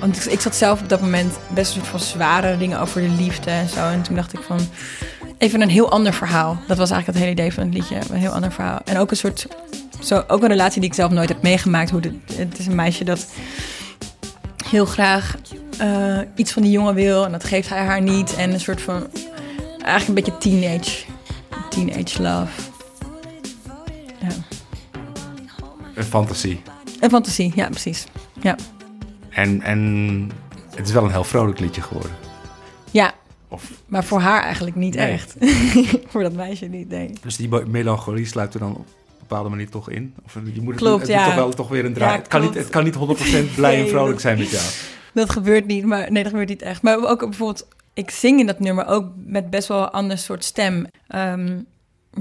Want 0.00 0.16
ik, 0.16 0.24
ik 0.32 0.40
zat 0.40 0.54
zelf 0.56 0.80
op 0.80 0.88
dat 0.88 1.00
moment 1.00 1.38
best 1.48 1.70
een 1.74 1.76
soort 1.80 1.90
van 1.90 2.00
zware 2.00 2.58
dingen 2.58 2.80
over 2.80 3.00
de 3.00 3.08
liefde 3.08 3.50
en 3.50 3.68
zo. 3.68 3.80
En 3.88 4.02
toen 4.02 4.14
dacht 4.16 4.32
ik 4.32 4.40
van. 4.46 4.58
Even 5.40 5.60
een 5.60 5.68
heel 5.68 5.90
ander 5.90 6.12
verhaal. 6.12 6.58
Dat 6.66 6.76
was 6.76 6.90
eigenlijk 6.90 7.06
het 7.06 7.16
hele 7.16 7.30
idee 7.30 7.52
van 7.52 7.64
het 7.64 7.74
liedje. 7.74 7.96
Een 8.10 8.18
heel 8.18 8.30
ander 8.30 8.52
verhaal. 8.52 8.80
En 8.84 8.98
ook 8.98 9.10
een 9.10 9.16
soort. 9.16 9.46
Zo, 10.02 10.24
ook 10.28 10.42
een 10.42 10.48
relatie 10.48 10.80
die 10.80 10.90
ik 10.90 10.96
zelf 10.96 11.10
nooit 11.10 11.28
heb 11.28 11.42
meegemaakt. 11.42 11.90
Hoe 11.90 12.00
de, 12.00 12.18
het 12.32 12.58
is 12.58 12.66
een 12.66 12.74
meisje 12.74 13.04
dat 13.04 13.26
heel 14.66 14.84
graag 14.84 15.36
eh, 15.78 16.18
iets 16.34 16.52
van 16.52 16.62
die 16.62 16.70
jongen 16.70 16.94
wil. 16.94 17.24
En 17.24 17.32
dat 17.32 17.44
geeft 17.44 17.68
hij 17.68 17.84
haar 17.84 18.02
niet. 18.02 18.34
En 18.34 18.52
een 18.52 18.60
soort 18.60 18.80
van. 18.82 19.06
Eigenlijk 19.82 20.08
een 20.08 20.14
beetje 20.14 20.38
teenage. 20.38 21.04
Teenage 21.70 22.22
love. 22.22 22.60
Ja. 24.18 24.28
Een 25.94 26.04
fantasie. 26.04 26.62
Een 27.00 27.10
fantasie, 27.10 27.52
ja, 27.54 27.68
precies. 27.68 28.06
Ja. 28.40 28.56
En, 29.30 29.62
en 29.62 30.30
het 30.74 30.86
is 30.86 30.92
wel 30.92 31.04
een 31.04 31.10
heel 31.10 31.24
vrolijk 31.24 31.60
liedje 31.60 31.82
geworden. 31.82 32.12
Ja, 32.90 33.14
Of, 33.52 33.70
maar 33.86 34.04
voor 34.04 34.20
haar 34.20 34.42
eigenlijk 34.42 34.76
niet 34.76 34.94
Nee. 34.94 35.12
echt. 35.12 35.34
voor 36.10 36.22
dat 36.22 36.32
meisje 36.32 36.66
niet, 36.66 36.88
nee. 36.88 37.10
dus 37.22 37.36
die 37.36 37.48
melancholie 37.66 38.26
sluit 38.26 38.54
er 38.54 38.60
dan 38.60 38.70
op 38.70 38.76
een 38.78 38.84
bepaalde 39.18 39.48
manier 39.48 39.68
toch 39.70 39.90
in? 39.90 40.14
Of 40.24 40.34
je 40.34 40.60
moet 40.60 40.72
het, 40.74 40.82
Klopt, 40.82 41.00
het 41.00 41.10
ja. 41.10 41.16
moet 41.16 41.26
toch 41.26 41.34
wel 41.34 41.52
toch 41.52 41.68
weer 41.68 41.84
een 41.84 41.92
draai. 41.92 42.12
Ja, 42.12 42.18
het, 42.18 42.28
kan 42.28 42.40
niet, 42.40 42.54
het 42.54 42.68
kan 42.68 42.84
niet 42.84 42.94
100% 42.94 42.98
blij 43.56 43.80
en 43.82 43.88
vrolijk 43.88 44.12
dat- 44.12 44.20
zijn 44.20 44.38
met 44.38 44.50
jou. 44.50 44.64
Dat 45.14 45.30
gebeurt 45.30 45.66
niet, 45.66 45.84
maar 45.84 46.12
nee, 46.12 46.22
dat 46.22 46.30
gebeurt 46.32 46.48
niet 46.48 46.62
echt. 46.62 46.82
Maar 46.82 46.96
ook 47.08 47.20
bijvoorbeeld, 47.20 47.68
ik 47.94 48.10
zing 48.10 48.40
in 48.40 48.46
dat 48.46 48.58
nummer 48.60 48.86
ook 48.86 49.06
met 49.24 49.50
best 49.50 49.68
wel 49.68 49.82
een 49.82 49.90
ander 49.90 50.18
soort 50.18 50.44
stem. 50.44 50.86
Ehm, 51.08 51.46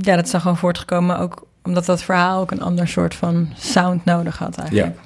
ja, 0.02 0.16
dat 0.16 0.26
is 0.26 0.32
dan 0.32 0.42
gewoon 0.42 0.58
voortgekomen 0.58 1.20
ook 1.20 1.48
omdat 1.64 1.86
dat 1.86 2.04
verhaal 2.04 2.42
ook 2.42 2.52
een 2.52 2.62
ander 2.62 2.88
soort 2.88 3.16
van 3.16 3.50
sound 3.58 4.06
nodig 4.06 4.38
had 4.38 4.58
eigenlijk. 4.58 4.98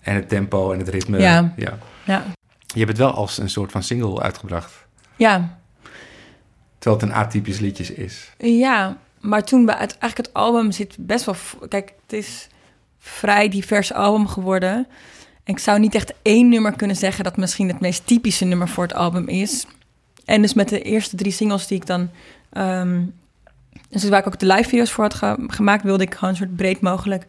En 0.00 0.14
het 0.14 0.28
tempo 0.28 0.72
en 0.72 0.78
het 0.78 0.88
ritme. 0.88 1.18
Ja. 1.18 1.52
ja. 1.56 1.78
Ja, 2.04 2.24
Je 2.66 2.78
hebt 2.78 2.88
het 2.88 2.98
wel 2.98 3.10
als 3.14 3.38
een 3.38 3.50
soort 3.50 3.72
van 3.72 3.82
single 3.82 4.20
uitgebracht. 4.22 4.72
Ja. 5.18 5.58
Terwijl 6.78 7.00
het 7.02 7.10
een 7.10 7.16
atypisch 7.16 7.58
liedje 7.58 7.94
is. 7.94 8.30
Ja, 8.38 8.96
maar 9.20 9.44
toen 9.44 9.64
bij 9.64 9.74
het, 9.78 9.98
eigenlijk 9.98 10.16
het 10.16 10.32
album 10.32 10.72
zit 10.72 10.96
best 10.98 11.24
wel... 11.24 11.34
Kijk, 11.68 11.92
het 12.02 12.12
is 12.12 12.48
vrij 12.98 13.48
divers 13.48 13.92
album 13.92 14.26
geworden. 14.26 14.74
En 15.44 15.54
ik 15.54 15.58
zou 15.58 15.78
niet 15.78 15.94
echt 15.94 16.12
één 16.22 16.48
nummer 16.48 16.72
kunnen 16.72 16.96
zeggen... 16.96 17.24
dat 17.24 17.36
misschien 17.36 17.68
het 17.68 17.80
meest 17.80 18.06
typische 18.06 18.44
nummer 18.44 18.68
voor 18.68 18.84
het 18.84 18.94
album 18.94 19.28
is. 19.28 19.66
En 20.24 20.42
dus 20.42 20.54
met 20.54 20.68
de 20.68 20.82
eerste 20.82 21.16
drie 21.16 21.32
singles 21.32 21.66
die 21.66 21.76
ik 21.78 21.86
dan... 21.86 22.10
ehm, 22.52 23.02
dus 23.88 24.08
waar 24.08 24.20
ik 24.20 24.26
ook 24.26 24.38
de 24.38 24.46
live 24.46 24.68
video's 24.68 24.90
voor 24.90 25.04
had 25.04 25.14
ge- 25.14 25.44
gemaakt... 25.46 25.82
wilde 25.82 26.02
ik 26.02 26.14
gewoon 26.14 26.30
een 26.30 26.36
soort 26.36 26.56
breed 26.56 26.80
mogelijk 26.80 27.24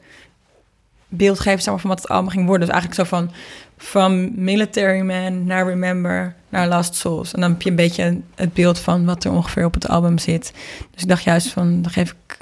beeld 1.07 1.39
geven 1.39 1.61
zeg 1.61 1.71
maar, 1.73 1.81
van 1.81 1.89
wat 1.89 2.01
het 2.01 2.09
album 2.09 2.29
ging 2.29 2.45
worden. 2.45 2.67
Dus 2.67 2.75
eigenlijk 2.75 3.09
zo 3.09 3.15
van... 3.17 3.31
From 3.79 4.31
Military 4.35 5.01
Man 5.01 5.45
naar 5.45 5.67
Remember 5.67 6.35
naar 6.49 6.67
Last 6.67 6.95
Souls. 6.95 7.33
En 7.33 7.41
dan 7.41 7.51
heb 7.51 7.61
je 7.61 7.69
een 7.69 7.75
beetje 7.75 8.21
het 8.35 8.53
beeld 8.53 8.79
van 8.79 9.05
wat 9.05 9.23
er 9.23 9.31
ongeveer 9.31 9.65
op 9.65 9.73
het 9.73 9.87
album 9.87 10.17
zit. 10.17 10.53
Dus 10.91 11.01
ik 11.01 11.07
dacht 11.07 11.23
juist 11.23 11.47
van, 11.47 11.81
dan 11.81 11.91
geef 11.91 12.11
ik 12.11 12.37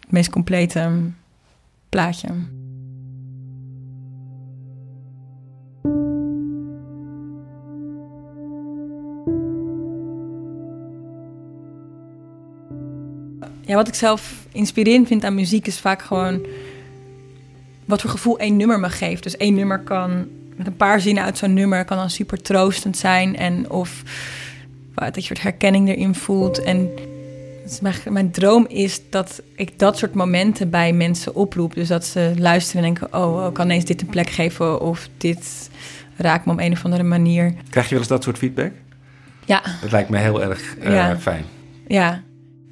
het 0.00 0.10
meest 0.10 0.30
complete 0.30 0.78
ehm, 0.78 0.98
plaatje. 1.88 2.28
Ja, 13.60 13.74
wat 13.74 13.88
ik 13.88 13.94
zelf 13.94 14.46
inspirerend 14.52 15.06
vind 15.06 15.24
aan 15.24 15.34
muziek 15.34 15.66
is 15.66 15.80
vaak 15.80 16.02
gewoon 16.02 16.46
wat 17.84 18.00
voor 18.00 18.10
gevoel 18.10 18.38
één 18.38 18.56
nummer 18.56 18.80
me 18.80 18.90
geeft. 18.90 19.22
Dus 19.22 19.36
één 19.36 19.54
nummer 19.54 19.78
kan 19.78 20.28
met 20.56 20.66
een 20.66 20.76
paar 20.76 21.00
zinnen 21.00 21.24
uit 21.24 21.38
zo'n 21.38 21.54
nummer 21.54 21.84
kan 21.84 21.96
dan 21.96 22.10
super 22.10 22.42
troostend 22.42 22.96
zijn 22.96 23.36
en 23.36 23.70
of 23.70 24.02
dat 24.94 25.24
je 25.26 25.32
het 25.34 25.42
herkenning 25.42 25.88
erin 25.88 26.14
voelt. 26.14 26.62
En 26.62 26.90
is 27.64 27.80
mijn, 27.80 27.94
mijn 28.08 28.30
droom 28.30 28.66
is 28.68 29.00
dat 29.10 29.42
ik 29.56 29.78
dat 29.78 29.98
soort 29.98 30.14
momenten 30.14 30.70
bij 30.70 30.92
mensen 30.92 31.34
oproep. 31.34 31.74
Dus 31.74 31.88
dat 31.88 32.04
ze 32.04 32.32
luisteren 32.38 32.84
en 32.84 32.94
denken: 32.94 33.18
oh, 33.18 33.36
oh, 33.36 33.46
ik 33.46 33.54
kan 33.54 33.64
ineens 33.64 33.84
dit 33.84 34.00
een 34.00 34.06
plek 34.06 34.30
geven 34.30 34.80
of 34.80 35.08
dit 35.16 35.70
raakt 36.16 36.46
me 36.46 36.52
op 36.52 36.60
een 36.60 36.72
of 36.72 36.84
andere 36.84 37.02
manier. 37.02 37.54
Krijg 37.70 37.86
je 37.86 37.90
wel 37.90 38.00
eens 38.00 38.08
dat 38.08 38.22
soort 38.22 38.38
feedback? 38.38 38.72
Ja, 39.44 39.62
Dat 39.80 39.90
lijkt 39.90 40.08
me 40.08 40.18
heel 40.18 40.42
erg 40.42 40.76
eh, 40.76 40.92
Ja. 40.92 41.18
fijn. 41.18 41.44
ja. 41.86 42.22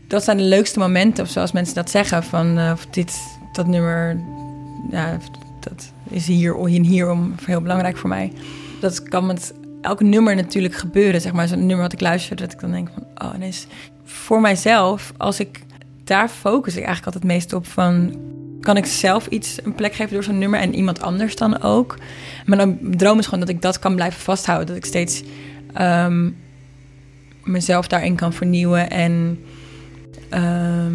dat 0.08 0.24
zijn 0.24 0.36
de 0.36 0.42
leukste 0.42 0.78
momenten, 0.78 1.24
of 1.24 1.30
zoals 1.30 1.52
mensen 1.52 1.74
dat 1.74 1.90
zeggen, 1.90 2.22
van 2.22 2.58
eh, 2.58 2.70
of 2.72 2.86
dit, 2.86 3.16
dat 3.52 3.66
nummer, 3.66 4.16
ja, 4.90 5.18
dat 5.60 5.92
is 6.10 6.26
hier, 6.26 6.66
hier, 6.66 6.82
hierom 6.82 7.34
heel 7.44 7.60
belangrijk 7.60 7.96
voor 7.96 8.08
mij. 8.08 8.32
Dat 8.80 9.02
kan 9.02 9.26
met 9.26 9.54
elk 9.80 10.00
nummer 10.00 10.34
natuurlijk 10.34 10.74
gebeuren, 10.74 11.20
zeg 11.20 11.32
maar. 11.32 11.48
Zo'n 11.48 11.58
nummer 11.58 11.84
wat 11.84 11.92
ik 11.92 12.00
luister, 12.00 12.36
dat 12.36 12.52
ik 12.52 12.60
dan 12.60 12.70
denk 12.70 12.88
van, 12.94 13.28
oh, 13.28 13.34
ineens. 13.34 13.66
Voor 14.04 14.40
mijzelf, 14.40 15.12
als 15.16 15.40
ik, 15.40 15.60
daar 16.04 16.28
focus 16.28 16.76
ik 16.76 16.84
eigenlijk 16.84 17.06
altijd 17.06 17.22
het 17.24 17.32
meest 17.32 17.52
op 17.52 17.66
van... 17.66 18.16
Kan 18.60 18.76
ik 18.76 18.86
zelf 18.86 19.26
iets 19.26 19.58
een 19.64 19.74
plek 19.74 19.94
geven 19.94 20.12
door 20.12 20.22
zo'n 20.22 20.38
nummer 20.38 20.60
en 20.60 20.74
iemand 20.74 21.00
anders 21.00 21.36
dan 21.36 21.62
ook? 21.62 21.98
Mijn 22.46 22.78
droom 22.96 23.18
is 23.18 23.24
gewoon 23.24 23.40
dat 23.40 23.48
ik 23.48 23.62
dat 23.62 23.78
kan 23.78 23.94
blijven 23.94 24.20
vasthouden. 24.20 24.66
Dat 24.66 24.76
ik 24.76 24.84
steeds 24.84 25.22
ehm, 25.72 26.30
mezelf 27.42 27.86
daarin 27.86 28.16
kan 28.16 28.32
vernieuwen 28.32 28.90
en 28.90 29.44
ehm, 30.28 30.92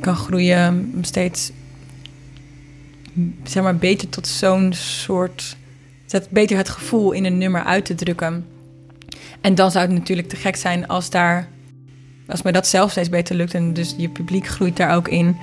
kan 0.00 0.16
groeien. 0.16 0.94
Steeds 1.00 1.52
zeg 3.44 3.62
maar 3.62 3.76
beter 3.76 4.08
tot 4.08 4.26
zo'n 4.26 4.72
soort. 4.72 5.56
Zet 6.06 6.30
beter 6.30 6.56
het 6.56 6.68
gevoel 6.68 7.12
in 7.12 7.24
een 7.24 7.38
nummer 7.38 7.64
uit 7.64 7.84
te 7.84 7.94
drukken. 7.94 8.46
En 9.40 9.54
dan 9.54 9.70
zou 9.70 9.86
het 9.86 9.94
natuurlijk 9.94 10.28
te 10.28 10.36
gek 10.36 10.56
zijn 10.56 10.88
als 10.88 11.10
daar. 11.10 11.48
Als 12.28 12.42
mij 12.42 12.52
dat 12.52 12.66
zelf 12.66 12.90
steeds 12.90 13.08
beter 13.08 13.36
lukt 13.36 13.54
en 13.54 13.72
dus 13.72 13.94
je 13.96 14.08
publiek 14.08 14.46
groeit 14.46 14.76
daar 14.76 14.94
ook 14.94 15.08
in. 15.08 15.36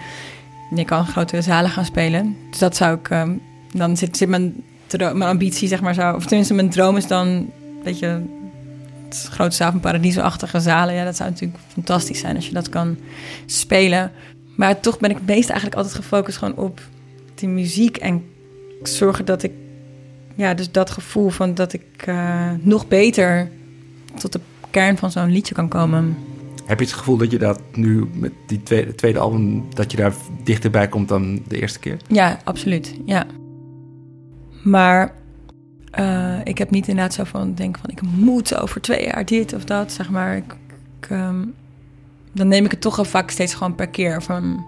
Je 0.76 0.86
kan 0.86 1.06
grotere 1.06 1.42
zalen 1.42 1.70
gaan 1.70 1.86
spelen. 1.86 2.38
Dus 2.50 2.60
dat 2.60 2.76
zou 2.76 2.98
ik. 2.98 3.10
ehm, 3.10 3.34
dan 3.74 3.98
zit, 3.98 4.18
zit 4.18 4.30
mijn, 4.30 4.64
mijn 4.98 5.22
ambitie, 5.22 5.68
zeg 5.68 5.82
maar. 5.82 6.16
Of 6.16 6.26
tenminste, 6.26 6.54
mijn 6.54 6.70
droom 6.70 6.98
is 6.98 7.08
dan. 7.08 7.50
Weet 7.84 8.00
je. 8.00 8.22
Het 9.06 9.30
grote 9.32 9.56
zaal 9.56 9.72
van 9.72 9.80
Paradiso-achtige 9.80 10.60
zalen. 10.60 10.96
Ja, 10.96 11.04
dat 11.04 11.16
zou 11.16 11.30
natuurlijk 11.30 11.60
fantastisch 11.68 12.20
zijn 12.20 12.36
als 12.36 12.48
je 12.48 12.54
dat 12.54 12.70
kan 12.70 12.98
spelen. 13.46 14.12
Maar 14.56 14.80
toch 14.80 15.00
ben 15.00 15.10
ik 15.10 15.18
meest 15.26 15.50
eigenlijk 15.50 15.76
altijd 15.76 15.96
gefocust 15.96 16.38
gewoon 16.38 16.56
op 16.56 16.82
die 17.40 17.50
muziek 17.50 17.98
en 17.98 18.24
zorgen 18.84 19.26
dat 19.26 19.44
ik, 19.44 19.52
ja, 20.36 20.54
dus 20.54 20.72
dat 20.72 20.90
gevoel 20.90 21.30
van 21.30 21.54
dat 21.54 21.74
ik 21.74 21.84
eh, 22.06 22.52
nog 22.60 22.88
beter 22.88 23.50
tot 24.16 24.32
de 24.32 24.40
kern 24.70 24.98
van 24.98 25.12
zo'n 25.12 25.32
liedje 25.32 25.54
kan 25.54 25.68
komen. 25.68 26.18
Heb 26.66 26.80
je 26.80 26.86
het 26.86 26.94
gevoel 26.94 27.18
dat 27.18 27.32
je 27.32 27.38
dat 27.38 27.62
nu 27.74 28.08
met 28.14 28.32
die 28.48 28.64
tweede, 28.64 28.96
tweede 28.96 29.20
album, 29.20 29.66
dat 29.74 29.92
je 29.92 29.98
daar 29.98 30.14
dichterbij 30.44 30.88
komt 30.88 31.08
dan 31.08 31.44
de 31.48 31.62
eerste 31.62 31.80
keer? 31.80 31.98
Ja, 32.08 32.40
absoluut. 32.44 32.96
Ja. 33.06 33.26
Maar 34.64 35.14
eh, 35.92 36.40
ik 36.44 36.58
heb 36.58 36.70
niet 36.70 36.88
inderdaad 36.88 37.14
zo 37.14 37.24
van 37.24 37.54
denk 37.54 37.78
van 37.78 37.90
ik 37.90 38.02
moet 38.02 38.56
over 38.56 38.82
twee 38.82 39.06
jaar 39.06 39.26
dit 39.26 39.54
of 39.54 39.64
dat, 39.64 39.92
zeg 39.92 40.10
maar. 40.10 40.36
Ik, 40.36 40.56
ik, 41.00 41.10
ehm, 41.10 41.46
dan 42.32 42.48
neem 42.48 42.66
ik 42.66 42.72
het 42.72 42.82
toch 42.82 42.96
wel 42.96 43.06
vaak 43.06 43.30
steeds 43.30 43.54
gewoon 43.54 43.76
per 43.76 43.88
keer 43.88 44.24
van. 44.24 44.66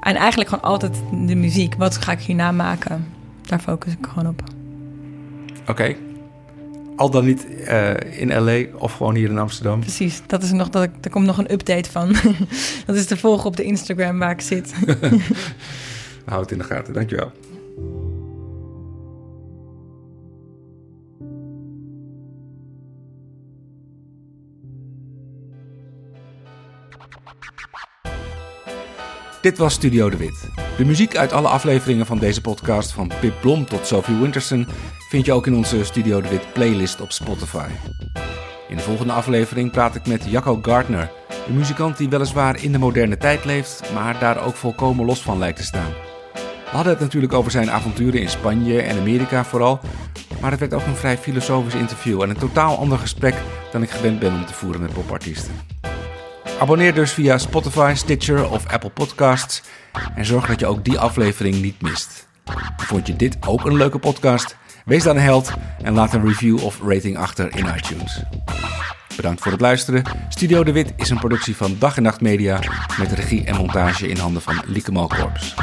En 0.00 0.14
eigenlijk 0.14 0.48
gewoon 0.48 0.64
altijd 0.64 1.02
de 1.26 1.34
muziek. 1.34 1.74
Wat 1.74 1.96
ga 1.96 2.12
ik 2.12 2.20
hierna 2.20 2.52
maken? 2.52 3.06
Daar 3.42 3.58
focus 3.58 3.92
ik 3.92 4.06
gewoon 4.08 4.28
op. 4.28 4.42
Oké. 5.68 5.94
Al 6.96 7.10
dan 7.10 7.24
niet 7.24 7.46
eh, 7.64 8.20
in 8.20 8.42
LA 8.42 8.78
of 8.78 8.92
gewoon 8.92 9.14
hier 9.14 9.30
in 9.30 9.38
Amsterdam. 9.38 9.80
Precies, 9.80 10.22
dat 10.26 10.42
is 10.42 10.52
nog 10.52 10.68
dat 10.68 10.82
ik, 10.82 10.90
er 11.00 11.10
komt 11.10 11.26
nog 11.26 11.38
een 11.38 11.52
update 11.52 11.90
van. 11.90 12.14
dat 12.86 12.96
is 12.96 13.06
te 13.06 13.16
volgen 13.16 13.46
op 13.46 13.56
de 13.56 13.64
Instagram 13.64 14.18
waar 14.18 14.30
ik 14.30 14.40
zit. 14.40 14.74
Houd 16.24 16.40
het 16.40 16.50
in 16.50 16.58
de 16.58 16.64
gaten, 16.64 16.94
dankjewel. 16.94 17.32
Dit 29.46 29.58
was 29.58 29.74
Studio 29.74 30.10
De 30.10 30.16
Wit. 30.16 30.50
De 30.76 30.84
muziek 30.84 31.16
uit 31.16 31.32
alle 31.32 31.48
afleveringen 31.48 32.06
van 32.06 32.18
deze 32.18 32.40
podcast, 32.40 32.92
van 32.92 33.10
Pip 33.20 33.34
Blom 33.40 33.64
tot 33.64 33.86
Sophie 33.86 34.16
Winterson, 34.16 34.66
vind 35.08 35.26
je 35.26 35.32
ook 35.32 35.46
in 35.46 35.54
onze 35.54 35.84
Studio 35.84 36.20
De 36.20 36.28
Wit 36.28 36.52
playlist 36.52 37.00
op 37.00 37.12
Spotify. 37.12 37.68
In 38.68 38.76
de 38.76 38.82
volgende 38.82 39.12
aflevering 39.12 39.70
praat 39.70 39.94
ik 39.94 40.06
met 40.06 40.24
Jacco 40.24 40.58
Gardner, 40.62 41.10
een 41.48 41.56
muzikant 41.56 41.96
die 41.96 42.08
weliswaar 42.08 42.62
in 42.62 42.72
de 42.72 42.78
moderne 42.78 43.16
tijd 43.16 43.44
leeft, 43.44 43.92
maar 43.94 44.18
daar 44.18 44.44
ook 44.44 44.54
volkomen 44.54 45.06
los 45.06 45.22
van 45.22 45.38
lijkt 45.38 45.58
te 45.58 45.64
staan. 45.64 45.92
We 46.34 46.72
hadden 46.72 46.92
het 46.92 47.02
natuurlijk 47.02 47.32
over 47.32 47.50
zijn 47.50 47.70
avonturen 47.70 48.20
in 48.20 48.28
Spanje 48.28 48.82
en 48.82 48.98
Amerika 48.98 49.44
vooral, 49.44 49.80
maar 50.40 50.50
het 50.50 50.60
werd 50.60 50.74
ook 50.74 50.86
een 50.86 50.96
vrij 50.96 51.18
filosofisch 51.18 51.74
interview 51.74 52.22
en 52.22 52.30
een 52.30 52.38
totaal 52.38 52.78
ander 52.78 52.98
gesprek 52.98 53.34
dan 53.72 53.82
ik 53.82 53.90
gewend 53.90 54.18
ben 54.18 54.32
om 54.32 54.46
te 54.46 54.54
voeren 54.54 54.80
met 54.80 54.92
popartiesten. 54.92 55.75
Abonneer 56.58 56.94
dus 56.94 57.12
via 57.12 57.38
Spotify, 57.38 57.92
Stitcher 57.96 58.50
of 58.50 58.66
Apple 58.66 58.90
Podcasts 58.90 59.62
en 60.14 60.24
zorg 60.24 60.46
dat 60.46 60.60
je 60.60 60.66
ook 60.66 60.84
die 60.84 60.98
aflevering 60.98 61.62
niet 61.62 61.82
mist. 61.82 62.26
Vond 62.76 63.06
je 63.06 63.16
dit 63.16 63.36
ook 63.40 63.64
een 63.64 63.76
leuke 63.76 63.98
podcast? 63.98 64.56
Wees 64.84 65.02
dan 65.02 65.16
een 65.16 65.22
held 65.22 65.52
en 65.82 65.94
laat 65.94 66.14
een 66.14 66.26
review 66.26 66.64
of 66.64 66.80
rating 66.82 67.18
achter 67.18 67.56
in 67.56 67.66
iTunes. 67.76 68.22
Bedankt 69.16 69.42
voor 69.42 69.52
het 69.52 69.60
luisteren. 69.60 70.02
Studio 70.28 70.64
De 70.64 70.72
Wit 70.72 70.92
is 70.96 71.10
een 71.10 71.18
productie 71.18 71.56
van 71.56 71.76
Dag 71.78 71.96
en 71.96 72.02
Nacht 72.02 72.20
Media 72.20 72.58
met 72.98 73.12
regie 73.12 73.44
en 73.44 73.56
montage 73.56 74.08
in 74.08 74.16
handen 74.16 74.42
van 74.42 74.62
Lieke 74.66 74.92
Malkorps. 74.92 75.54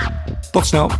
Tot 0.52 0.66
snel! 0.66 0.91